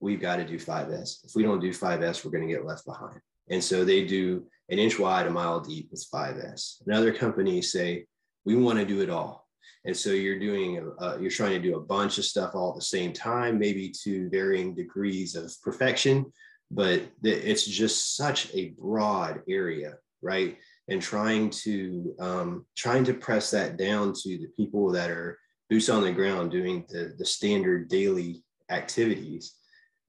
we've 0.00 0.20
got 0.20 0.36
to 0.36 0.44
do 0.44 0.58
5S. 0.58 1.24
If 1.24 1.34
we 1.34 1.42
don't 1.42 1.60
do 1.60 1.70
5S, 1.70 2.24
we're 2.24 2.30
going 2.30 2.46
to 2.46 2.52
get 2.52 2.64
left 2.64 2.86
behind. 2.86 3.20
And 3.48 3.62
so 3.62 3.84
they 3.84 4.04
do 4.04 4.44
an 4.68 4.78
inch 4.78 4.98
wide, 4.98 5.26
a 5.26 5.30
mile 5.30 5.60
deep 5.60 5.88
with 5.90 6.06
5S. 6.12 6.82
And 6.84 6.94
other 6.94 7.12
companies 7.12 7.72
say, 7.72 8.06
we 8.44 8.56
want 8.56 8.78
to 8.78 8.84
do 8.84 9.02
it 9.02 9.10
all. 9.10 9.46
And 9.84 9.96
so 9.96 10.10
you're 10.10 10.38
doing, 10.38 10.92
uh, 10.98 11.16
you're 11.20 11.30
trying 11.30 11.52
to 11.52 11.60
do 11.60 11.76
a 11.76 11.80
bunch 11.80 12.18
of 12.18 12.24
stuff 12.24 12.54
all 12.54 12.70
at 12.70 12.76
the 12.76 12.82
same 12.82 13.12
time, 13.12 13.58
maybe 13.58 13.92
to 14.02 14.28
varying 14.30 14.74
degrees 14.74 15.36
of 15.36 15.54
perfection, 15.62 16.26
but 16.70 17.02
it's 17.22 17.64
just 17.64 18.16
such 18.16 18.52
a 18.54 18.70
broad 18.70 19.42
area, 19.48 19.94
right? 20.22 20.58
And 20.88 21.00
trying 21.00 21.50
to 21.50 22.14
um, 22.18 22.66
trying 22.76 23.04
to 23.04 23.14
press 23.14 23.50
that 23.52 23.76
down 23.76 24.12
to 24.12 24.38
the 24.38 24.48
people 24.56 24.90
that 24.92 25.10
are 25.10 25.38
boots 25.70 25.88
on 25.88 26.02
the 26.02 26.12
ground 26.12 26.50
doing 26.50 26.84
the, 26.88 27.14
the 27.18 27.26
standard 27.26 27.88
daily 27.88 28.44
activities 28.70 29.54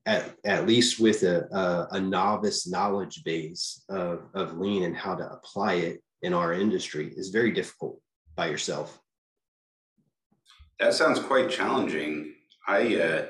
at, 0.08 0.36
at 0.46 0.66
least 0.66 1.00
with 1.00 1.24
a, 1.24 1.42
a, 1.52 1.98
a, 1.98 2.00
novice 2.00 2.66
knowledge 2.66 3.24
base 3.26 3.84
of, 3.90 4.22
of 4.34 4.58
lean 4.58 4.84
and 4.84 4.96
how 4.96 5.14
to 5.14 5.30
apply 5.30 5.74
it 5.74 6.02
in 6.22 6.34
our 6.34 6.54
industry 6.54 7.14
is 7.18 7.30
very 7.30 7.52
difficult 7.52 8.00
by 8.34 8.48
yourself. 8.48 9.00
That 10.80 10.94
sounds 10.94 11.20
quite 11.20 11.50
challenging. 11.50 12.36
I 12.70 12.96
uh, 12.96 13.26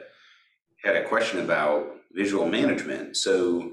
had 0.83 0.95
a 0.95 1.07
question 1.07 1.39
about 1.39 1.87
visual 2.13 2.47
management. 2.47 3.17
So 3.17 3.71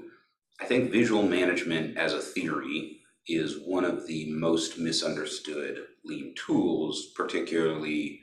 I 0.59 0.65
think 0.65 0.91
visual 0.91 1.21
management 1.21 1.97
as 1.97 2.13
a 2.13 2.19
theory 2.19 3.01
is 3.27 3.59
one 3.65 3.85
of 3.85 4.07
the 4.07 4.31
most 4.31 4.79
misunderstood 4.79 5.85
lean 6.05 6.33
tools, 6.35 7.11
particularly, 7.15 8.21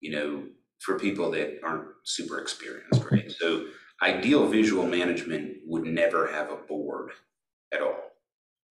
you 0.00 0.12
know, 0.12 0.44
for 0.80 0.98
people 0.98 1.30
that 1.32 1.60
aren't 1.62 1.88
super 2.04 2.38
experienced, 2.38 3.04
right? 3.10 3.30
So 3.30 3.66
Ideal 4.02 4.48
visual 4.48 4.86
management 4.86 5.58
would 5.64 5.84
never 5.84 6.30
have 6.32 6.50
a 6.50 6.56
board 6.56 7.12
at 7.72 7.80
all. 7.80 7.96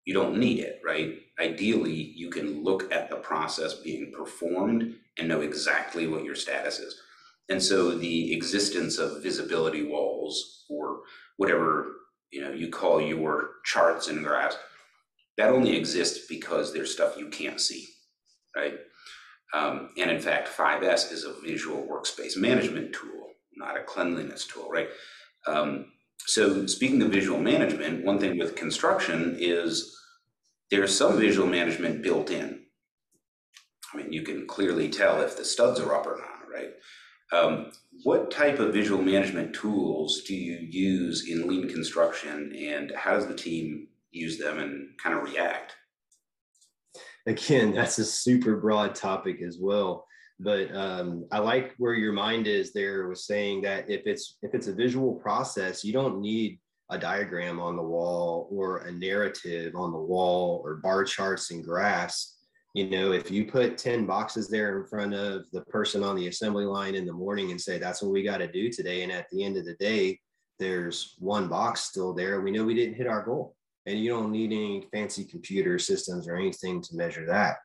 You 0.06 0.14
don't 0.14 0.38
need 0.38 0.60
it, 0.60 0.80
right? 0.82 1.16
Ideally, 1.38 1.92
you 1.92 2.30
can 2.30 2.64
look 2.64 2.90
at 2.90 3.10
the 3.10 3.16
process 3.16 3.74
being 3.74 4.10
performed 4.16 4.94
and 5.18 5.28
know 5.28 5.42
exactly 5.42 6.06
what 6.06 6.24
your 6.24 6.34
status 6.34 6.78
is. 6.78 6.98
And 7.50 7.62
so 7.62 7.96
the 7.96 8.32
existence 8.34 8.96
of 8.98 9.22
visibility 9.22 9.84
walls 9.84 10.64
or 10.70 11.00
whatever 11.36 11.92
you 12.30 12.40
know 12.42 12.50
you 12.50 12.68
call 12.68 13.00
your 13.00 13.50
charts 13.64 14.08
and 14.08 14.24
graphs, 14.24 14.56
that 15.36 15.50
only 15.50 15.76
exists 15.76 16.26
because 16.26 16.72
there's 16.72 16.92
stuff 16.92 17.16
you 17.16 17.28
can't 17.28 17.60
see, 17.60 17.86
right? 18.56 18.74
Um, 19.54 19.90
and 19.96 20.10
in 20.10 20.20
fact, 20.20 20.48
5S 20.48 21.10
is 21.10 21.24
a 21.24 21.40
visual 21.40 21.86
workspace 21.86 22.36
management 22.36 22.92
tool, 22.92 23.28
not 23.56 23.78
a 23.78 23.82
cleanliness 23.82 24.46
tool, 24.46 24.68
right? 24.70 24.88
Um, 25.48 25.87
so 26.26 26.66
speaking 26.66 27.00
of 27.02 27.11
visual 27.11 27.40
management, 27.40 28.04
one 28.04 28.18
thing 28.18 28.38
with 28.38 28.56
construction 28.56 29.37
is 29.40 29.96
there's 30.70 30.96
some 30.96 31.18
visual 31.18 31.48
management 31.48 32.02
built 32.02 32.30
in. 32.30 32.61
I 33.92 33.96
mean, 33.96 34.12
you 34.12 34.22
can 34.22 34.46
clearly 34.46 34.90
tell 34.90 35.22
if 35.22 35.37
the 35.37 35.44
studs 35.44 35.80
are 35.80 35.94
up 35.94 36.06
or 36.06 36.18
not, 36.18 36.52
right? 36.52 36.70
Um, 37.32 37.72
what 38.04 38.30
type 38.30 38.58
of 38.58 38.74
visual 38.74 39.02
management 39.02 39.54
tools 39.54 40.22
do 40.26 40.34
you 40.34 40.58
use 40.68 41.28
in 41.28 41.48
lean 41.48 41.68
construction 41.68 42.54
and 42.54 42.92
how 42.94 43.14
does 43.14 43.26
the 43.26 43.34
team 43.34 43.88
use 44.11 44.38
them 44.38 44.58
and 44.58 44.90
kind 45.02 45.16
of 45.16 45.24
react? 45.24 45.74
Again, 47.26 47.74
that's 47.74 47.98
a 47.98 48.04
super 48.04 48.56
broad 48.56 48.94
topic 48.94 49.40
as 49.46 49.58
well 49.61 50.06
but 50.40 50.74
um, 50.74 51.27
I 51.33 51.38
like 51.38 51.74
where 51.79 51.94
your 51.94 52.12
mind 52.12 52.46
is 52.46 52.72
there 52.72 53.09
was 53.09 53.27
saying 53.27 53.62
that 53.62 53.90
if 53.90 54.07
it's 54.07 54.38
if 54.42 54.55
it's 54.55 54.68
a 54.68 54.74
visual 54.74 55.14
process, 55.14 55.85
you 55.85 55.92
don't 55.92 56.20
need 56.20 56.59
a 56.90 56.98
diagram 56.98 57.61
on 57.61 57.77
the 57.77 57.83
wall 57.83 58.48
or 58.51 58.79
a 58.79 58.92
narrative 58.92 59.74
on 59.74 59.92
the 59.92 59.98
wall 59.98 60.62
or 60.64 60.77
bar 60.77 61.05
charts 61.05 61.51
and 61.51 61.64
graphs. 61.64 62.37
You 62.74 62.88
know, 62.88 63.12
if 63.12 63.31
you 63.31 63.46
put 63.46 63.77
10 63.77 64.07
boxes 64.07 64.48
there 64.48 64.79
in 64.79 64.87
front 64.87 65.12
of 65.12 65.44
the 65.53 65.62
person 65.62 66.03
on 66.03 66.16
the 66.16 66.29
assembly 66.29 66.64
line 66.64 66.94
in 66.94 67.07
the 67.07 67.12
morning 67.12 67.51
and 67.51 67.61
say, 67.61 67.79
that's 67.79 68.03
what 68.03 68.12
we 68.12 68.22
got 68.22 68.38
to 68.38 68.51
do 68.51 68.70
today. 68.70 69.03
And 69.03 69.11
at 69.12 69.27
the 69.31 69.44
end 69.44 69.57
of 69.57 69.64
the 69.64 69.74
day, 69.74 70.18
there's 70.59 71.14
one 71.18 71.48
box 71.48 71.81
still 71.83 72.14
there. 72.14 72.40
We 72.40 72.51
know 72.51 72.64
we 72.64 72.74
didn't 72.74 72.94
hit 72.94 73.07
our 73.07 73.22
goal. 73.22 73.55
And 73.87 73.98
you 73.98 74.11
don't 74.11 74.31
need 74.31 74.53
any 74.53 74.87
fancy 74.92 75.24
computer 75.24 75.79
systems 75.79 76.29
or 76.29 76.37
anything 76.37 76.83
to 76.83 76.96
measure 76.96 77.27
that. 77.27 77.57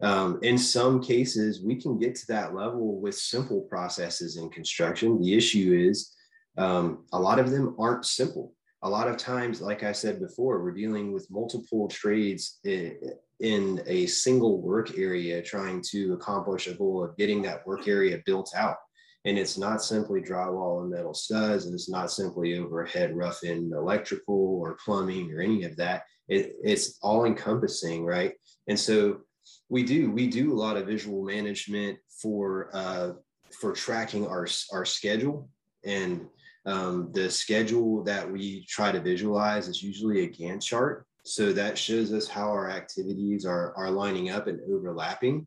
Um, 0.00 0.38
in 0.42 0.58
some 0.58 1.02
cases, 1.02 1.62
we 1.64 1.76
can 1.76 1.98
get 1.98 2.14
to 2.16 2.26
that 2.28 2.54
level 2.54 3.00
with 3.00 3.14
simple 3.14 3.62
processes 3.62 4.36
in 4.36 4.50
construction. 4.50 5.20
The 5.20 5.34
issue 5.34 5.88
is 5.88 6.12
um, 6.58 7.04
a 7.12 7.18
lot 7.18 7.38
of 7.38 7.50
them 7.50 7.74
aren't 7.78 8.04
simple. 8.04 8.54
A 8.82 8.90
lot 8.90 9.08
of 9.08 9.16
times, 9.16 9.60
like 9.60 9.84
I 9.84 9.92
said 9.92 10.20
before, 10.20 10.62
we're 10.62 10.72
dealing 10.72 11.12
with 11.12 11.30
multiple 11.30 11.86
trades 11.88 12.58
in 12.64 13.82
a 13.86 14.06
single 14.06 14.60
work 14.60 14.98
area 14.98 15.40
trying 15.42 15.82
to 15.90 16.14
accomplish 16.14 16.66
a 16.66 16.74
goal 16.74 17.04
of 17.04 17.16
getting 17.16 17.42
that 17.42 17.66
work 17.66 17.86
area 17.86 18.20
built 18.26 18.52
out. 18.56 18.76
And 19.24 19.38
it's 19.38 19.56
not 19.56 19.84
simply 19.84 20.20
drywall 20.20 20.82
and 20.82 20.90
metal 20.90 21.14
studs, 21.14 21.66
and 21.66 21.74
it's 21.74 21.88
not 21.88 22.10
simply 22.10 22.58
overhead 22.58 23.16
roughing 23.16 23.70
electrical 23.72 24.58
or 24.60 24.76
plumbing 24.84 25.32
or 25.32 25.40
any 25.40 25.62
of 25.62 25.76
that. 25.76 26.02
It, 26.28 26.56
it's 26.62 26.98
all 27.02 27.24
encompassing, 27.24 28.04
right? 28.04 28.32
And 28.66 28.78
so 28.78 29.20
we 29.68 29.82
do 29.82 30.10
we 30.10 30.26
do 30.26 30.52
a 30.52 30.60
lot 30.60 30.76
of 30.76 30.86
visual 30.86 31.24
management 31.24 31.98
for 32.20 32.70
uh, 32.72 33.12
for 33.60 33.72
tracking 33.72 34.26
our 34.26 34.46
our 34.72 34.84
schedule 34.84 35.48
and 35.84 36.26
um, 36.64 37.10
the 37.12 37.30
schedule 37.30 38.04
that 38.04 38.30
we 38.30 38.64
try 38.66 38.92
to 38.92 39.00
visualize 39.00 39.68
is 39.68 39.82
usually 39.82 40.24
a 40.24 40.28
Gantt 40.28 40.62
chart. 40.62 41.06
So 41.24 41.52
that 41.52 41.78
shows 41.78 42.12
us 42.12 42.28
how 42.28 42.48
our 42.50 42.70
activities 42.70 43.44
are, 43.44 43.74
are 43.76 43.90
lining 43.90 44.30
up 44.30 44.46
and 44.46 44.60
overlapping. 44.72 45.46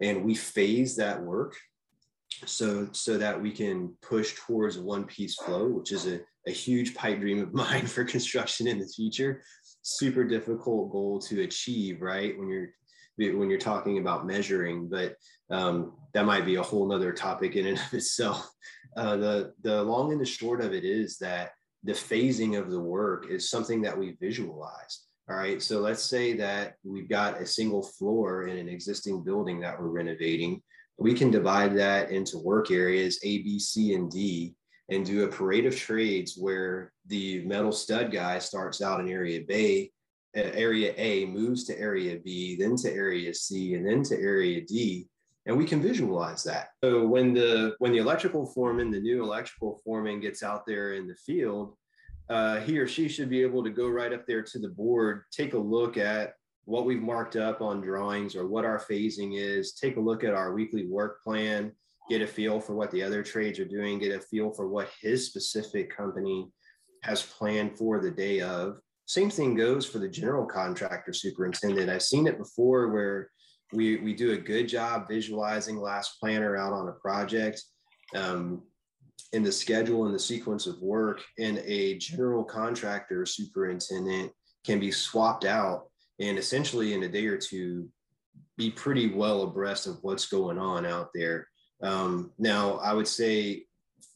And 0.00 0.24
we 0.24 0.34
phase 0.34 0.96
that 0.96 1.22
work 1.22 1.56
so, 2.44 2.88
so 2.92 3.16
that 3.18 3.40
we 3.40 3.50
can 3.50 3.94
push 4.02 4.34
towards 4.34 4.76
a 4.76 4.82
one 4.82 5.04
piece 5.04 5.36
flow, 5.36 5.68
which 5.68 5.92
is 5.92 6.06
a, 6.06 6.20
a 6.46 6.50
huge 6.50 6.94
pipe 6.94 7.20
dream 7.20 7.40
of 7.40 7.54
mine 7.54 7.86
for 7.86 8.04
construction 8.04 8.66
in 8.66 8.78
the 8.78 8.86
future. 8.86 9.42
Super 9.82 10.24
difficult 10.24 10.90
goal 10.90 11.20
to 11.20 11.42
achieve, 11.42 12.02
right? 12.02 12.36
When 12.36 12.48
you're 12.48 12.70
when 13.18 13.50
you're 13.50 13.58
talking 13.58 13.98
about 13.98 14.26
measuring, 14.26 14.88
but 14.88 15.16
um, 15.50 15.92
that 16.14 16.26
might 16.26 16.44
be 16.44 16.56
a 16.56 16.62
whole 16.62 16.86
nother 16.86 17.12
topic 17.12 17.56
in 17.56 17.66
and 17.66 17.78
of 17.78 17.94
itself. 17.94 18.50
Uh, 18.96 19.14
the 19.14 19.52
the 19.60 19.82
long 19.82 20.10
and 20.10 20.18
the 20.18 20.24
short 20.24 20.62
of 20.62 20.72
it 20.72 20.82
is 20.82 21.18
that 21.18 21.50
the 21.84 21.92
phasing 21.92 22.58
of 22.58 22.70
the 22.70 22.80
work 22.80 23.26
is 23.28 23.50
something 23.50 23.82
that 23.82 23.98
we 23.98 24.16
visualize. 24.22 25.04
All 25.28 25.36
right. 25.36 25.60
So 25.60 25.80
let's 25.80 26.02
say 26.02 26.32
that 26.38 26.76
we've 26.82 27.08
got 27.08 27.38
a 27.38 27.46
single 27.46 27.82
floor 27.82 28.46
in 28.46 28.56
an 28.56 28.70
existing 28.70 29.22
building 29.22 29.60
that 29.60 29.78
we're 29.78 29.88
renovating. 29.88 30.62
We 30.96 31.12
can 31.12 31.30
divide 31.30 31.76
that 31.76 32.10
into 32.10 32.38
work 32.38 32.70
areas 32.70 33.18
A, 33.22 33.42
B, 33.42 33.58
C, 33.58 33.92
and 33.92 34.10
D 34.10 34.54
and 34.88 35.04
do 35.04 35.24
a 35.24 35.28
parade 35.28 35.66
of 35.66 35.76
trades 35.76 36.36
where 36.38 36.92
the 37.06 37.44
metal 37.44 37.72
stud 37.72 38.12
guy 38.12 38.38
starts 38.38 38.80
out 38.80 39.00
in 39.00 39.08
area 39.08 39.42
B 39.46 39.92
area 40.36 40.92
A 40.96 41.26
moves 41.26 41.64
to 41.64 41.78
area 41.78 42.18
B, 42.22 42.56
then 42.56 42.76
to 42.76 42.92
area 42.92 43.32
C, 43.32 43.74
and 43.74 43.86
then 43.86 44.02
to 44.04 44.14
area 44.20 44.60
D, 44.60 45.08
and 45.46 45.56
we 45.56 45.64
can 45.64 45.80
visualize 45.80 46.42
that. 46.44 46.68
So 46.82 47.06
when 47.06 47.32
the 47.32 47.74
when 47.78 47.92
the 47.92 47.98
electrical 47.98 48.46
foreman, 48.46 48.90
the 48.90 49.00
new 49.00 49.22
electrical 49.22 49.80
foreman 49.84 50.20
gets 50.20 50.42
out 50.42 50.66
there 50.66 50.94
in 50.94 51.06
the 51.06 51.14
field, 51.14 51.76
uh, 52.28 52.60
he 52.60 52.78
or 52.78 52.88
she 52.88 53.08
should 53.08 53.30
be 53.30 53.42
able 53.42 53.62
to 53.64 53.70
go 53.70 53.88
right 53.88 54.12
up 54.12 54.26
there 54.26 54.42
to 54.42 54.58
the 54.58 54.68
board, 54.68 55.22
take 55.30 55.54
a 55.54 55.58
look 55.58 55.96
at 55.96 56.34
what 56.64 56.84
we've 56.84 57.02
marked 57.02 57.36
up 57.36 57.62
on 57.62 57.80
drawings 57.80 58.34
or 58.34 58.48
what 58.48 58.64
our 58.64 58.80
phasing 58.80 59.38
is, 59.38 59.74
take 59.74 59.96
a 59.96 60.00
look 60.00 60.24
at 60.24 60.34
our 60.34 60.52
weekly 60.52 60.84
work 60.86 61.22
plan, 61.22 61.70
get 62.10 62.22
a 62.22 62.26
feel 62.26 62.58
for 62.58 62.74
what 62.74 62.90
the 62.90 63.02
other 63.02 63.22
trades 63.22 63.60
are 63.60 63.64
doing, 63.64 64.00
get 64.00 64.16
a 64.16 64.20
feel 64.20 64.50
for 64.50 64.68
what 64.68 64.90
his 65.00 65.26
specific 65.26 65.96
company 65.96 66.48
has 67.04 67.22
planned 67.22 67.78
for 67.78 68.00
the 68.00 68.10
day 68.10 68.40
of 68.40 68.80
same 69.06 69.30
thing 69.30 69.54
goes 69.54 69.86
for 69.86 69.98
the 69.98 70.08
general 70.08 70.44
contractor 70.44 71.12
superintendent. 71.12 71.88
I've 71.88 72.02
seen 72.02 72.26
it 72.26 72.38
before 72.38 72.88
where 72.88 73.30
we, 73.72 73.96
we 73.96 74.14
do 74.14 74.32
a 74.32 74.36
good 74.36 74.68
job 74.68 75.08
visualizing 75.08 75.80
last 75.80 76.18
planner 76.20 76.56
out 76.56 76.72
on 76.72 76.88
a 76.88 76.92
project 76.92 77.62
um, 78.14 78.62
in 79.32 79.42
the 79.42 79.52
schedule 79.52 80.06
and 80.06 80.14
the 80.14 80.18
sequence 80.18 80.66
of 80.66 80.80
work 80.80 81.22
and 81.38 81.58
a 81.58 81.98
general 81.98 82.44
contractor 82.44 83.24
superintendent 83.26 84.32
can 84.64 84.80
be 84.80 84.90
swapped 84.90 85.44
out 85.44 85.88
and 86.20 86.38
essentially 86.38 86.94
in 86.94 87.02
a 87.04 87.08
day 87.08 87.26
or 87.26 87.36
two 87.36 87.88
be 88.56 88.70
pretty 88.70 89.08
well 89.12 89.42
abreast 89.42 89.86
of 89.86 89.98
what's 90.02 90.26
going 90.26 90.58
on 90.58 90.86
out 90.86 91.10
there. 91.14 91.46
Um, 91.82 92.32
now, 92.38 92.78
I 92.78 92.92
would 92.92 93.08
say 93.08 93.65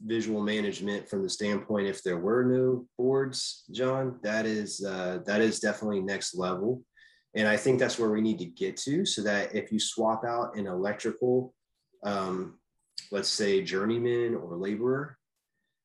visual 0.05 0.41
management 0.41 1.09
from 1.09 1.23
the 1.23 1.29
standpoint 1.29 1.87
if 1.87 2.03
there 2.03 2.19
were 2.19 2.45
no 2.45 2.87
boards 2.97 3.65
john 3.71 4.19
that 4.23 4.47
is 4.47 4.85
uh, 4.85 5.19
that 5.27 5.41
is 5.41 5.61
definitely 5.61 6.01
next 6.01 6.35
level. 6.35 6.83
And 7.35 7.47
i 7.47 7.57
think 7.57 7.79
that's 7.79 7.99
where 7.99 8.11
we 8.11 8.21
need 8.21 8.39
to 8.39 8.47
get 8.47 8.77
to 8.79 9.05
so 9.05 9.23
that 9.23 9.55
if 9.55 9.71
you 9.71 9.79
swap 9.79 10.25
out 10.25 10.57
an 10.57 10.67
electrical 10.67 11.55
um, 12.03 12.59
let's 13.13 13.29
say 13.29 13.63
journeyman 13.63 14.35
or 14.35 14.57
laborer 14.57 15.17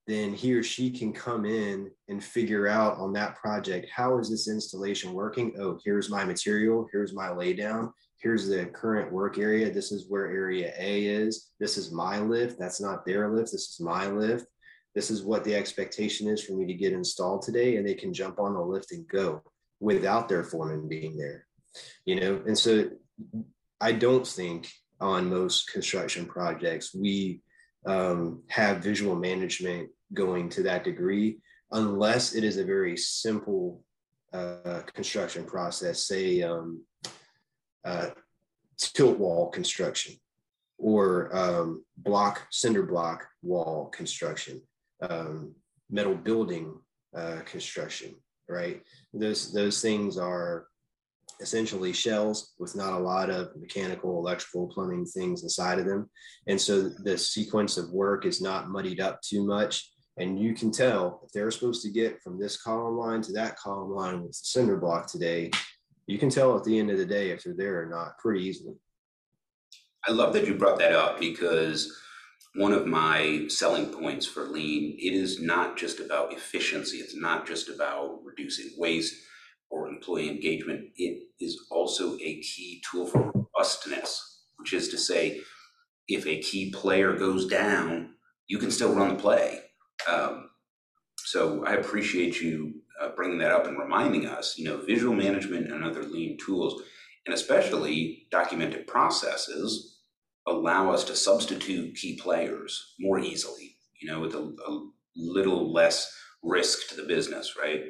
then 0.07 0.34
he 0.34 0.53
or 0.53 0.61
she 0.61 0.91
can 0.91 1.11
come 1.11 1.45
in 1.45 1.89
and 2.09 2.24
figure 2.24 2.68
out 2.68 2.97
on 2.97 3.11
that 3.13 3.36
project 3.36 3.89
how 3.93 4.18
is 4.20 4.30
this 4.30 4.47
installation 4.47 5.13
working? 5.13 5.53
Oh 5.59 5.80
here's 5.84 6.09
my 6.09 6.24
material 6.24 6.88
here's 6.91 7.13
my 7.13 7.28
laydown 7.28 7.91
here's 8.26 8.47
the 8.47 8.65
current 8.65 9.11
work 9.11 9.38
area. 9.38 9.69
This 9.69 9.91
is 9.91 10.07
where 10.09 10.26
area 10.26 10.73
A 10.80 11.05
is. 11.05 11.51
This 11.59 11.78
is 11.78 11.91
my 11.91 12.17
lift. 12.17 12.57
That's 12.57 12.82
not 12.82 13.05
their 13.05 13.30
lift. 13.30 13.51
This 13.51 13.69
is 13.69 13.80
my 13.80 14.07
lift. 14.07 14.47
This 14.95 15.11
is 15.11 15.21
what 15.21 15.43
the 15.43 15.53
expectation 15.53 16.28
is 16.28 16.43
for 16.43 16.53
me 16.53 16.65
to 16.65 16.73
get 16.73 16.91
installed 16.91 17.43
today. 17.43 17.76
And 17.76 17.88
they 17.88 17.93
can 17.93 18.15
jump 18.15 18.39
on 18.39 18.55
the 18.55 18.61
lift 18.61 18.91
and 18.93 19.07
go 19.07 19.43
without 19.80 20.28
their 20.28 20.43
foreman 20.43 20.89
being 20.89 21.15
there, 21.15 21.45
you 22.05 22.19
know? 22.19 22.41
And 22.47 22.57
so 22.57 22.89
I 23.80 23.91
don't 23.91 24.26
think 24.26 24.71
on 24.99 25.30
most 25.30 25.71
construction 25.71 26.26
projects, 26.26 26.95
we 26.95 27.43
um, 27.86 28.41
have 28.49 28.78
visual 28.80 29.15
management 29.15 29.89
going 30.15 30.49
to 30.49 30.63
that 30.63 30.84
degree, 30.84 31.38
unless 31.73 32.34
it 32.34 32.43
is 32.43 32.57
a 32.57 32.65
very 32.65 32.97
simple 32.97 33.84
uh, 34.34 34.82
construction 34.95 35.45
process, 35.45 36.07
say, 36.07 36.41
um, 36.41 36.82
uh, 37.86 38.10
tilt 38.78 39.18
wall 39.18 39.50
construction 39.50 40.16
or 40.78 41.36
um, 41.36 41.84
block 41.98 42.48
cinder 42.52 42.84
block 42.84 43.26
wall 43.42 43.88
construction, 43.88 44.62
um, 45.02 45.54
metal 45.90 46.16
building 46.16 46.74
uh, 47.16 47.40
construction, 47.46 48.16
right? 48.50 48.82
Those 49.14 49.54
those 49.54 49.82
things 49.82 50.18
are 50.18 50.68
essentially 51.42 51.92
shells 51.92 52.54
with 52.60 52.76
not 52.76 52.94
a 52.94 53.04
lot 53.04 53.30
of 53.30 53.56
mechanical, 53.58 54.20
electrical, 54.20 54.68
plumbing 54.68 55.06
things 55.06 55.44
inside 55.44 55.80
of 55.80 55.86
them, 55.86 56.10
and 56.48 56.60
so 56.60 56.90
the 56.90 57.18
sequence 57.18 57.78
of 57.78 57.92
work 57.92 58.26
is 58.26 58.42
not 58.42 58.70
muddied 58.70 59.00
up 59.00 59.22
too 59.22 59.46
much. 59.46 59.92
And 60.18 60.40
you 60.40 60.54
can 60.54 60.72
tell 60.72 61.22
if 61.26 61.32
they're 61.34 61.52
supposed 61.52 61.84
to 61.84 61.92
get 61.92 62.22
from 62.22 62.40
this 62.40 62.62
column 62.62 62.98
line 62.98 63.22
to 63.24 63.34
that 63.34 63.58
column 63.58 63.92
line 63.92 64.22
with 64.22 64.32
the 64.32 64.40
cinder 64.44 64.78
block 64.78 65.08
today, 65.12 65.52
you 66.08 66.18
can 66.18 66.30
tell 66.30 66.58
at 66.58 66.64
the 66.64 66.78
end 66.78 66.91
of 66.91 66.97
the 66.97 67.06
day 67.06 67.32
if 67.32 67.43
they're 67.43 67.56
there 67.56 67.82
or 67.82 67.86
not 67.88 68.18
pretty 68.20 68.43
easily. 68.43 68.76
I 70.08 70.12
love 70.12 70.34
that 70.34 70.47
you 70.47 70.53
brought 70.56 70.80
that 70.80 70.91
up 70.91 71.20
because 71.20 71.91
one 72.56 72.72
of 72.72 72.86
my 72.86 73.45
selling 73.49 73.88
points 73.88 74.26
for 74.26 74.43
lean 74.43 74.95
it 74.99 75.14
is 75.14 75.41
not 75.41 75.78
just 75.78 75.99
about 75.99 76.32
efficiency. 76.32 76.97
It's 76.97 77.16
not 77.16 77.47
just 77.47 77.70
about 77.70 78.20
reducing 78.24 78.72
waste 78.78 79.16
or 79.70 79.88
employee 79.88 80.30
engagement. 80.30 80.91
It 80.95 81.24
is 81.39 81.66
also 81.72 82.16
a 82.16 82.41
key 82.41 82.82
tool 82.89 83.08
for 83.08 83.32
robustness 83.32 84.43
which 84.58 84.74
is 84.74 84.89
to 84.89 84.97
say 84.97 85.41
if 86.08 86.26
a 86.26 86.41
key 86.41 86.72
player 86.72 87.14
goes 87.18 87.47
down 87.47 88.12
you 88.47 88.60
can 88.60 88.70
still 88.70 88.93
run 88.93 89.10
the 89.10 89.16
play. 89.16 89.60
Um, 90.08 90.49
so 91.18 91.66
i 91.66 91.74
appreciate 91.74 92.39
you 92.39 92.74
uh, 93.02 93.10
bringing 93.16 93.38
that 93.39 93.52
up 93.52 93.68
and 93.68 93.78
reminding 93.78 94.26
us, 94.26 94.58
you 94.58 94.66
know, 94.66 94.78
visual 94.78 95.16
management 95.16 95.72
and 95.72 95.84
other 95.84 96.04
lean 96.04 96.38
tools, 96.38 96.82
and 97.26 97.34
especially 97.34 98.28
documented 98.32 98.88
processes, 98.88 100.02
allow 100.48 100.91
us 100.91 101.04
to 101.06 101.16
substitute 101.16 101.96
key 101.96 102.18
players 102.22 102.96
more 103.00 103.20
easily, 103.20 103.76
you 104.02 104.10
know, 104.10 104.20
with 104.20 104.36
a, 104.36 104.39
a 104.39 104.89
little 105.16 105.74
less 105.74 106.12
risk 106.43 106.89
to 106.89 106.96
the 106.96 107.08
business, 107.08 107.56
right? 107.60 107.84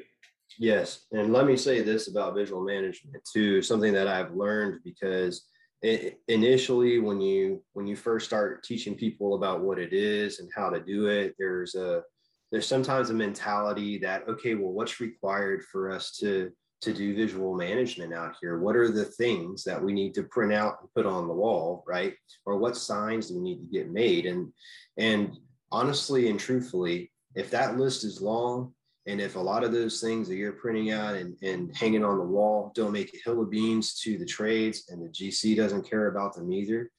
Yes. 0.58 1.06
And 1.12 1.34
let 1.34 1.46
me 1.46 1.58
say 1.58 1.82
this 1.82 2.08
about 2.08 2.36
visual 2.36 2.64
management 2.64 3.18
too, 3.32 3.62
something 3.62 3.94
that 3.94 4.08
I've 4.08 4.34
learned 4.34 4.82
because 4.84 5.48
it, 5.82 6.20
initially 6.28 7.00
when 7.00 7.20
you 7.20 7.62
when 7.74 7.86
you 7.86 7.96
first 7.96 8.26
start 8.26 8.64
teaching 8.64 8.96
people 8.96 9.36
about 9.36 9.62
what 9.62 9.78
it 9.78 9.92
is 9.92 10.40
and 10.40 10.50
how 10.56 10.70
to 10.70 10.80
do 10.80 11.08
it, 11.08 11.36
there's 11.38 11.76
a 11.76 12.04
there's 12.56 12.70
sometimes 12.70 13.10
a 13.10 13.14
mentality 13.14 13.98
that 13.98 14.26
okay 14.30 14.56
well 14.56 14.72
what's 14.72 15.02
required 15.02 15.62
for 15.70 15.92
us 15.92 16.14
to 16.14 16.50
to 16.80 16.94
do 16.94 17.14
visual 17.14 17.54
management 17.54 18.14
out 18.14 18.38
here? 18.40 18.60
What 18.60 18.78
are 18.78 18.90
the 18.90 19.04
things 19.04 19.66
that 19.66 19.84
we 19.84 19.92
need 19.92 20.14
to 20.14 20.24
print 20.24 20.54
out 20.54 20.78
and 20.80 20.90
put 20.96 21.06
on 21.06 21.28
the 21.28 21.34
wall 21.34 21.84
right? 21.86 22.14
Or 22.46 22.56
what 22.56 22.78
signs 22.78 23.28
do 23.28 23.36
we 23.36 23.42
need 23.42 23.60
to 23.60 23.78
get 23.78 23.92
made? 23.92 24.26
And 24.26 24.54
and 24.98 25.38
honestly 25.70 26.30
and 26.30 26.40
truthfully 26.40 27.12
if 27.36 27.52
that 27.52 27.78
list 27.78 28.06
is 28.06 28.22
long 28.22 28.74
and 29.06 29.20
if 29.20 29.36
a 29.36 29.40
lot 29.52 29.66
of 29.66 29.74
those 29.74 30.00
things 30.00 30.30
that 30.30 30.36
you're 30.36 30.54
printing 30.54 30.92
out 30.92 31.16
and, 31.16 31.36
and 31.44 31.76
hanging 31.76 32.06
on 32.06 32.18
the 32.18 32.24
wall 32.24 32.72
don't 32.74 32.94
make 32.94 33.14
a 33.14 33.22
hill 33.26 33.42
of 33.42 33.50
beans 33.50 34.00
to 34.00 34.18
the 34.18 34.26
trades 34.26 34.86
and 34.88 35.04
the 35.04 35.10
gc 35.10 35.58
doesn't 35.58 35.90
care 35.90 36.08
about 36.08 36.34
them 36.34 36.54
either 36.54 36.90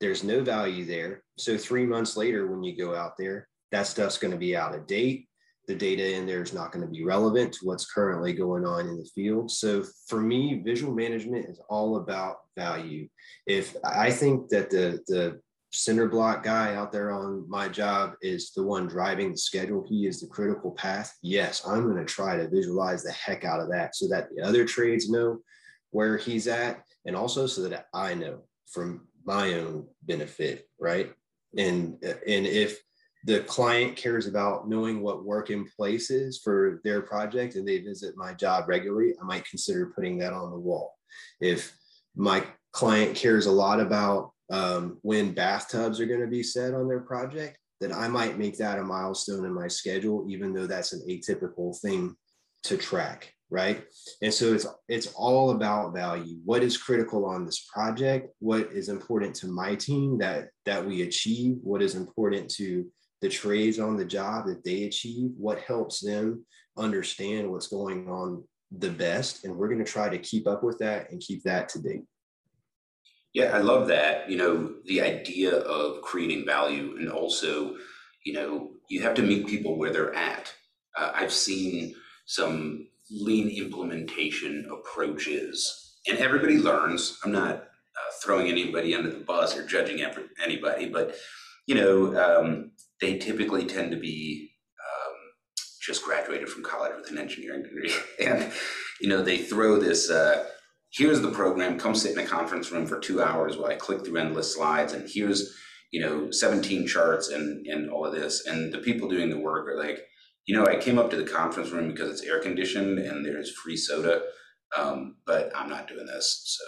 there's 0.00 0.24
no 0.24 0.42
value 0.42 0.84
there. 0.84 1.22
So 1.38 1.56
three 1.56 1.86
months 1.86 2.16
later 2.16 2.46
when 2.46 2.62
you 2.62 2.76
go 2.76 2.94
out 2.94 3.16
there 3.16 3.48
that 3.74 3.88
stuff's 3.88 4.18
going 4.18 4.30
to 4.30 4.38
be 4.38 4.56
out 4.56 4.72
of 4.72 4.86
date. 4.86 5.26
The 5.66 5.74
data 5.74 6.14
in 6.14 6.26
there 6.26 6.42
is 6.42 6.52
not 6.52 6.70
going 6.70 6.86
to 6.86 6.90
be 6.90 7.04
relevant 7.04 7.54
to 7.54 7.66
what's 7.66 7.90
currently 7.90 8.32
going 8.32 8.64
on 8.64 8.86
in 8.86 8.96
the 8.96 9.10
field. 9.14 9.50
So 9.50 9.82
for 10.06 10.20
me, 10.20 10.62
visual 10.64 10.94
management 10.94 11.46
is 11.48 11.60
all 11.68 11.96
about 11.96 12.36
value. 12.56 13.08
If 13.48 13.74
I 13.82 14.12
think 14.12 14.48
that 14.50 14.70
the 14.70 15.00
the 15.08 15.40
cinder 15.72 16.08
block 16.08 16.44
guy 16.44 16.76
out 16.76 16.92
there 16.92 17.10
on 17.10 17.44
my 17.48 17.68
job 17.68 18.12
is 18.22 18.52
the 18.52 18.62
one 18.62 18.86
driving 18.86 19.32
the 19.32 19.38
schedule. 19.38 19.84
He 19.88 20.06
is 20.06 20.20
the 20.20 20.28
critical 20.28 20.70
path. 20.70 21.12
Yes, 21.20 21.66
I'm 21.66 21.82
going 21.82 21.96
to 21.96 22.04
try 22.04 22.36
to 22.36 22.48
visualize 22.48 23.02
the 23.02 23.10
heck 23.10 23.44
out 23.44 23.58
of 23.58 23.68
that 23.72 23.96
so 23.96 24.06
that 24.06 24.28
the 24.36 24.42
other 24.44 24.64
trades 24.64 25.10
know 25.10 25.40
where 25.90 26.16
he's 26.16 26.46
at 26.46 26.84
and 27.06 27.16
also 27.16 27.48
so 27.48 27.68
that 27.68 27.86
I 27.92 28.14
know 28.14 28.44
from 28.70 29.08
my 29.24 29.54
own 29.54 29.88
benefit, 30.04 30.68
right? 30.78 31.12
And 31.58 31.96
and 32.04 32.46
if 32.46 32.83
the 33.24 33.40
client 33.40 33.96
cares 33.96 34.26
about 34.26 34.68
knowing 34.68 35.00
what 35.00 35.24
work 35.24 35.48
in 35.50 35.66
place 35.76 36.10
is 36.10 36.38
for 36.38 36.80
their 36.84 37.00
project 37.00 37.54
and 37.54 37.66
they 37.66 37.78
visit 37.78 38.16
my 38.16 38.34
job 38.34 38.68
regularly, 38.68 39.14
I 39.20 39.24
might 39.24 39.48
consider 39.48 39.92
putting 39.94 40.18
that 40.18 40.34
on 40.34 40.50
the 40.50 40.58
wall. 40.58 40.94
If 41.40 41.74
my 42.14 42.44
client 42.72 43.16
cares 43.16 43.46
a 43.46 43.52
lot 43.52 43.80
about 43.80 44.32
um, 44.52 44.98
when 45.00 45.32
bathtubs 45.32 46.00
are 46.00 46.06
going 46.06 46.20
to 46.20 46.26
be 46.26 46.42
set 46.42 46.74
on 46.74 46.86
their 46.86 47.00
project, 47.00 47.58
then 47.80 47.92
I 47.92 48.08
might 48.08 48.38
make 48.38 48.58
that 48.58 48.78
a 48.78 48.84
milestone 48.84 49.46
in 49.46 49.54
my 49.54 49.68
schedule, 49.68 50.26
even 50.28 50.52
though 50.52 50.66
that's 50.66 50.92
an 50.92 51.02
atypical 51.08 51.78
thing 51.80 52.14
to 52.64 52.76
track, 52.76 53.32
right? 53.50 53.84
And 54.22 54.32
so 54.32 54.52
it's 54.52 54.66
it's 54.88 55.12
all 55.14 55.50
about 55.50 55.94
value. 55.94 56.38
What 56.44 56.62
is 56.62 56.76
critical 56.76 57.24
on 57.24 57.44
this 57.44 57.66
project? 57.72 58.28
What 58.38 58.70
is 58.72 58.88
important 58.90 59.34
to 59.36 59.48
my 59.48 59.74
team 59.74 60.18
that 60.18 60.48
that 60.66 60.84
we 60.84 61.02
achieve? 61.02 61.58
What 61.62 61.82
is 61.82 61.94
important 61.94 62.50
to 62.52 62.86
the 63.20 63.28
trades 63.28 63.78
on 63.78 63.96
the 63.96 64.04
job 64.04 64.46
that 64.46 64.64
they 64.64 64.84
achieve? 64.84 65.30
What 65.36 65.60
helps 65.60 66.00
them 66.00 66.44
understand 66.76 67.50
what's 67.50 67.68
going 67.68 68.08
on 68.08 68.44
the 68.70 68.90
best? 68.90 69.44
And 69.44 69.56
we're 69.56 69.68
going 69.68 69.84
to 69.84 69.90
try 69.90 70.08
to 70.08 70.18
keep 70.18 70.46
up 70.46 70.62
with 70.62 70.78
that 70.78 71.10
and 71.10 71.20
keep 71.20 71.42
that 71.44 71.68
to 71.70 71.82
date. 71.82 72.04
Yeah, 73.32 73.56
I 73.56 73.58
love 73.58 73.88
that. 73.88 74.30
You 74.30 74.36
know, 74.36 74.74
the 74.84 75.00
idea 75.00 75.56
of 75.58 76.02
creating 76.02 76.46
value 76.46 76.96
and 76.98 77.10
also, 77.10 77.74
you 78.24 78.32
know, 78.32 78.70
you 78.88 79.02
have 79.02 79.14
to 79.14 79.22
meet 79.22 79.48
people 79.48 79.76
where 79.76 79.92
they're 79.92 80.14
at. 80.14 80.54
Uh, 80.96 81.10
I've 81.14 81.32
seen 81.32 81.94
some 82.26 82.86
lean 83.10 83.48
implementation 83.48 84.68
approaches, 84.72 85.96
and 86.08 86.18
everybody 86.18 86.58
learns. 86.58 87.18
I'm 87.24 87.32
not 87.32 87.56
uh, 87.56 88.12
throwing 88.22 88.46
anybody 88.46 88.94
under 88.94 89.10
the 89.10 89.24
bus 89.24 89.56
or 89.56 89.66
judging 89.66 90.06
anybody, 90.42 90.88
but 90.88 91.16
you 91.66 91.74
know, 91.74 92.16
um, 92.16 92.70
they 93.00 93.18
typically 93.18 93.66
tend 93.66 93.90
to 93.90 93.96
be 93.96 94.50
um, 94.80 95.14
just 95.82 96.04
graduated 96.04 96.48
from 96.48 96.62
college 96.62 96.92
with 96.96 97.10
an 97.10 97.18
engineering 97.18 97.62
degree, 97.62 97.92
and 98.26 98.52
you 99.00 99.08
know, 99.08 99.22
they 99.22 99.38
throw 99.38 99.78
this. 99.78 100.10
Uh, 100.10 100.44
here's 100.92 101.20
the 101.20 101.30
program, 101.30 101.78
come 101.78 101.94
sit 101.94 102.12
in 102.12 102.24
a 102.24 102.26
conference 102.26 102.70
room 102.70 102.86
for 102.86 102.98
two 102.98 103.20
hours 103.22 103.56
while 103.56 103.70
I 103.70 103.76
click 103.76 104.04
through 104.04 104.18
endless 104.18 104.54
slides, 104.54 104.92
and 104.92 105.08
here's, 105.12 105.54
you 105.90 106.00
know, 106.00 106.30
17 106.30 106.86
charts 106.86 107.28
and, 107.28 107.66
and 107.66 107.90
all 107.90 108.06
of 108.06 108.14
this. 108.14 108.46
And 108.46 108.72
the 108.72 108.78
people 108.78 109.08
doing 109.08 109.30
the 109.30 109.38
work 109.38 109.68
are 109.68 109.78
like, 109.78 110.00
you 110.46 110.56
know, 110.56 110.66
I 110.66 110.76
came 110.76 110.98
up 110.98 111.10
to 111.10 111.16
the 111.16 111.30
conference 111.30 111.70
room 111.70 111.88
because 111.88 112.10
it's 112.10 112.22
air 112.22 112.40
conditioned 112.40 112.98
and 112.98 113.24
there's 113.24 113.56
free 113.56 113.76
soda, 113.76 114.22
um, 114.76 115.16
but 115.26 115.50
I'm 115.54 115.68
not 115.68 115.88
doing 115.88 116.06
this. 116.06 116.58
So, 116.58 116.64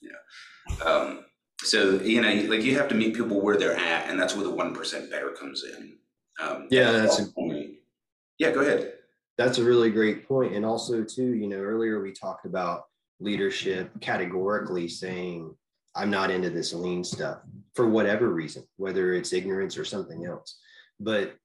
you 0.00 0.12
know, 0.12 0.86
um, 0.86 1.24
so, 1.70 2.00
you 2.00 2.20
know, 2.20 2.28
like 2.50 2.64
you 2.64 2.76
have 2.76 2.88
to 2.88 2.96
meet 2.96 3.14
people 3.14 3.40
where 3.40 3.56
they're 3.56 3.76
at, 3.76 4.10
and 4.10 4.18
that's 4.18 4.34
where 4.34 4.42
the 4.42 4.52
1% 4.52 5.08
better 5.08 5.30
comes 5.30 5.62
in. 5.62 5.92
Um, 6.42 6.66
yeah, 6.68 6.90
that's, 6.90 7.20
a, 7.20 7.26
yeah, 8.38 8.50
go 8.50 8.62
ahead. 8.62 8.94
That's 9.38 9.58
a 9.58 9.64
really 9.64 9.88
great. 9.90 10.26
And 10.28 10.66
also 10.66 11.04
too, 11.04 11.36
you 11.36 11.46
know, 11.46 11.58
earlier 11.58 12.02
we 12.02 12.10
talked 12.10 12.44
about 12.44 12.86
leadership 13.20 13.88
categorically 14.00 14.88
saying, 14.88 15.54
I'm 15.94 16.10
not 16.10 16.32
into 16.32 16.50
this 16.50 16.72
lean 16.72 17.04
stuff 17.04 17.38
for 17.76 17.88
whatever 17.88 18.30
reason, 18.30 18.64
whether 18.76 19.14
it's 19.14 19.32
ignorance 19.32 19.78
or 19.78 19.84
something 19.84 20.26
else. 20.26 20.58
But 20.98 21.36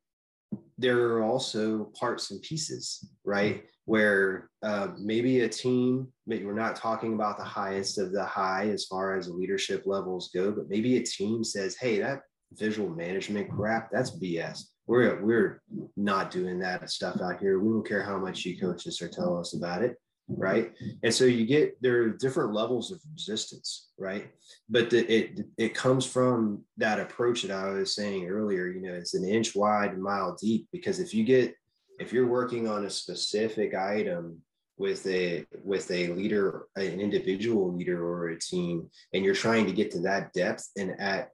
there 0.77 0.99
are 1.13 1.23
also 1.23 1.91
parts 1.97 2.31
and 2.31 2.41
pieces, 2.41 3.07
right? 3.23 3.63
Where 3.85 4.49
uh, 4.61 4.89
maybe 4.99 5.41
a 5.41 5.49
team, 5.49 6.07
maybe 6.27 6.45
we're 6.45 6.53
not 6.53 6.75
talking 6.75 7.13
about 7.13 7.37
the 7.37 7.43
highest 7.43 7.97
of 7.97 8.11
the 8.11 8.25
high 8.25 8.69
as 8.69 8.85
far 8.85 9.17
as 9.17 9.29
leadership 9.29 9.83
levels 9.85 10.31
go, 10.33 10.51
but 10.51 10.69
maybe 10.69 10.97
a 10.97 11.03
team 11.03 11.43
says, 11.43 11.75
hey, 11.75 11.99
that 11.99 12.21
visual 12.53 12.89
management 12.89 13.49
crap, 13.51 13.89
that's 13.91 14.19
BS. 14.19 14.61
We're, 14.87 15.23
we're 15.23 15.61
not 15.95 16.29
doing 16.29 16.59
that 16.59 16.89
stuff 16.89 17.19
out 17.21 17.39
here. 17.39 17.59
We 17.59 17.69
don't 17.69 17.87
care 17.87 18.03
how 18.03 18.17
much 18.17 18.45
you 18.45 18.59
coaches 18.59 19.01
are 19.01 19.07
telling 19.07 19.39
us 19.39 19.55
about 19.55 19.81
it 19.81 19.95
right? 20.27 20.71
And 21.03 21.13
so 21.13 21.25
you 21.25 21.45
get 21.45 21.81
there 21.81 22.03
are 22.03 22.09
different 22.09 22.53
levels 22.53 22.91
of 22.91 22.99
resistance 23.13 23.85
right? 23.97 24.29
But 24.69 24.89
the, 24.89 25.11
it 25.13 25.41
it 25.57 25.73
comes 25.73 26.05
from 26.05 26.63
that 26.77 26.99
approach 26.99 27.43
that 27.43 27.51
i 27.51 27.69
was 27.69 27.95
saying 27.95 28.27
earlier 28.27 28.67
you 28.67 28.81
know 28.81 28.93
it's 28.93 29.13
an 29.13 29.27
inch 29.27 29.55
wide 29.55 29.97
mile 29.97 30.35
deep 30.39 30.67
because 30.71 30.99
if 30.99 31.13
you 31.13 31.23
get 31.23 31.55
if 31.99 32.11
you're 32.11 32.27
working 32.27 32.67
on 32.67 32.85
a 32.85 32.89
specific 32.89 33.73
item 33.73 34.41
with 34.77 35.05
a 35.07 35.45
with 35.63 35.89
a 35.91 36.07
leader 36.07 36.65
an 36.75 36.99
individual 36.99 37.73
leader 37.73 38.05
or 38.05 38.29
a 38.29 38.39
team 38.39 38.89
and 39.13 39.23
you're 39.23 39.33
trying 39.33 39.65
to 39.65 39.71
get 39.71 39.91
to 39.91 39.99
that 39.99 40.33
depth 40.33 40.69
and 40.77 40.99
at 40.99 41.29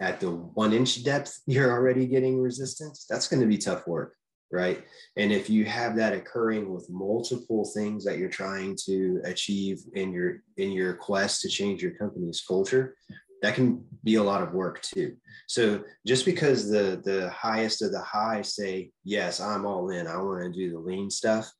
at 0.00 0.20
the 0.20 0.30
one 0.30 0.72
inch 0.72 1.02
depth 1.02 1.40
you're 1.46 1.72
already 1.72 2.06
getting 2.06 2.40
resistance 2.40 3.06
that's 3.08 3.28
going 3.28 3.40
to 3.40 3.48
be 3.48 3.58
tough 3.58 3.86
work 3.86 4.14
right? 4.52 4.84
And 5.16 5.32
if 5.32 5.50
you 5.50 5.64
have 5.64 5.96
that 5.96 6.12
occurring 6.12 6.72
with 6.72 6.88
multiple 6.90 7.68
things 7.74 8.04
that 8.04 8.18
you're 8.18 8.28
trying 8.28 8.76
to 8.84 9.20
achieve 9.24 9.80
in 9.94 10.12
your 10.12 10.42
in 10.56 10.72
your 10.72 10.94
quest 10.94 11.42
to 11.42 11.48
change 11.48 11.82
your 11.82 11.92
company's 11.92 12.42
culture, 12.46 12.96
that 13.42 13.54
can 13.54 13.84
be 14.04 14.16
a 14.16 14.22
lot 14.22 14.42
of 14.42 14.52
work 14.52 14.80
too. 14.82 15.16
So 15.46 15.82
just 16.06 16.24
because 16.24 16.70
the 16.70 17.00
the 17.04 17.30
highest 17.30 17.82
of 17.82 17.92
the 17.92 18.02
high 18.02 18.42
say, 18.42 18.90
yes, 19.04 19.40
I'm 19.40 19.66
all 19.66 19.90
in, 19.90 20.06
I 20.06 20.16
want 20.18 20.42
to 20.42 20.52
do 20.52 20.70
the 20.70 20.78
lean 20.78 21.10
stuff, 21.10 21.50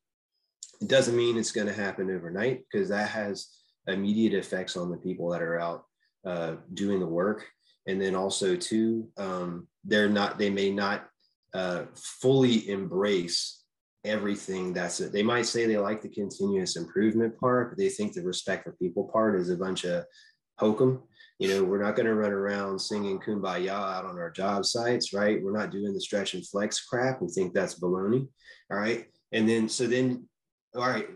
it 0.81 0.87
doesn't 0.87 1.15
mean 1.15 1.37
it's 1.37 1.51
going 1.51 1.67
to 1.67 1.73
happen 1.73 2.09
overnight 2.09 2.63
because 2.71 2.89
that 2.89 3.09
has 3.09 3.47
immediate 3.87 4.33
effects 4.33 4.77
on 4.77 4.91
the 4.91 4.97
people 4.97 5.29
that 5.29 5.41
are 5.41 5.59
out 5.59 5.85
uh, 6.25 6.55
doing 6.73 6.99
the 6.99 7.07
work. 7.07 7.45
And 7.87 8.01
then 8.01 8.15
also 8.15 8.55
too, 8.55 9.07
um, 9.17 9.67
they're 9.85 10.09
not, 10.09 10.37
they 10.37 10.49
may 10.49 10.71
not 10.71 11.07
uh, 11.57 11.85
fully 11.95 12.69
embrace 12.69 13.63
everything 14.05 14.73
that's 14.73 14.99
it. 14.99 15.11
They 15.11 15.23
might 15.23 15.47
say 15.47 15.65
they 15.65 15.77
like 15.77 16.03
the 16.03 16.07
continuous 16.07 16.77
improvement 16.77 17.37
part, 17.39 17.71
but 17.71 17.79
they 17.79 17.89
think 17.89 18.13
the 18.13 18.21
respect 18.21 18.63
for 18.63 18.73
people 18.73 19.09
part 19.11 19.35
is 19.35 19.49
a 19.49 19.57
bunch 19.57 19.83
of 19.83 20.05
hokum. 20.59 21.01
You 21.39 21.49
know, 21.49 21.63
we're 21.63 21.81
not 21.81 21.95
going 21.95 22.05
to 22.05 22.13
run 22.13 22.31
around 22.31 22.79
singing 22.79 23.19
kumbaya 23.19 23.69
out 23.69 24.05
on 24.05 24.19
our 24.19 24.29
job 24.29 24.65
sites, 24.65 25.13
right? 25.13 25.41
We're 25.41 25.57
not 25.57 25.71
doing 25.71 25.93
the 25.93 25.99
stretch 25.99 26.35
and 26.35 26.47
flex 26.47 26.85
crap. 26.85 27.21
We 27.21 27.27
think 27.27 27.53
that's 27.53 27.79
baloney. 27.79 28.27
All 28.71 28.77
right. 28.77 29.05
And 29.31 29.49
then, 29.49 29.67
so 29.67 29.87
then, 29.87 30.27
all 30.75 30.87
right, 30.87 31.07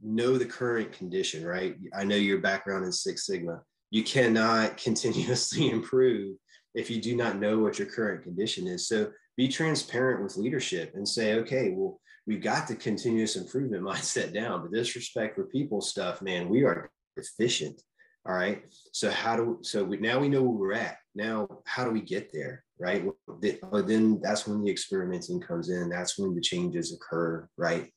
know 0.00 0.38
the 0.38 0.46
current 0.46 0.92
condition, 0.92 1.44
right? 1.44 1.74
I 1.96 2.04
know 2.04 2.16
your 2.16 2.38
background 2.38 2.84
in 2.84 2.92
Six 2.92 3.26
Sigma. 3.26 3.60
You 3.90 4.04
cannot 4.04 4.76
continuously 4.82 5.70
improve 5.70 6.36
if 6.76 6.90
you 6.90 7.00
do 7.00 7.16
not 7.16 7.40
know 7.40 7.58
what 7.58 7.78
your 7.80 7.88
current 7.88 8.22
condition 8.22 8.68
is. 8.68 8.86
So 8.86 9.10
be 9.40 9.48
transparent 9.48 10.22
with 10.22 10.36
leadership 10.36 10.92
and 10.94 11.08
say, 11.08 11.36
okay, 11.36 11.70
well, 11.74 11.98
we've 12.26 12.42
got 12.42 12.68
the 12.68 12.76
continuous 12.76 13.36
improvement 13.36 13.82
mindset 13.90 14.34
down, 14.34 14.60
but 14.60 14.70
this 14.70 14.94
respect 14.94 15.34
for 15.34 15.44
people 15.44 15.80
stuff, 15.80 16.20
man, 16.20 16.50
we 16.50 16.62
are 16.62 16.90
efficient. 17.16 17.80
All 18.28 18.34
right. 18.34 18.62
So 18.92 19.10
how 19.10 19.36
do 19.36 19.58
so 19.62 19.82
we, 19.82 19.96
now 19.96 20.18
we 20.18 20.28
know 20.28 20.42
where 20.42 20.58
we're 20.60 20.74
at. 20.74 20.98
Now, 21.14 21.48
how 21.64 21.86
do 21.86 21.90
we 21.90 22.02
get 22.02 22.30
there? 22.34 22.64
Right. 22.78 23.02
But 23.26 23.88
then 23.88 24.20
that's 24.22 24.46
when 24.46 24.62
the 24.62 24.70
experimenting 24.70 25.40
comes 25.40 25.70
in. 25.70 25.88
That's 25.88 26.18
when 26.18 26.34
the 26.34 26.42
changes 26.42 26.92
occur. 26.92 27.48
Right. 27.56 27.90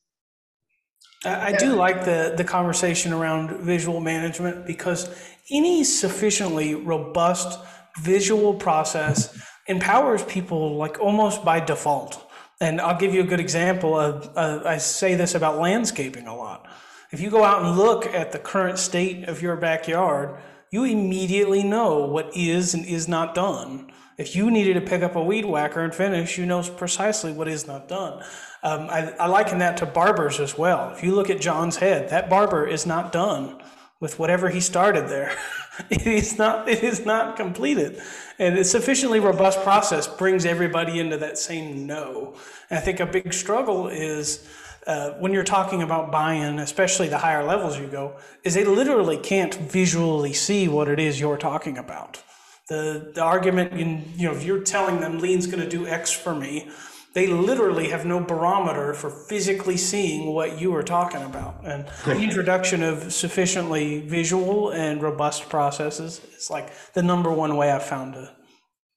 I 1.25 1.51
do 1.51 1.75
like 1.75 2.05
the, 2.05 2.35
the 2.37 2.43
conversation 2.45 3.11
around 3.11 3.65
visual 3.65 3.99
management 3.99 4.65
because 4.65 5.09
any 5.51 5.83
sufficiently 5.83 6.75
robust 6.75 7.59
visual 8.01 8.53
process 8.53 9.37
empowers 9.67 10.23
people 10.23 10.75
like 10.75 10.99
almost 10.99 11.43
by 11.45 11.59
default. 11.59 12.29
And 12.59 12.79
I'll 12.79 12.97
give 12.97 13.13
you 13.13 13.21
a 13.21 13.25
good 13.25 13.39
example 13.39 13.99
of, 13.99 14.29
uh, 14.35 14.61
I 14.65 14.77
say 14.77 15.15
this 15.15 15.35
about 15.35 15.59
landscaping 15.59 16.27
a 16.27 16.35
lot. 16.35 16.67
If 17.11 17.19
you 17.19 17.29
go 17.29 17.43
out 17.43 17.63
and 17.63 17.77
look 17.77 18.05
at 18.07 18.31
the 18.31 18.39
current 18.39 18.79
state 18.79 19.27
of 19.27 19.41
your 19.41 19.55
backyard, 19.55 20.39
you 20.71 20.83
immediately 20.83 21.61
know 21.61 21.99
what 21.99 22.35
is 22.35 22.73
and 22.73 22.85
is 22.85 23.07
not 23.07 23.35
done. 23.35 23.91
If 24.17 24.35
you 24.35 24.49
needed 24.49 24.75
to 24.75 24.81
pick 24.81 25.03
up 25.03 25.15
a 25.15 25.23
weed 25.23 25.45
whacker 25.45 25.81
and 25.81 25.93
finish, 25.93 26.37
you 26.37 26.45
know 26.45 26.63
precisely 26.63 27.31
what 27.31 27.47
is 27.47 27.67
not 27.67 27.87
done. 27.87 28.23
Um, 28.63 28.87
I, 28.89 29.11
I 29.19 29.27
liken 29.27 29.59
that 29.59 29.77
to 29.77 29.85
barbers 29.85 30.39
as 30.39 30.57
well. 30.57 30.91
If 30.91 31.03
you 31.03 31.13
look 31.13 31.29
at 31.29 31.41
John's 31.41 31.77
head, 31.77 32.09
that 32.09 32.29
barber 32.29 32.65
is 32.65 32.85
not 32.85 33.11
done 33.11 33.61
with 33.99 34.19
whatever 34.19 34.49
he 34.49 34.59
started 34.59 35.07
there. 35.07 35.35
it 35.89 36.05
is 36.05 36.37
not 36.37 36.69
it 36.69 36.83
is 36.83 37.05
not 37.05 37.35
completed. 37.35 38.01
And 38.39 38.57
a 38.57 38.63
sufficiently 38.63 39.19
robust 39.19 39.61
process 39.63 40.07
brings 40.07 40.45
everybody 40.45 40.99
into 40.99 41.17
that 41.17 41.37
same 41.37 41.85
no. 41.85 42.35
And 42.69 42.79
I 42.79 42.81
think 42.81 42.99
a 42.99 43.05
big 43.05 43.33
struggle 43.33 43.87
is 43.87 44.47
uh, 44.85 45.11
when 45.11 45.31
you're 45.31 45.43
talking 45.43 45.81
about 45.81 46.11
buy-in, 46.11 46.59
especially 46.59 47.07
the 47.07 47.17
higher 47.17 47.43
levels 47.43 47.79
you 47.79 47.87
go, 47.87 48.17
is 48.43 48.53
they 48.53 48.65
literally 48.65 49.17
can't 49.17 49.55
visually 49.55 50.33
see 50.33 50.67
what 50.67 50.87
it 50.87 50.99
is 50.99 51.19
you're 51.19 51.37
talking 51.37 51.77
about. 51.77 52.21
The, 52.67 53.11
the 53.13 53.21
argument, 53.21 53.73
in, 53.73 54.03
you 54.17 54.27
know, 54.27 54.35
if 54.35 54.43
you're 54.43 54.61
telling 54.61 54.99
them 54.99 55.19
lean's 55.19 55.47
going 55.47 55.61
to 55.63 55.69
do 55.69 55.87
X 55.87 56.11
for 56.11 56.35
me, 56.35 56.69
they 57.13 57.27
literally 57.27 57.89
have 57.89 58.05
no 58.05 58.19
barometer 58.19 58.93
for 58.93 59.09
physically 59.09 59.77
seeing 59.77 60.33
what 60.33 60.59
you 60.59 60.75
are 60.75 60.83
talking 60.83 61.21
about. 61.21 61.61
And 61.63 61.87
the 62.05 62.17
introduction 62.19 62.81
of 62.81 63.13
sufficiently 63.13 64.01
visual 64.01 64.71
and 64.71 65.01
robust 65.01 65.47
processes 65.47 66.21
is 66.35 66.49
like 66.49 66.71
the 66.93 67.03
number 67.03 67.31
one 67.31 67.55
way 67.55 67.71
I've 67.71 67.85
found 67.85 68.15
to 68.15 68.35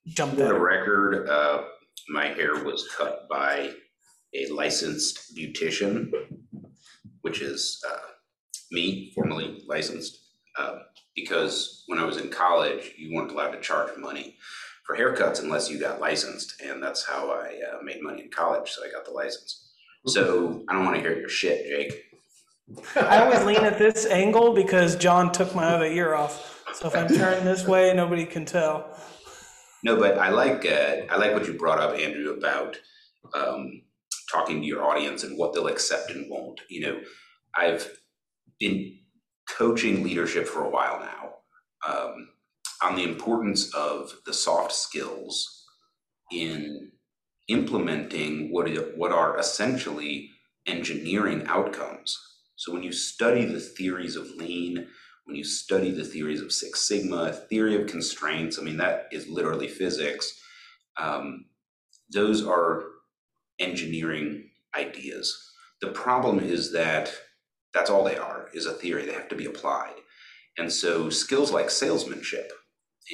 jump 0.06 0.32
For 0.32 0.44
the 0.44 0.58
record, 0.58 1.28
uh, 1.28 1.64
my 2.08 2.28
hair 2.28 2.64
was 2.64 2.88
cut 2.96 3.28
by 3.28 3.72
a 4.34 4.46
licensed 4.48 5.36
beautician, 5.36 6.10
which 7.20 7.42
is 7.42 7.82
uh, 7.88 7.98
me, 8.72 9.12
formerly 9.14 9.62
licensed. 9.66 10.18
Uh, 10.58 10.78
because 11.14 11.84
when 11.86 11.98
I 11.98 12.04
was 12.04 12.16
in 12.16 12.30
college, 12.30 12.92
you 12.96 13.14
weren't 13.14 13.30
allowed 13.30 13.50
to 13.50 13.60
charge 13.60 13.90
money 13.98 14.36
for 14.86 14.96
haircuts 14.96 15.42
unless 15.42 15.68
you 15.68 15.78
got 15.80 16.00
licensed, 16.00 16.60
and 16.64 16.82
that's 16.82 17.04
how 17.04 17.30
I 17.30 17.60
uh, 17.72 17.82
made 17.82 18.02
money 18.02 18.22
in 18.22 18.30
college. 18.30 18.70
So 18.70 18.82
I 18.84 18.90
got 18.90 19.04
the 19.04 19.10
license. 19.10 19.72
So 20.06 20.64
I 20.68 20.72
don't 20.72 20.84
want 20.84 20.96
to 20.96 21.02
hear 21.02 21.18
your 21.18 21.28
shit, 21.28 21.66
Jake. 21.66 22.02
I 22.96 23.18
always 23.24 23.44
lean 23.44 23.64
at 23.64 23.78
this 23.78 24.06
angle 24.06 24.54
because 24.54 24.96
John 24.96 25.32
took 25.32 25.54
my 25.54 25.64
other 25.64 25.86
ear 25.86 26.14
off. 26.14 26.62
So 26.74 26.86
if 26.86 26.94
I'm 26.94 27.08
turned 27.08 27.46
this 27.46 27.66
way, 27.66 27.92
nobody 27.94 28.24
can 28.24 28.44
tell. 28.44 28.96
No, 29.82 29.96
but 29.96 30.18
I 30.18 30.30
like 30.30 30.64
uh, 30.66 31.02
I 31.10 31.16
like 31.16 31.32
what 31.32 31.46
you 31.46 31.54
brought 31.54 31.78
up, 31.78 31.96
Andrew, 31.96 32.32
about 32.32 32.76
um, 33.34 33.82
talking 34.32 34.60
to 34.60 34.66
your 34.66 34.84
audience 34.84 35.24
and 35.24 35.38
what 35.38 35.52
they'll 35.52 35.68
accept 35.68 36.10
and 36.10 36.30
won't. 36.30 36.60
You 36.68 36.80
know, 36.80 37.00
I've 37.56 37.90
been 38.58 38.98
coaching 39.48 40.02
leadership 40.02 40.46
for 40.46 40.64
a 40.64 40.70
while 40.70 41.00
now 41.00 41.26
um, 41.88 42.28
on 42.82 42.96
the 42.96 43.04
importance 43.04 43.72
of 43.74 44.12
the 44.26 44.32
soft 44.32 44.72
skills 44.72 45.64
in 46.30 46.92
implementing 47.48 48.52
what 48.52 48.68
what 48.96 49.12
are 49.12 49.38
essentially 49.38 50.30
engineering 50.66 51.44
outcomes. 51.46 52.18
So 52.56 52.72
when 52.72 52.82
you 52.82 52.92
study 52.92 53.44
the 53.44 53.60
theories 53.60 54.16
of 54.16 54.30
lean, 54.30 54.88
when 55.24 55.36
you 55.36 55.44
study 55.44 55.90
the 55.90 56.04
theories 56.04 56.40
of 56.40 56.52
Six 56.52 56.86
Sigma, 56.86 57.32
theory 57.32 57.80
of 57.80 57.88
constraints, 57.88 58.58
I 58.58 58.62
mean 58.62 58.78
that 58.78 59.06
is 59.12 59.28
literally 59.28 59.68
physics. 59.68 60.32
Um, 60.98 61.46
those 62.12 62.46
are 62.46 62.84
engineering 63.58 64.50
ideas. 64.76 65.36
The 65.80 65.88
problem 65.88 66.40
is 66.40 66.72
that 66.72 67.12
that's 67.74 67.90
all 67.90 68.04
they 68.04 68.16
are 68.16 68.48
is 68.54 68.66
a 68.66 68.72
theory. 68.72 69.04
They 69.04 69.12
have 69.12 69.28
to 69.28 69.36
be 69.36 69.46
applied. 69.46 69.94
And 70.58 70.72
so 70.72 71.10
skills 71.10 71.52
like 71.52 71.68
salesmanship 71.68 72.50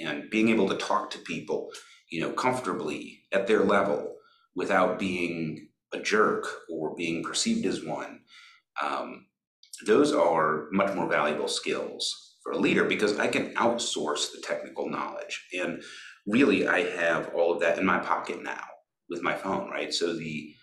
and 0.01 0.31
being 0.31 0.49
able 0.49 0.69
to 0.69 0.77
talk 0.77 1.11
to 1.11 1.19
people, 1.19 1.71
you 2.11 2.21
know, 2.21 2.33
comfortably 2.33 3.23
at 3.33 3.47
their 3.47 3.65
level 3.65 4.17
without 4.55 4.99
being 4.99 5.69
a 5.93 5.99
jerk 5.99 6.47
or 6.71 6.95
being 6.95 7.23
perceived 7.23 7.67
as 7.67 7.85
one, 7.85 8.21
um, 8.83 9.27
those 9.87 10.13
are 10.13 10.69
much 10.73 10.95
more 10.95 11.09
valuable 11.09 11.49
skills 11.49 12.37
for 12.43 12.53
a 12.53 12.59
leader 12.59 12.85
because 12.85 13.19
I 13.19 13.29
can 13.29 13.55
outsource 13.55 14.33
the 14.33 14.41
technical 14.43 14.89
knowledge. 14.89 15.47
And 15.59 15.83
really, 16.27 16.67
I 16.67 16.81
have 16.97 17.31
all 17.35 17.53
of 17.53 17.61
that 17.61 17.79
in 17.79 17.85
my 17.85 17.99
pocket 17.99 18.43
now 18.43 18.65
with 19.09 19.23
my 19.23 19.35
phone, 19.35 19.71
right? 19.71 19.93
So 19.93 20.15
the 20.15 20.55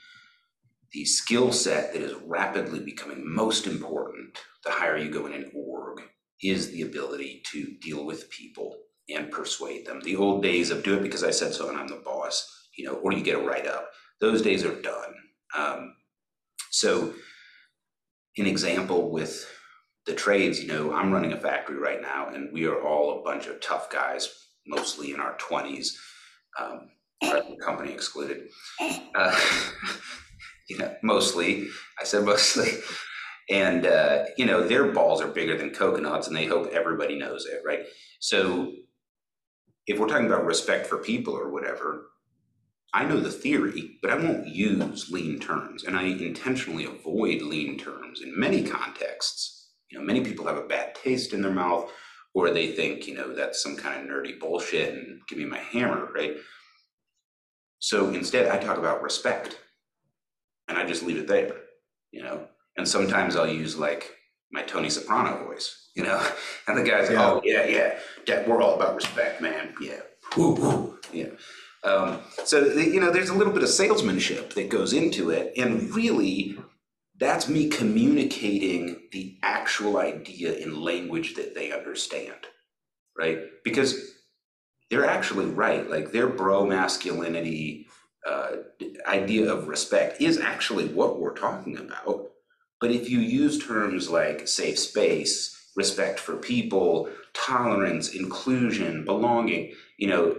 the 0.91 1.05
skill 1.05 1.51
set 1.51 1.93
that 1.93 2.01
is 2.01 2.15
rapidly 2.25 2.79
becoming 2.79 3.21
most 3.23 3.67
important 3.67 4.39
the 4.65 4.71
higher 4.71 4.97
you 4.97 5.11
go 5.11 5.27
in 5.27 5.33
an 5.33 5.51
org 5.53 6.01
is 6.41 6.71
the 6.71 6.81
ability 6.81 7.43
to 7.51 7.75
deal 7.79 8.05
with 8.05 8.29
people 8.31 8.75
and 9.15 9.31
persuade 9.31 9.85
them. 9.85 10.01
The 10.03 10.15
old 10.15 10.43
days 10.43 10.71
of 10.71 10.83
do 10.83 10.95
it 10.95 11.03
because 11.03 11.23
I 11.23 11.31
said 11.31 11.53
so 11.53 11.69
and 11.69 11.77
I'm 11.77 11.87
the 11.87 12.01
boss, 12.03 12.67
you 12.77 12.85
know, 12.85 12.95
or 12.95 13.13
you 13.13 13.23
get 13.23 13.39
a 13.39 13.41
write 13.41 13.67
up, 13.67 13.89
those 14.21 14.41
days 14.41 14.63
are 14.63 14.81
done. 14.81 15.13
Um, 15.57 15.95
so, 16.71 17.13
an 18.37 18.45
example 18.45 19.11
with 19.11 19.45
the 20.05 20.13
trades, 20.13 20.61
you 20.61 20.67
know, 20.67 20.93
I'm 20.93 21.11
running 21.11 21.33
a 21.33 21.39
factory 21.39 21.77
right 21.77 22.01
now 22.01 22.29
and 22.29 22.53
we 22.53 22.65
are 22.65 22.81
all 22.81 23.19
a 23.19 23.23
bunch 23.23 23.47
of 23.47 23.59
tough 23.61 23.89
guys, 23.89 24.29
mostly 24.67 25.13
in 25.13 25.19
our 25.19 25.35
20s, 25.37 25.89
um, 26.59 26.89
company 27.61 27.91
excluded. 27.91 28.47
Uh, 29.15 29.39
you 30.69 30.77
know, 30.77 30.95
mostly. 31.03 31.67
I 31.99 32.05
said 32.05 32.23
mostly. 32.23 32.71
And 33.49 33.85
uh, 33.85 34.25
you 34.37 34.45
know, 34.45 34.67
their 34.67 34.91
balls 34.91 35.21
are 35.21 35.27
bigger 35.27 35.57
than 35.57 35.71
coconuts, 35.71 36.27
and 36.27 36.35
they 36.35 36.45
hope 36.45 36.69
everybody 36.71 37.17
knows 37.17 37.45
it, 37.45 37.61
right? 37.65 37.79
So, 38.19 38.71
if 39.89 39.97
we're 39.97 40.07
talking 40.07 40.27
about 40.27 40.45
respect 40.45 40.85
for 40.85 40.99
people 40.99 41.33
or 41.33 41.49
whatever, 41.49 42.11
I 42.93 43.05
know 43.05 43.19
the 43.19 43.31
theory, 43.31 43.97
but 44.01 44.11
I 44.11 44.15
won't 44.15 44.47
use 44.47 45.09
lean 45.11 45.39
terms, 45.39 45.83
and 45.83 45.97
I 45.97 46.03
intentionally 46.03 46.85
avoid 46.85 47.41
lean 47.41 47.77
terms 47.77 48.21
in 48.21 48.39
many 48.39 48.63
contexts. 48.63 49.71
You 49.89 49.97
know, 49.97 50.05
many 50.05 50.21
people 50.21 50.45
have 50.45 50.57
a 50.57 50.67
bad 50.67 50.93
taste 50.93 51.33
in 51.33 51.41
their 51.41 51.51
mouth, 51.51 51.91
or 52.35 52.51
they 52.51 52.71
think, 52.71 53.07
you 53.07 53.15
know, 53.15 53.33
that's 53.33 53.63
some 53.63 53.75
kind 53.75 54.03
of 54.03 54.07
nerdy 54.07 54.39
bullshit, 54.39 54.93
and 54.93 55.21
give 55.27 55.39
me 55.39 55.45
my 55.45 55.57
hammer, 55.57 56.07
right? 56.13 56.37
So 57.79 58.09
instead, 58.09 58.47
I 58.47 58.57
talk 58.57 58.77
about 58.77 59.01
respect 59.01 59.57
and 60.67 60.77
I 60.77 60.85
just 60.85 61.01
leave 61.01 61.17
it 61.17 61.27
there, 61.27 61.55
you 62.11 62.21
know. 62.21 62.45
And 62.77 62.87
sometimes 62.87 63.35
I'll 63.35 63.47
use 63.47 63.75
like 63.75 64.15
my 64.51 64.61
Tony 64.61 64.89
Soprano 64.89 65.45
voice, 65.45 65.88
you 65.99 66.05
know, 66.05 66.25
and 66.67 66.77
the 66.77 66.83
guys, 66.83 67.09
yeah. 67.11 67.29
oh 67.29 67.41
yeah, 67.43 67.65
yeah, 67.65 67.99
that 68.25 68.47
we're 68.47 68.61
all 68.61 68.75
about 68.75 68.95
respect, 68.95 69.41
man. 69.41 69.73
Yeah, 69.81 69.99
woo, 70.37 70.53
woo. 70.53 70.99
yeah. 71.11 71.27
Um, 71.83 72.19
so 72.45 72.65
you 72.67 73.01
know, 73.01 73.11
there's 73.11 73.29
a 73.29 73.33
little 73.33 73.51
bit 73.51 73.63
of 73.63 73.69
salesmanship 73.69 74.53
that 74.53 74.69
goes 74.69 74.93
into 74.93 75.29
it, 75.29 75.51
and 75.57 75.93
really, 75.93 76.57
that's 77.19 77.49
me 77.49 77.67
communicating 77.67 79.01
the 79.11 79.37
actual 79.43 79.97
idea 79.97 80.53
in 80.53 80.81
language 80.81 81.35
that 81.35 81.53
they 81.53 81.73
understand, 81.73 82.47
right? 83.17 83.39
Because 83.65 84.13
they're 84.89 85.05
actually 85.05 85.47
right. 85.47 85.89
Like 85.89 86.13
their 86.13 86.27
bro 86.27 86.65
masculinity 86.65 87.87
uh, 88.25 88.51
idea 89.05 89.51
of 89.51 89.67
respect 89.67 90.21
is 90.21 90.39
actually 90.39 90.87
what 90.87 91.19
we're 91.19 91.35
talking 91.35 91.77
about. 91.77 92.29
But 92.79 92.91
if 92.91 93.09
you 93.09 93.19
use 93.19 93.61
terms 93.61 94.09
like 94.09 94.47
safe 94.47 94.79
space, 94.79 95.58
respect 95.79 96.19
for 96.19 96.35
people, 96.35 97.09
tolerance, 97.33 98.13
inclusion, 98.13 99.05
belonging, 99.05 99.73
you 99.97 100.07
know, 100.07 100.35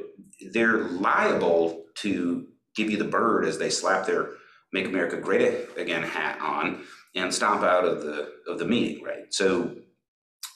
they're 0.53 0.85
liable 1.09 1.85
to 2.03 2.47
give 2.77 2.91
you 2.91 2.99
the 2.99 3.13
bird 3.19 3.47
as 3.47 3.57
they 3.59 3.71
slap 3.71 4.07
their 4.07 4.29
Make 4.73 4.87
America 4.87 5.17
Great 5.17 5.69
Again 5.77 6.03
hat 6.03 6.39
on 6.41 6.83
and 7.17 7.35
stomp 7.35 7.63
out 7.65 7.85
of 7.85 8.03
the 8.03 8.17
of 8.47 8.59
the 8.61 8.67
meeting, 8.67 9.03
right? 9.03 9.25
So 9.31 9.75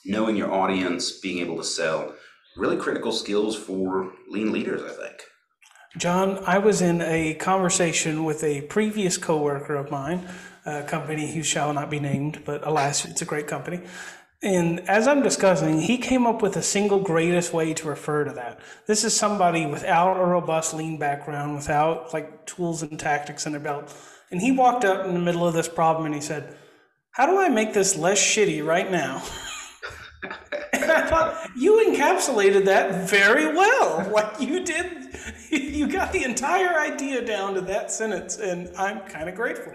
knowing 0.05 0.35
your 0.37 0.51
audience, 0.53 1.19
being 1.19 1.39
able 1.39 1.57
to 1.57 1.63
sell, 1.63 2.13
really 2.55 2.77
critical 2.77 3.11
skills 3.11 3.55
for 3.55 4.13
lean 4.29 4.51
leaders, 4.51 4.81
I 4.83 4.93
think. 5.01 5.17
John, 5.97 6.43
I 6.45 6.57
was 6.59 6.81
in 6.81 7.01
a 7.01 7.33
conversation 7.35 8.23
with 8.23 8.43
a 8.43 8.61
previous 8.61 9.17
coworker 9.17 9.75
of 9.75 9.89
mine, 9.89 10.27
a 10.65 10.83
company 10.83 11.33
who 11.33 11.41
shall 11.41 11.73
not 11.73 11.89
be 11.89 11.99
named, 11.99 12.43
but 12.45 12.67
alas, 12.67 13.05
it's 13.05 13.21
a 13.21 13.25
great 13.25 13.47
company. 13.47 13.79
And 14.45 14.87
as 14.87 15.07
I'm 15.07 15.23
discussing, 15.23 15.81
he 15.81 15.97
came 15.97 16.27
up 16.27 16.43
with 16.43 16.55
a 16.55 16.61
single 16.61 16.99
greatest 16.99 17.51
way 17.51 17.73
to 17.73 17.87
refer 17.87 18.25
to 18.25 18.31
that. 18.33 18.59
This 18.85 19.03
is 19.03 19.17
somebody 19.17 19.65
without 19.65 20.19
a 20.21 20.23
robust 20.23 20.75
lean 20.75 20.99
background, 20.99 21.55
without 21.55 22.13
like 22.13 22.45
tools 22.45 22.83
and 22.83 22.99
tactics 22.99 23.47
in 23.47 23.53
their 23.53 23.59
belt. 23.59 23.91
And 24.29 24.39
he 24.39 24.51
walked 24.51 24.85
up 24.85 25.03
in 25.07 25.15
the 25.15 25.19
middle 25.19 25.47
of 25.47 25.55
this 25.55 25.67
problem 25.67 26.05
and 26.05 26.13
he 26.13 26.21
said, 26.21 26.55
How 27.09 27.25
do 27.25 27.39
I 27.39 27.49
make 27.49 27.73
this 27.73 27.95
less 27.95 28.19
shitty 28.19 28.63
right 28.63 28.91
now? 28.91 29.23
and 30.73 30.91
I 30.91 31.07
thought, 31.09 31.49
you 31.57 31.83
encapsulated 31.89 32.65
that 32.65 33.09
very 33.09 33.47
well. 33.47 34.07
Like 34.11 34.39
you 34.39 34.63
did 34.63 35.05
you 35.49 35.87
got 35.87 36.11
the 36.11 36.23
entire 36.23 36.79
idea 36.79 37.25
down 37.25 37.55
to 37.55 37.61
that 37.61 37.91
sentence, 37.91 38.37
and 38.37 38.69
I'm 38.77 39.01
kind 39.01 39.27
of 39.27 39.35
grateful. 39.35 39.73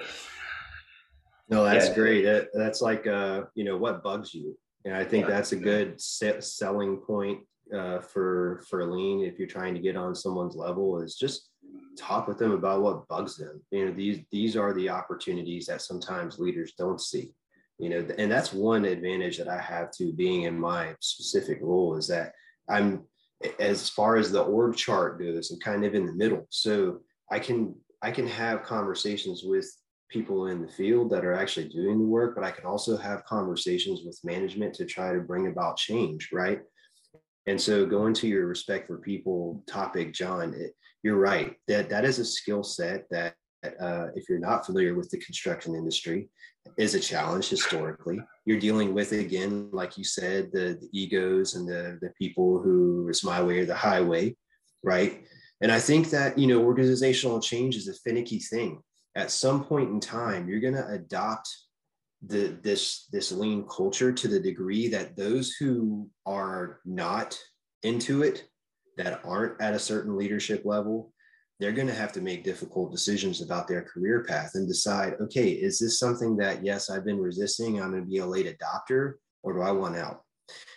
No, 1.51 1.64
that's 1.64 1.88
yeah. 1.88 1.94
great. 1.94 2.22
That, 2.22 2.48
that's 2.55 2.80
like, 2.80 3.07
uh, 3.07 3.42
you 3.55 3.64
know, 3.64 3.76
what 3.76 4.03
bugs 4.03 4.32
you. 4.32 4.57
And 4.84 4.94
I 4.94 5.05
think 5.05 5.26
that's 5.26 5.53
a 5.53 5.57
good 5.57 6.01
selling 6.01 6.96
point 6.98 7.40
uh, 7.74 8.01
for 8.01 8.62
for 8.68 8.84
lean. 8.84 9.20
If 9.20 9.38
you're 9.38 9.48
trying 9.48 9.74
to 9.74 9.80
get 9.80 9.96
on 9.96 10.14
someone's 10.14 10.57
level, 10.57 11.03
is 11.03 11.16
just 11.16 11.51
talk 11.98 12.26
with 12.26 12.38
them 12.38 12.53
about 12.53 12.80
what 12.80 13.07
bugs 13.09 13.36
them. 13.36 13.61
You 13.70 13.86
know, 13.86 13.92
these 13.92 14.20
these 14.30 14.57
are 14.57 14.72
the 14.72 14.88
opportunities 14.88 15.66
that 15.66 15.82
sometimes 15.82 16.38
leaders 16.38 16.72
don't 16.78 17.01
see. 17.01 17.34
You 17.78 17.90
know, 17.90 18.07
and 18.18 18.30
that's 18.30 18.53
one 18.53 18.84
advantage 18.84 19.38
that 19.38 19.48
I 19.48 19.59
have 19.59 19.90
to 19.92 20.12
being 20.12 20.42
in 20.42 20.59
my 20.59 20.94
specific 21.01 21.59
role 21.62 21.96
is 21.96 22.07
that 22.09 22.32
I'm 22.68 23.05
as 23.59 23.88
far 23.88 24.16
as 24.16 24.30
the 24.30 24.42
org 24.42 24.76
chart 24.76 25.18
goes, 25.18 25.51
I'm 25.51 25.61
kind 25.61 25.84
of 25.84 25.94
in 25.94 26.07
the 26.07 26.12
middle. 26.12 26.46
So 26.51 27.01
I 27.30 27.38
can 27.38 27.74
I 28.03 28.11
can 28.11 28.26
have 28.26 28.62
conversations 28.62 29.42
with 29.44 29.70
people 30.11 30.48
in 30.48 30.61
the 30.61 30.68
field 30.68 31.11
that 31.11 31.24
are 31.24 31.34
actually 31.34 31.68
doing 31.68 31.98
the 31.98 32.04
work, 32.04 32.34
but 32.34 32.44
I 32.44 32.50
can 32.50 32.66
also 32.66 32.96
have 32.96 33.24
conversations 33.24 34.00
with 34.04 34.20
management 34.24 34.74
to 34.74 34.84
try 34.84 35.12
to 35.12 35.20
bring 35.20 35.46
about 35.46 35.76
change, 35.76 36.30
right? 36.32 36.61
And 37.46 37.61
so 37.61 37.86
going 37.86 38.14
to 38.14 38.28
your 38.28 38.46
respect 38.46 38.86
for 38.86 38.98
people 38.98 39.62
topic, 39.66 40.12
John, 40.12 40.54
it, 40.54 40.74
you're 41.02 41.16
right. 41.16 41.56
That 41.68 41.88
that 41.88 42.04
is 42.04 42.18
a 42.18 42.24
skill 42.24 42.62
set 42.62 43.06
that 43.11 43.34
uh, 43.64 44.08
if 44.14 44.28
you're 44.28 44.38
not 44.38 44.66
familiar 44.66 44.94
with 44.94 45.11
the 45.11 45.18
construction 45.18 45.74
industry, 45.74 46.28
is 46.76 46.94
a 46.94 47.00
challenge 47.00 47.48
historically. 47.48 48.20
You're 48.44 48.61
dealing 48.61 48.94
with 48.94 49.12
again, 49.12 49.70
like 49.72 49.96
you 49.96 50.04
said, 50.04 50.50
the, 50.52 50.78
the 50.80 50.88
egos 50.92 51.54
and 51.54 51.68
the 51.68 51.98
the 52.02 52.11
people 52.18 52.61
who 52.61 53.08
is 53.08 53.24
my 53.24 53.42
way 53.42 53.61
or 53.61 53.66
the 53.66 53.74
highway, 53.74 54.36
right? 54.82 55.24
And 55.62 55.70
I 55.70 55.78
think 55.78 56.11
that 56.11 56.38
you 56.38 56.46
know 56.46 56.62
organizational 56.62 57.40
change 57.40 57.76
is 57.76 57.88
a 57.88 57.94
finicky 57.94 58.38
thing. 58.38 58.82
At 59.16 59.30
some 59.30 59.64
point 59.64 59.90
in 59.90 60.00
time, 60.00 60.48
you're 60.48 60.61
going 60.61 60.74
to 60.74 60.88
adopt 60.88 61.48
the 62.22 62.58
this 62.62 63.06
this 63.12 63.32
lean 63.32 63.66
culture 63.66 64.12
to 64.12 64.28
the 64.28 64.40
degree 64.40 64.88
that 64.88 65.16
those 65.16 65.52
who 65.58 66.08
are 66.26 66.80
not 66.84 67.38
into 67.82 68.22
it, 68.22 68.44
that 68.98 69.20
aren't 69.24 69.61
at 69.61 69.74
a 69.74 69.78
certain 69.78 70.16
leadership 70.18 70.64
level, 70.64 71.12
they're 71.58 71.72
going 71.72 71.86
to 71.86 71.94
have 71.94 72.12
to 72.12 72.20
make 72.20 72.44
difficult 72.44 72.92
decisions 72.92 73.40
about 73.40 73.66
their 73.66 73.82
career 73.82 74.24
path 74.24 74.52
and 74.54 74.68
decide 74.68 75.14
okay 75.20 75.50
is 75.50 75.78
this 75.78 75.98
something 75.98 76.36
that 76.36 76.64
yes 76.64 76.88
i've 76.88 77.04
been 77.04 77.20
resisting 77.20 77.80
i'm 77.80 77.90
going 77.90 78.02
to 78.02 78.08
be 78.08 78.18
a 78.18 78.26
late 78.26 78.46
adopter 78.46 79.14
or 79.42 79.52
do 79.52 79.61
i 79.61 79.70
want 79.70 79.96
out? 79.96 80.22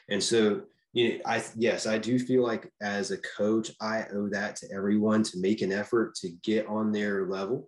And 0.09 0.21
so 0.21 0.63
you 0.93 1.09
know, 1.09 1.19
I 1.25 1.43
yes, 1.55 1.87
I 1.87 1.97
do 1.97 2.19
feel 2.19 2.43
like 2.43 2.71
as 2.81 3.09
a 3.09 3.17
coach, 3.17 3.71
I 3.81 4.05
owe 4.13 4.29
that 4.29 4.55
to 4.57 4.67
everyone 4.71 5.23
to 5.23 5.39
make 5.39 5.63
an 5.63 5.71
effort 5.71 6.13
to 6.15 6.29
get 6.43 6.67
on 6.67 6.91
their 6.91 7.25
level 7.25 7.67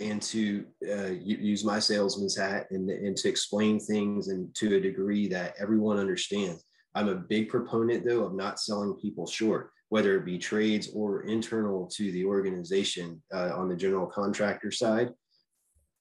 and 0.00 0.22
to 0.22 0.64
uh, 0.88 1.12
use 1.22 1.64
my 1.64 1.78
salesman's 1.78 2.36
hat 2.36 2.66
and, 2.70 2.88
and 2.90 3.16
to 3.16 3.28
explain 3.28 3.80
things 3.80 4.28
and 4.28 4.54
to 4.54 4.76
a 4.76 4.80
degree 4.80 5.28
that 5.28 5.54
everyone 5.58 5.98
understands. 5.98 6.64
I'm 6.94 7.08
a 7.08 7.14
big 7.14 7.48
proponent 7.48 8.04
though 8.06 8.24
of 8.24 8.34
not 8.34 8.60
selling 8.60 8.94
people 8.94 9.26
short 9.26 9.70
whether 9.88 10.16
it 10.16 10.24
be 10.24 10.38
trades 10.38 10.90
or 10.94 11.22
internal 11.22 11.86
to 11.94 12.12
the 12.12 12.24
organization 12.24 13.22
uh, 13.32 13.52
on 13.54 13.68
the 13.68 13.76
general 13.76 14.06
contractor 14.06 14.70
side. 14.70 15.10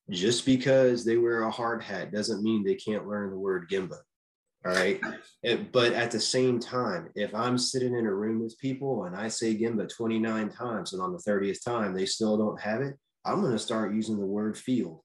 Just 0.09 0.45
because 0.45 1.03
they 1.03 1.17
wear 1.17 1.43
a 1.43 1.51
hard 1.51 1.83
hat 1.83 2.11
doesn't 2.11 2.43
mean 2.43 2.63
they 2.63 2.75
can't 2.75 3.07
learn 3.07 3.29
the 3.29 3.37
word 3.37 3.69
Gemba. 3.69 3.97
All 4.65 4.73
right. 4.73 4.99
It, 5.43 5.71
but 5.71 5.93
at 5.93 6.11
the 6.11 6.19
same 6.19 6.59
time, 6.59 7.09
if 7.15 7.33
I'm 7.33 7.57
sitting 7.57 7.95
in 7.95 8.05
a 8.05 8.13
room 8.13 8.41
with 8.41 8.57
people 8.59 9.05
and 9.05 9.15
I 9.15 9.27
say 9.27 9.57
Gemba 9.57 9.87
29 9.89 10.49
times 10.49 10.93
and 10.93 11.01
on 11.01 11.13
the 11.13 11.19
30th 11.19 11.63
time 11.63 11.93
they 11.93 12.05
still 12.05 12.37
don't 12.37 12.59
have 12.59 12.81
it, 12.81 12.95
I'm 13.28 13.41
going 13.41 13.51
to 13.51 13.59
start 13.59 13.93
using 13.93 14.17
the 14.17 14.25
word 14.25 14.57
field 14.57 15.01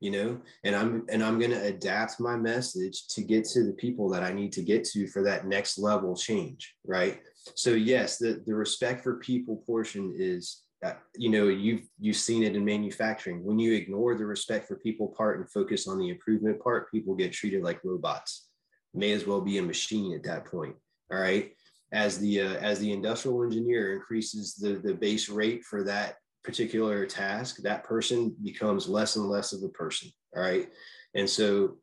you 0.00 0.10
know 0.10 0.36
and 0.64 0.74
i'm 0.74 1.06
and 1.10 1.22
i'm 1.22 1.38
going 1.38 1.52
to 1.52 1.62
adapt 1.62 2.18
my 2.18 2.36
message 2.36 3.06
to 3.06 3.22
get 3.22 3.44
to 3.44 3.62
the 3.62 3.72
people 3.74 4.08
that 4.08 4.24
i 4.24 4.32
need 4.32 4.50
to 4.50 4.60
get 4.60 4.82
to 4.82 5.06
for 5.06 5.22
that 5.22 5.46
next 5.46 5.78
level 5.78 6.16
change 6.16 6.74
right? 6.84 7.20
So 7.54 7.70
yes 7.70 8.18
the 8.18 8.42
the 8.46 8.54
respect 8.54 9.02
for 9.02 9.16
people 9.16 9.62
portion 9.66 10.14
is 10.16 10.62
uh, 10.84 10.94
you 11.16 11.30
know 11.30 11.48
you've 11.48 11.88
you've 11.98 12.16
seen 12.16 12.42
it 12.42 12.56
in 12.56 12.64
manufacturing. 12.64 13.44
When 13.44 13.58
you 13.58 13.74
ignore 13.74 14.16
the 14.16 14.26
respect 14.26 14.66
for 14.66 14.76
people 14.76 15.08
part 15.16 15.38
and 15.38 15.48
focus 15.50 15.86
on 15.86 15.98
the 15.98 16.08
improvement 16.08 16.60
part 16.62 16.90
people 16.90 17.14
get 17.14 17.32
treated 17.32 17.62
like 17.62 17.84
robots. 17.84 18.48
May 18.94 19.12
as 19.12 19.26
well 19.26 19.40
be 19.40 19.58
a 19.58 19.62
machine 19.62 20.14
at 20.14 20.24
that 20.24 20.44
point 20.44 20.74
all 21.10 21.20
right? 21.20 21.52
As 21.92 22.18
the 22.18 22.40
uh, 22.40 22.54
as 22.54 22.78
the 22.78 22.92
industrial 22.92 23.44
engineer 23.44 23.94
increases 23.94 24.54
the 24.54 24.74
the 24.74 24.94
base 24.94 25.28
rate 25.28 25.64
for 25.64 25.84
that 25.84 26.16
particular 26.44 27.06
task, 27.06 27.58
that 27.62 27.84
person 27.84 28.34
becomes 28.42 28.88
less 28.88 29.16
and 29.16 29.28
less 29.28 29.52
of 29.52 29.62
a 29.62 29.68
person. 29.68 30.10
All 30.36 30.42
right. 30.42 30.68
And 31.14 31.28
so 31.28 31.78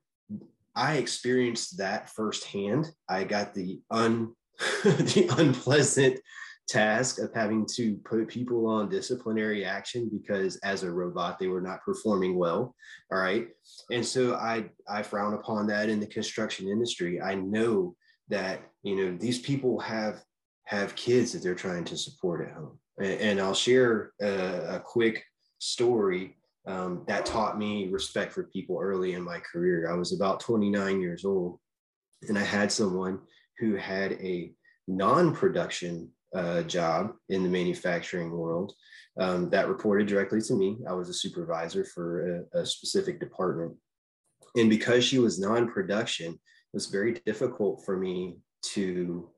I 0.76 0.97
experienced 0.97 1.78
that 1.78 2.10
firsthand. 2.10 2.91
I 3.07 3.24
got 3.24 3.53
the 3.53 3.82
un 3.91 4.34
the 4.84 5.34
unpleasant 5.38 6.20
task 6.70 7.20
of 7.20 7.34
having 7.34 7.66
to 7.66 7.95
put 8.05 8.28
people 8.28 8.68
on 8.68 8.88
disciplinary 8.88 9.66
action 9.66 10.10
because 10.12 10.55
as 10.57 10.84
a 10.84 10.91
robot 10.91 11.39
they 11.39 11.47
were 11.47 11.62
not 11.62 11.84
performing 11.84 12.38
well 12.38 12.76
all 13.12 13.18
right 13.18 13.47
and 13.91 14.05
so 14.05 14.36
i 14.36 14.64
i 14.88 15.01
frown 15.01 15.34
upon 15.34 15.66
that 15.66 15.89
in 15.89 15.99
the 15.99 16.05
construction 16.05 16.68
industry 16.68 17.20
i 17.20 17.34
know 17.34 17.95
that 18.30 18.62
you 18.84 18.95
know 18.95 19.18
these 19.18 19.39
people 19.39 19.80
have 19.80 20.22
have 20.66 20.95
kids 20.95 21.32
that 21.32 21.41
they're 21.41 21.55
trying 21.55 21.84
to 21.84 21.97
support 21.97 22.47
at 22.47 22.53
home 22.53 22.79
and 23.00 23.39
I'll 23.39 23.54
share 23.54 24.12
a, 24.22 24.76
a 24.76 24.80
quick 24.80 25.24
story 25.60 26.36
um, 26.68 27.04
that 27.08 27.26
taught 27.26 27.58
me 27.58 27.88
respect 27.88 28.32
for 28.34 28.43
people 28.43 28.78
early 28.80 29.14
in 29.14 29.24
my 29.24 29.39
career. 29.39 29.89
I 29.89 29.95
was 29.95 30.14
about 30.14 30.39
29 30.39 31.02
years 31.02 31.26
old, 31.26 31.60
and 32.28 32.38
I 32.38 32.43
had 32.43 32.72
someone 32.72 33.20
who 33.58 33.76
had 33.76 34.14
a 34.14 34.52
non 34.88 35.34
production 35.34 36.10
uh, 36.36 36.62
job 36.64 37.14
in 37.30 37.43
the 37.43 37.50
manufacturing 37.50 38.32
world 38.32 38.74
um, 39.20 39.50
that 39.50 39.68
reported 39.68 40.08
directly 40.08 40.41
to 40.41 40.54
me. 40.54 40.78
I 40.88 40.93
was 40.93 41.10
a 41.10 41.14
supervisor 41.14 41.84
for 41.84 42.45
a, 42.54 42.60
a 42.62 42.66
specific 42.66 43.20
department. 43.20 43.76
And 44.56 44.70
because 44.70 45.04
she 45.04 45.20
was 45.20 45.39
non 45.39 45.70
production, 45.70 46.34
it 46.34 46.39
was 46.74 46.88
very 46.88 47.14
difficult 47.26 47.84
for 47.86 47.97
me 47.97 48.38
to 48.74 49.30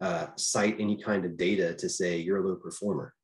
uh, 0.00 0.26
cite 0.36 0.76
any 0.78 0.96
kind 0.96 1.24
of 1.24 1.36
data 1.36 1.74
to 1.74 1.88
say 1.88 2.18
you're 2.18 2.44
a 2.44 2.46
low 2.46 2.56
performer. 2.56 3.14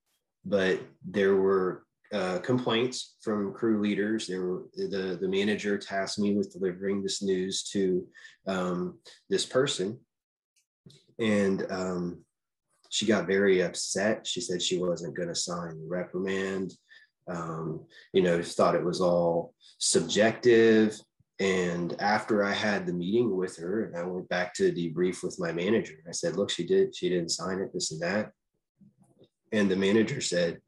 But 0.45 0.81
there 1.05 1.37
were 1.37 1.85
uh, 2.12 2.39
complaints 2.41 3.16
from 3.22 3.53
crew 3.53 3.81
leaders. 3.81 4.27
There 4.27 4.45
were 4.45 4.64
the 4.77 5.18
the 5.20 5.29
manager 5.29 5.79
tasked 5.79 6.18
me 6.18 6.35
with 6.35 6.53
delivering 6.53 7.03
this 7.03 7.22
news 7.22 7.64
to 7.72 8.07
um, 8.47 8.99
this 9.31 9.47
person, 9.47 9.99
and 11.18 11.66
um, 11.70 12.25
she 12.91 13.07
got 13.07 13.27
very 13.27 13.62
upset. 13.62 14.27
She 14.27 14.41
said 14.41 14.62
she 14.62 14.79
wasn't 14.79 15.16
going 15.16 15.29
to 15.29 15.35
sign 15.35 15.81
the 15.81 15.87
reprimand. 15.89 16.75
Um, 17.27 17.87
you 18.12 18.22
know, 18.22 18.43
thought 18.43 18.77
it 18.77 18.85
was 18.85 19.01
all 19.01 19.55
subjective. 19.79 20.97
And 21.41 22.01
after 22.01 22.45
I 22.45 22.53
had 22.53 22.87
the 22.87 22.93
meeting 22.93 23.37
with 23.37 23.57
her, 23.57 23.85
and 23.85 23.97
I 23.97 24.05
went 24.05 24.28
back 24.28 24.55
to 24.55 24.72
debrief 24.72 25.24
with 25.24 25.41
my 25.41 25.53
manager, 25.53 25.97
I 26.09 26.12
said, 26.12 26.37
"Look, 26.37 26.51
she 26.51 26.64
did. 26.64 26.95
She 26.95 27.09
didn't 27.09 27.30
sign 27.30 27.59
it. 27.59 27.72
This 27.72 27.91
and 27.91 28.01
that." 28.03 28.32
And 29.51 29.68
the 29.68 29.76
manager 29.76 30.20
said, 30.20 30.62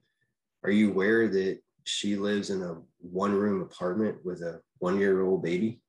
"Are 0.64 0.70
you 0.70 0.90
aware 0.90 1.28
that 1.28 1.60
she 1.84 2.16
lives 2.16 2.50
in 2.50 2.62
a 2.62 2.82
one-room 2.98 3.62
apartment 3.62 4.24
with 4.24 4.42
a 4.42 4.60
one-year-old 4.78 5.42
baby?" 5.42 5.80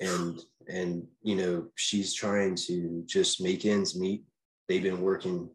And 0.00 0.40
and 0.68 1.06
you 1.22 1.36
know 1.36 1.70
she's 1.76 2.12
trying 2.12 2.56
to 2.66 3.02
just 3.06 3.40
make 3.40 3.64
ends 3.64 3.96
meet. 3.96 4.24
They've 4.66 4.82
been 4.82 5.02
working 5.02 5.50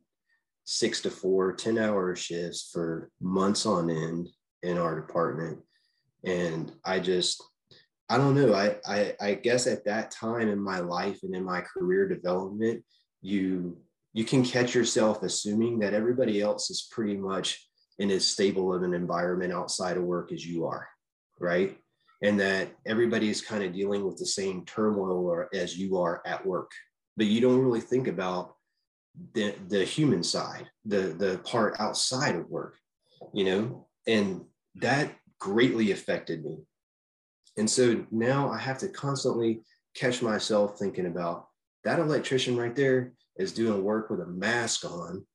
six 0.65 1.01
to 1.01 1.11
four, 1.11 1.53
10 1.53 1.77
hour 1.77 2.15
shifts 2.15 2.69
for 2.71 3.11
months 3.19 3.65
on 3.65 3.89
end 3.89 4.29
in 4.61 4.77
our 4.77 4.99
department. 4.99 5.59
And 6.23 6.73
I 6.85 6.99
just 6.99 7.43
I 8.13 8.17
don't 8.19 8.35
know. 8.35 8.53
I, 8.53 8.75
I 8.85 9.15
I 9.19 9.33
guess 9.33 9.65
at 9.65 9.85
that 9.85 10.11
time 10.11 10.47
in 10.47 10.59
my 10.59 10.77
life 10.81 11.21
and 11.23 11.33
in 11.33 11.43
my 11.43 11.61
career 11.61 12.07
development, 12.07 12.83
you 13.23 13.79
you 14.13 14.23
can 14.23 14.43
catch 14.45 14.75
yourself 14.75 15.23
assuming 15.23 15.79
that 15.79 15.95
everybody 15.95 16.39
else 16.39 16.69
is 16.69 16.87
pretty 16.91 17.17
much 17.17 17.67
in 17.97 18.11
as 18.11 18.23
stable 18.23 18.71
of 18.71 18.83
an 18.83 18.93
environment 18.93 19.51
outside 19.51 19.97
of 19.97 20.03
work 20.03 20.31
as 20.31 20.45
you 20.45 20.67
are, 20.67 20.87
right? 21.39 21.75
And 22.21 22.39
that 22.39 22.67
everybody 22.85 23.31
is 23.31 23.41
kind 23.41 23.63
of 23.63 23.73
dealing 23.73 24.05
with 24.05 24.17
the 24.17 24.27
same 24.27 24.63
turmoil 24.65 25.25
or, 25.25 25.49
as 25.51 25.75
you 25.75 25.97
are 25.97 26.21
at 26.23 26.45
work, 26.45 26.69
but 27.17 27.25
you 27.25 27.41
don't 27.41 27.65
really 27.65 27.81
think 27.81 28.07
about 28.07 28.53
the 29.33 29.55
the 29.69 29.83
human 29.83 30.21
side, 30.21 30.69
the 30.85 31.15
the 31.23 31.39
part 31.39 31.77
outside 31.79 32.35
of 32.35 32.47
work, 32.47 32.75
you 33.33 33.45
know, 33.45 33.87
and 34.05 34.45
that 34.75 35.15
greatly 35.39 35.89
affected 35.89 36.45
me 36.45 36.59
and 37.57 37.69
so 37.69 38.05
now 38.11 38.49
I 38.49 38.57
have 38.57 38.77
to 38.79 38.89
constantly 38.89 39.61
catch 39.95 40.21
myself 40.21 40.77
thinking 40.79 41.05
about 41.05 41.47
that 41.83 41.99
electrician 41.99 42.57
right 42.57 42.75
there 42.75 43.13
is 43.37 43.51
doing 43.51 43.83
work 43.83 44.09
with 44.09 44.21
a 44.21 44.27
mask 44.27 44.85
on 44.85 45.25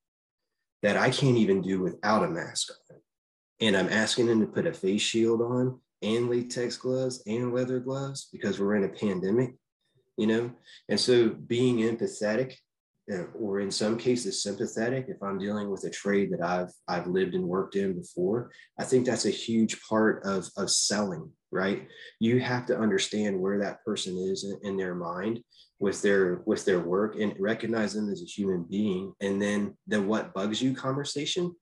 that 0.83 0.97
I 0.97 1.11
can't 1.11 1.37
even 1.37 1.63
do 1.63 1.81
without 1.81 2.25
a 2.25 2.29
mask 2.29 2.71
on. 2.91 2.97
And 3.61 3.77
I'm 3.77 3.89
asking 3.89 4.29
him 4.29 4.41
to 4.41 4.47
put 4.47 4.67
a 4.67 4.73
face 4.73 5.03
shield 5.03 5.43
on 5.43 5.81
and 6.03 6.31
latex 6.31 6.77
gloves 6.77 7.23
and 7.27 7.53
leather 7.53 7.81
gloves 7.81 8.29
because 8.33 8.59
we're 8.59 8.77
in 8.77 8.85
a 8.85 8.89
pandemic, 8.89 9.55
you 10.17 10.29
know? 10.29 10.53
And 10.89 10.99
so 10.99 11.29
being 11.29 11.79
empathetic 11.79 12.55
uh, 13.13 13.25
or 13.39 13.61
in 13.61 13.71
some 13.71 13.97
cases 13.97 14.43
sympathetic 14.43 15.07
if 15.09 15.17
i'm 15.23 15.39
dealing 15.39 15.71
with 15.71 15.83
a 15.85 15.91
trade 15.91 16.31
that 16.31 16.43
i've 16.43 16.71
i've 16.89 17.07
lived 17.07 17.35
and 17.35 17.45
worked 17.45 17.75
in 17.75 17.95
before 17.95 18.51
i 18.79 18.85
think 18.85 19.07
that's 19.07 19.25
a 19.25 19.31
huge 19.31 19.81
part 19.81 20.23
of 20.25 20.47
of 20.59 20.71
selling 20.71 21.31
right? 21.51 21.89
You 22.21 22.41
have 22.41 22.67
to 22.67 22.79
understand 22.79 23.39
where 23.39 23.59
that 23.59 23.85
person 23.85 24.17
is 24.19 24.45
in, 24.45 24.59
in 24.63 24.77
their 24.77 24.95
mind 24.95 25.41
with 25.81 26.03
their 26.03 26.43
with 26.47 26.65
their 26.65 26.81
work 26.81 27.17
and 27.19 27.35
recognize 27.39 27.95
them 27.95 28.11
as 28.11 28.23
a 28.23 28.27
human 28.27 28.65
being. 28.65 29.13
And 29.21 29.41
then 29.41 29.77
the 29.87 30.01
what 30.01 30.35
bugs 30.35 30.61
you 30.61 30.75
conversation 30.75 31.55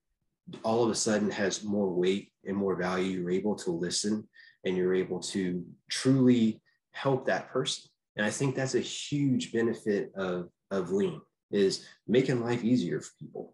all 0.63 0.83
of 0.83 0.89
a 0.89 0.95
sudden 0.95 1.29
has 1.29 1.63
more 1.63 1.93
weight 1.93 2.31
and 2.45 2.55
more 2.55 2.75
value. 2.75 3.19
You're 3.19 3.31
able 3.31 3.55
to 3.55 3.71
listen 3.71 4.27
and 4.65 4.77
you're 4.77 4.95
able 4.95 5.19
to 5.19 5.65
truly 5.89 6.61
help 6.91 7.25
that 7.25 7.49
person. 7.49 7.83
And 8.15 8.25
i 8.25 8.31
think 8.31 8.55
that's 8.55 8.75
a 8.75 8.79
huge 8.79 9.51
benefit 9.51 10.11
of 10.15 10.49
of 10.71 10.91
lean 10.91 11.21
is 11.51 11.85
making 12.07 12.43
life 12.43 12.63
easier 12.63 12.99
for 12.99 13.11
people. 13.19 13.53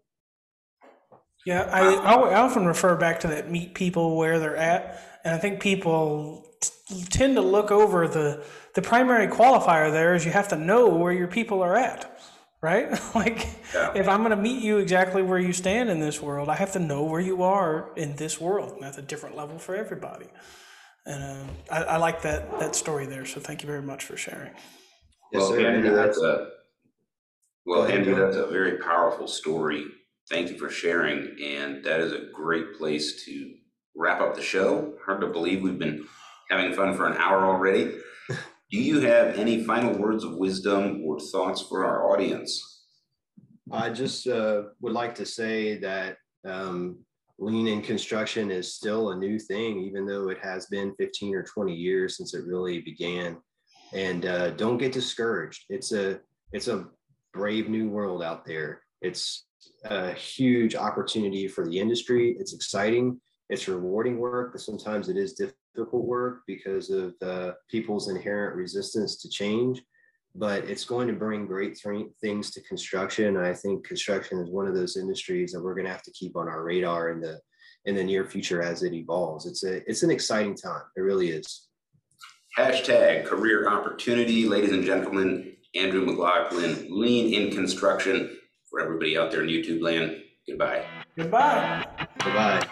Yeah, 1.46 1.62
I, 1.70 1.94
I 1.94 2.34
often 2.36 2.64
refer 2.64 2.96
back 2.96 3.20
to 3.20 3.28
that 3.28 3.50
meet 3.50 3.74
people 3.74 4.16
where 4.16 4.38
they're 4.38 4.56
at, 4.56 5.13
and 5.24 5.34
I 5.34 5.38
think 5.38 5.60
people 5.60 6.46
t- 6.60 7.04
tend 7.10 7.36
to 7.36 7.42
look 7.42 7.70
over 7.70 8.06
the 8.08 8.44
the 8.74 8.82
primary 8.82 9.28
qualifier 9.28 9.90
there 9.92 10.14
is 10.14 10.24
you 10.24 10.32
have 10.32 10.48
to 10.48 10.56
know 10.56 10.88
where 10.88 11.12
your 11.12 11.28
people 11.28 11.62
are 11.62 11.76
at, 11.76 12.18
right? 12.62 12.90
like 13.14 13.46
Yeah. 13.74 13.92
if 13.94 14.08
I'm 14.08 14.18
going 14.20 14.30
to 14.36 14.42
meet 14.42 14.62
you 14.62 14.78
exactly 14.78 15.22
where 15.22 15.38
you 15.38 15.52
stand 15.52 15.90
in 15.90 16.00
this 16.00 16.20
world, 16.20 16.48
I 16.48 16.56
have 16.56 16.72
to 16.72 16.80
know 16.80 17.04
where 17.04 17.20
you 17.20 17.42
are 17.42 17.92
in 17.96 18.16
this 18.16 18.40
world, 18.40 18.72
and 18.72 18.82
that's 18.82 18.98
a 18.98 19.02
different 19.02 19.36
level 19.36 19.58
for 19.58 19.74
everybody. 19.76 20.26
And 21.06 21.48
uh, 21.70 21.74
I, 21.74 21.82
I 21.82 21.96
like 21.98 22.22
that 22.22 22.58
that 22.60 22.74
story 22.76 23.06
there. 23.06 23.26
So 23.26 23.40
thank 23.40 23.62
you 23.62 23.66
very 23.68 23.82
much 23.82 24.04
for 24.04 24.16
sharing. 24.16 24.52
Yes, 25.32 25.42
Well, 25.50 25.54
Andrew, 25.66 25.94
that's 25.94 26.18
a, 26.18 26.48
well, 27.66 27.84
Andrew, 27.86 28.14
that's 28.14 28.36
a 28.36 28.46
very 28.46 28.78
powerful 28.78 29.26
story. 29.28 29.84
Thank 30.30 30.50
you 30.50 30.58
for 30.58 30.70
sharing, 30.70 31.36
and 31.42 31.84
that 31.84 32.00
is 32.00 32.12
a 32.12 32.26
great 32.32 32.76
place 32.78 33.24
to 33.24 33.54
wrap 33.96 34.20
up 34.20 34.34
the 34.34 34.42
show. 34.42 34.94
Hard 35.04 35.20
to 35.20 35.28
believe 35.28 35.62
we've 35.62 35.78
been 35.78 36.06
having 36.50 36.72
fun 36.72 36.94
for 36.94 37.06
an 37.06 37.16
hour 37.16 37.44
already. 37.44 37.96
Do 38.70 38.78
you 38.80 39.00
have 39.00 39.38
any 39.38 39.64
final 39.64 39.96
words 39.96 40.24
of 40.24 40.36
wisdom 40.36 41.02
or 41.04 41.20
thoughts 41.20 41.62
for 41.62 41.84
our 41.84 42.10
audience? 42.10 42.74
I 43.70 43.90
just 43.90 44.26
uh, 44.26 44.64
would 44.80 44.92
like 44.92 45.14
to 45.16 45.26
say 45.26 45.78
that 45.78 46.16
um, 46.44 46.98
lean 47.38 47.66
in 47.66 47.82
construction 47.82 48.50
is 48.50 48.74
still 48.74 49.10
a 49.10 49.16
new 49.16 49.38
thing, 49.38 49.80
even 49.80 50.06
though 50.06 50.28
it 50.28 50.38
has 50.42 50.66
been 50.66 50.94
15 50.96 51.34
or 51.34 51.42
20 51.42 51.74
years 51.74 52.16
since 52.16 52.34
it 52.34 52.44
really 52.46 52.80
began. 52.80 53.38
And 53.92 54.26
uh, 54.26 54.50
don't 54.50 54.78
get 54.78 54.92
discouraged. 54.92 55.64
It's 55.68 55.92
a 55.92 56.20
it's 56.52 56.68
a 56.68 56.86
brave 57.32 57.68
new 57.68 57.88
world 57.88 58.22
out 58.22 58.44
there. 58.44 58.82
It's 59.02 59.46
a 59.84 60.12
huge 60.12 60.74
opportunity 60.74 61.48
for 61.48 61.66
the 61.66 61.78
industry. 61.78 62.36
It's 62.38 62.54
exciting. 62.54 63.20
It's 63.50 63.68
rewarding 63.68 64.18
work, 64.18 64.52
but 64.52 64.60
sometimes 64.60 65.08
it 65.08 65.16
is 65.16 65.34
difficult 65.34 66.04
work 66.04 66.42
because 66.46 66.90
of 66.90 67.14
uh, 67.22 67.52
people's 67.70 68.08
inherent 68.08 68.56
resistance 68.56 69.16
to 69.22 69.28
change 69.28 69.82
but 70.34 70.64
it's 70.64 70.84
going 70.84 71.06
to 71.06 71.14
bring 71.14 71.46
great 71.46 71.76
th- 71.76 72.08
things 72.20 72.50
to 72.50 72.60
construction. 72.62 73.36
I 73.36 73.54
think 73.54 73.86
construction 73.86 74.40
is 74.40 74.50
one 74.50 74.66
of 74.66 74.74
those 74.74 74.96
industries 74.96 75.52
that 75.52 75.62
we're 75.62 75.74
going 75.74 75.86
to 75.86 75.92
have 75.92 76.02
to 76.02 76.10
keep 76.12 76.36
on 76.36 76.48
our 76.48 76.64
radar 76.64 77.10
in 77.10 77.20
the 77.20 77.40
in 77.86 77.94
the 77.94 78.02
near 78.02 78.24
future 78.24 78.62
as 78.62 78.82
it 78.82 78.94
evolves. 78.94 79.46
It's 79.46 79.62
a 79.64 79.88
it's 79.88 80.02
an 80.02 80.10
exciting 80.10 80.56
time. 80.56 80.82
It 80.96 81.02
really 81.02 81.30
is. 81.30 81.68
Hashtag 82.58 83.26
career 83.26 83.68
opportunity, 83.68 84.46
ladies 84.46 84.72
and 84.72 84.84
gentlemen. 84.84 85.52
Andrew 85.76 86.04
McLaughlin, 86.04 86.86
lean 86.88 87.34
in 87.34 87.50
construction. 87.52 88.38
For 88.70 88.80
everybody 88.80 89.16
out 89.16 89.30
there 89.30 89.42
in 89.42 89.48
YouTube 89.48 89.82
land, 89.82 90.22
goodbye. 90.48 90.84
Goodbye. 91.16 91.86
Bye 92.18 92.32
bye. 92.32 92.68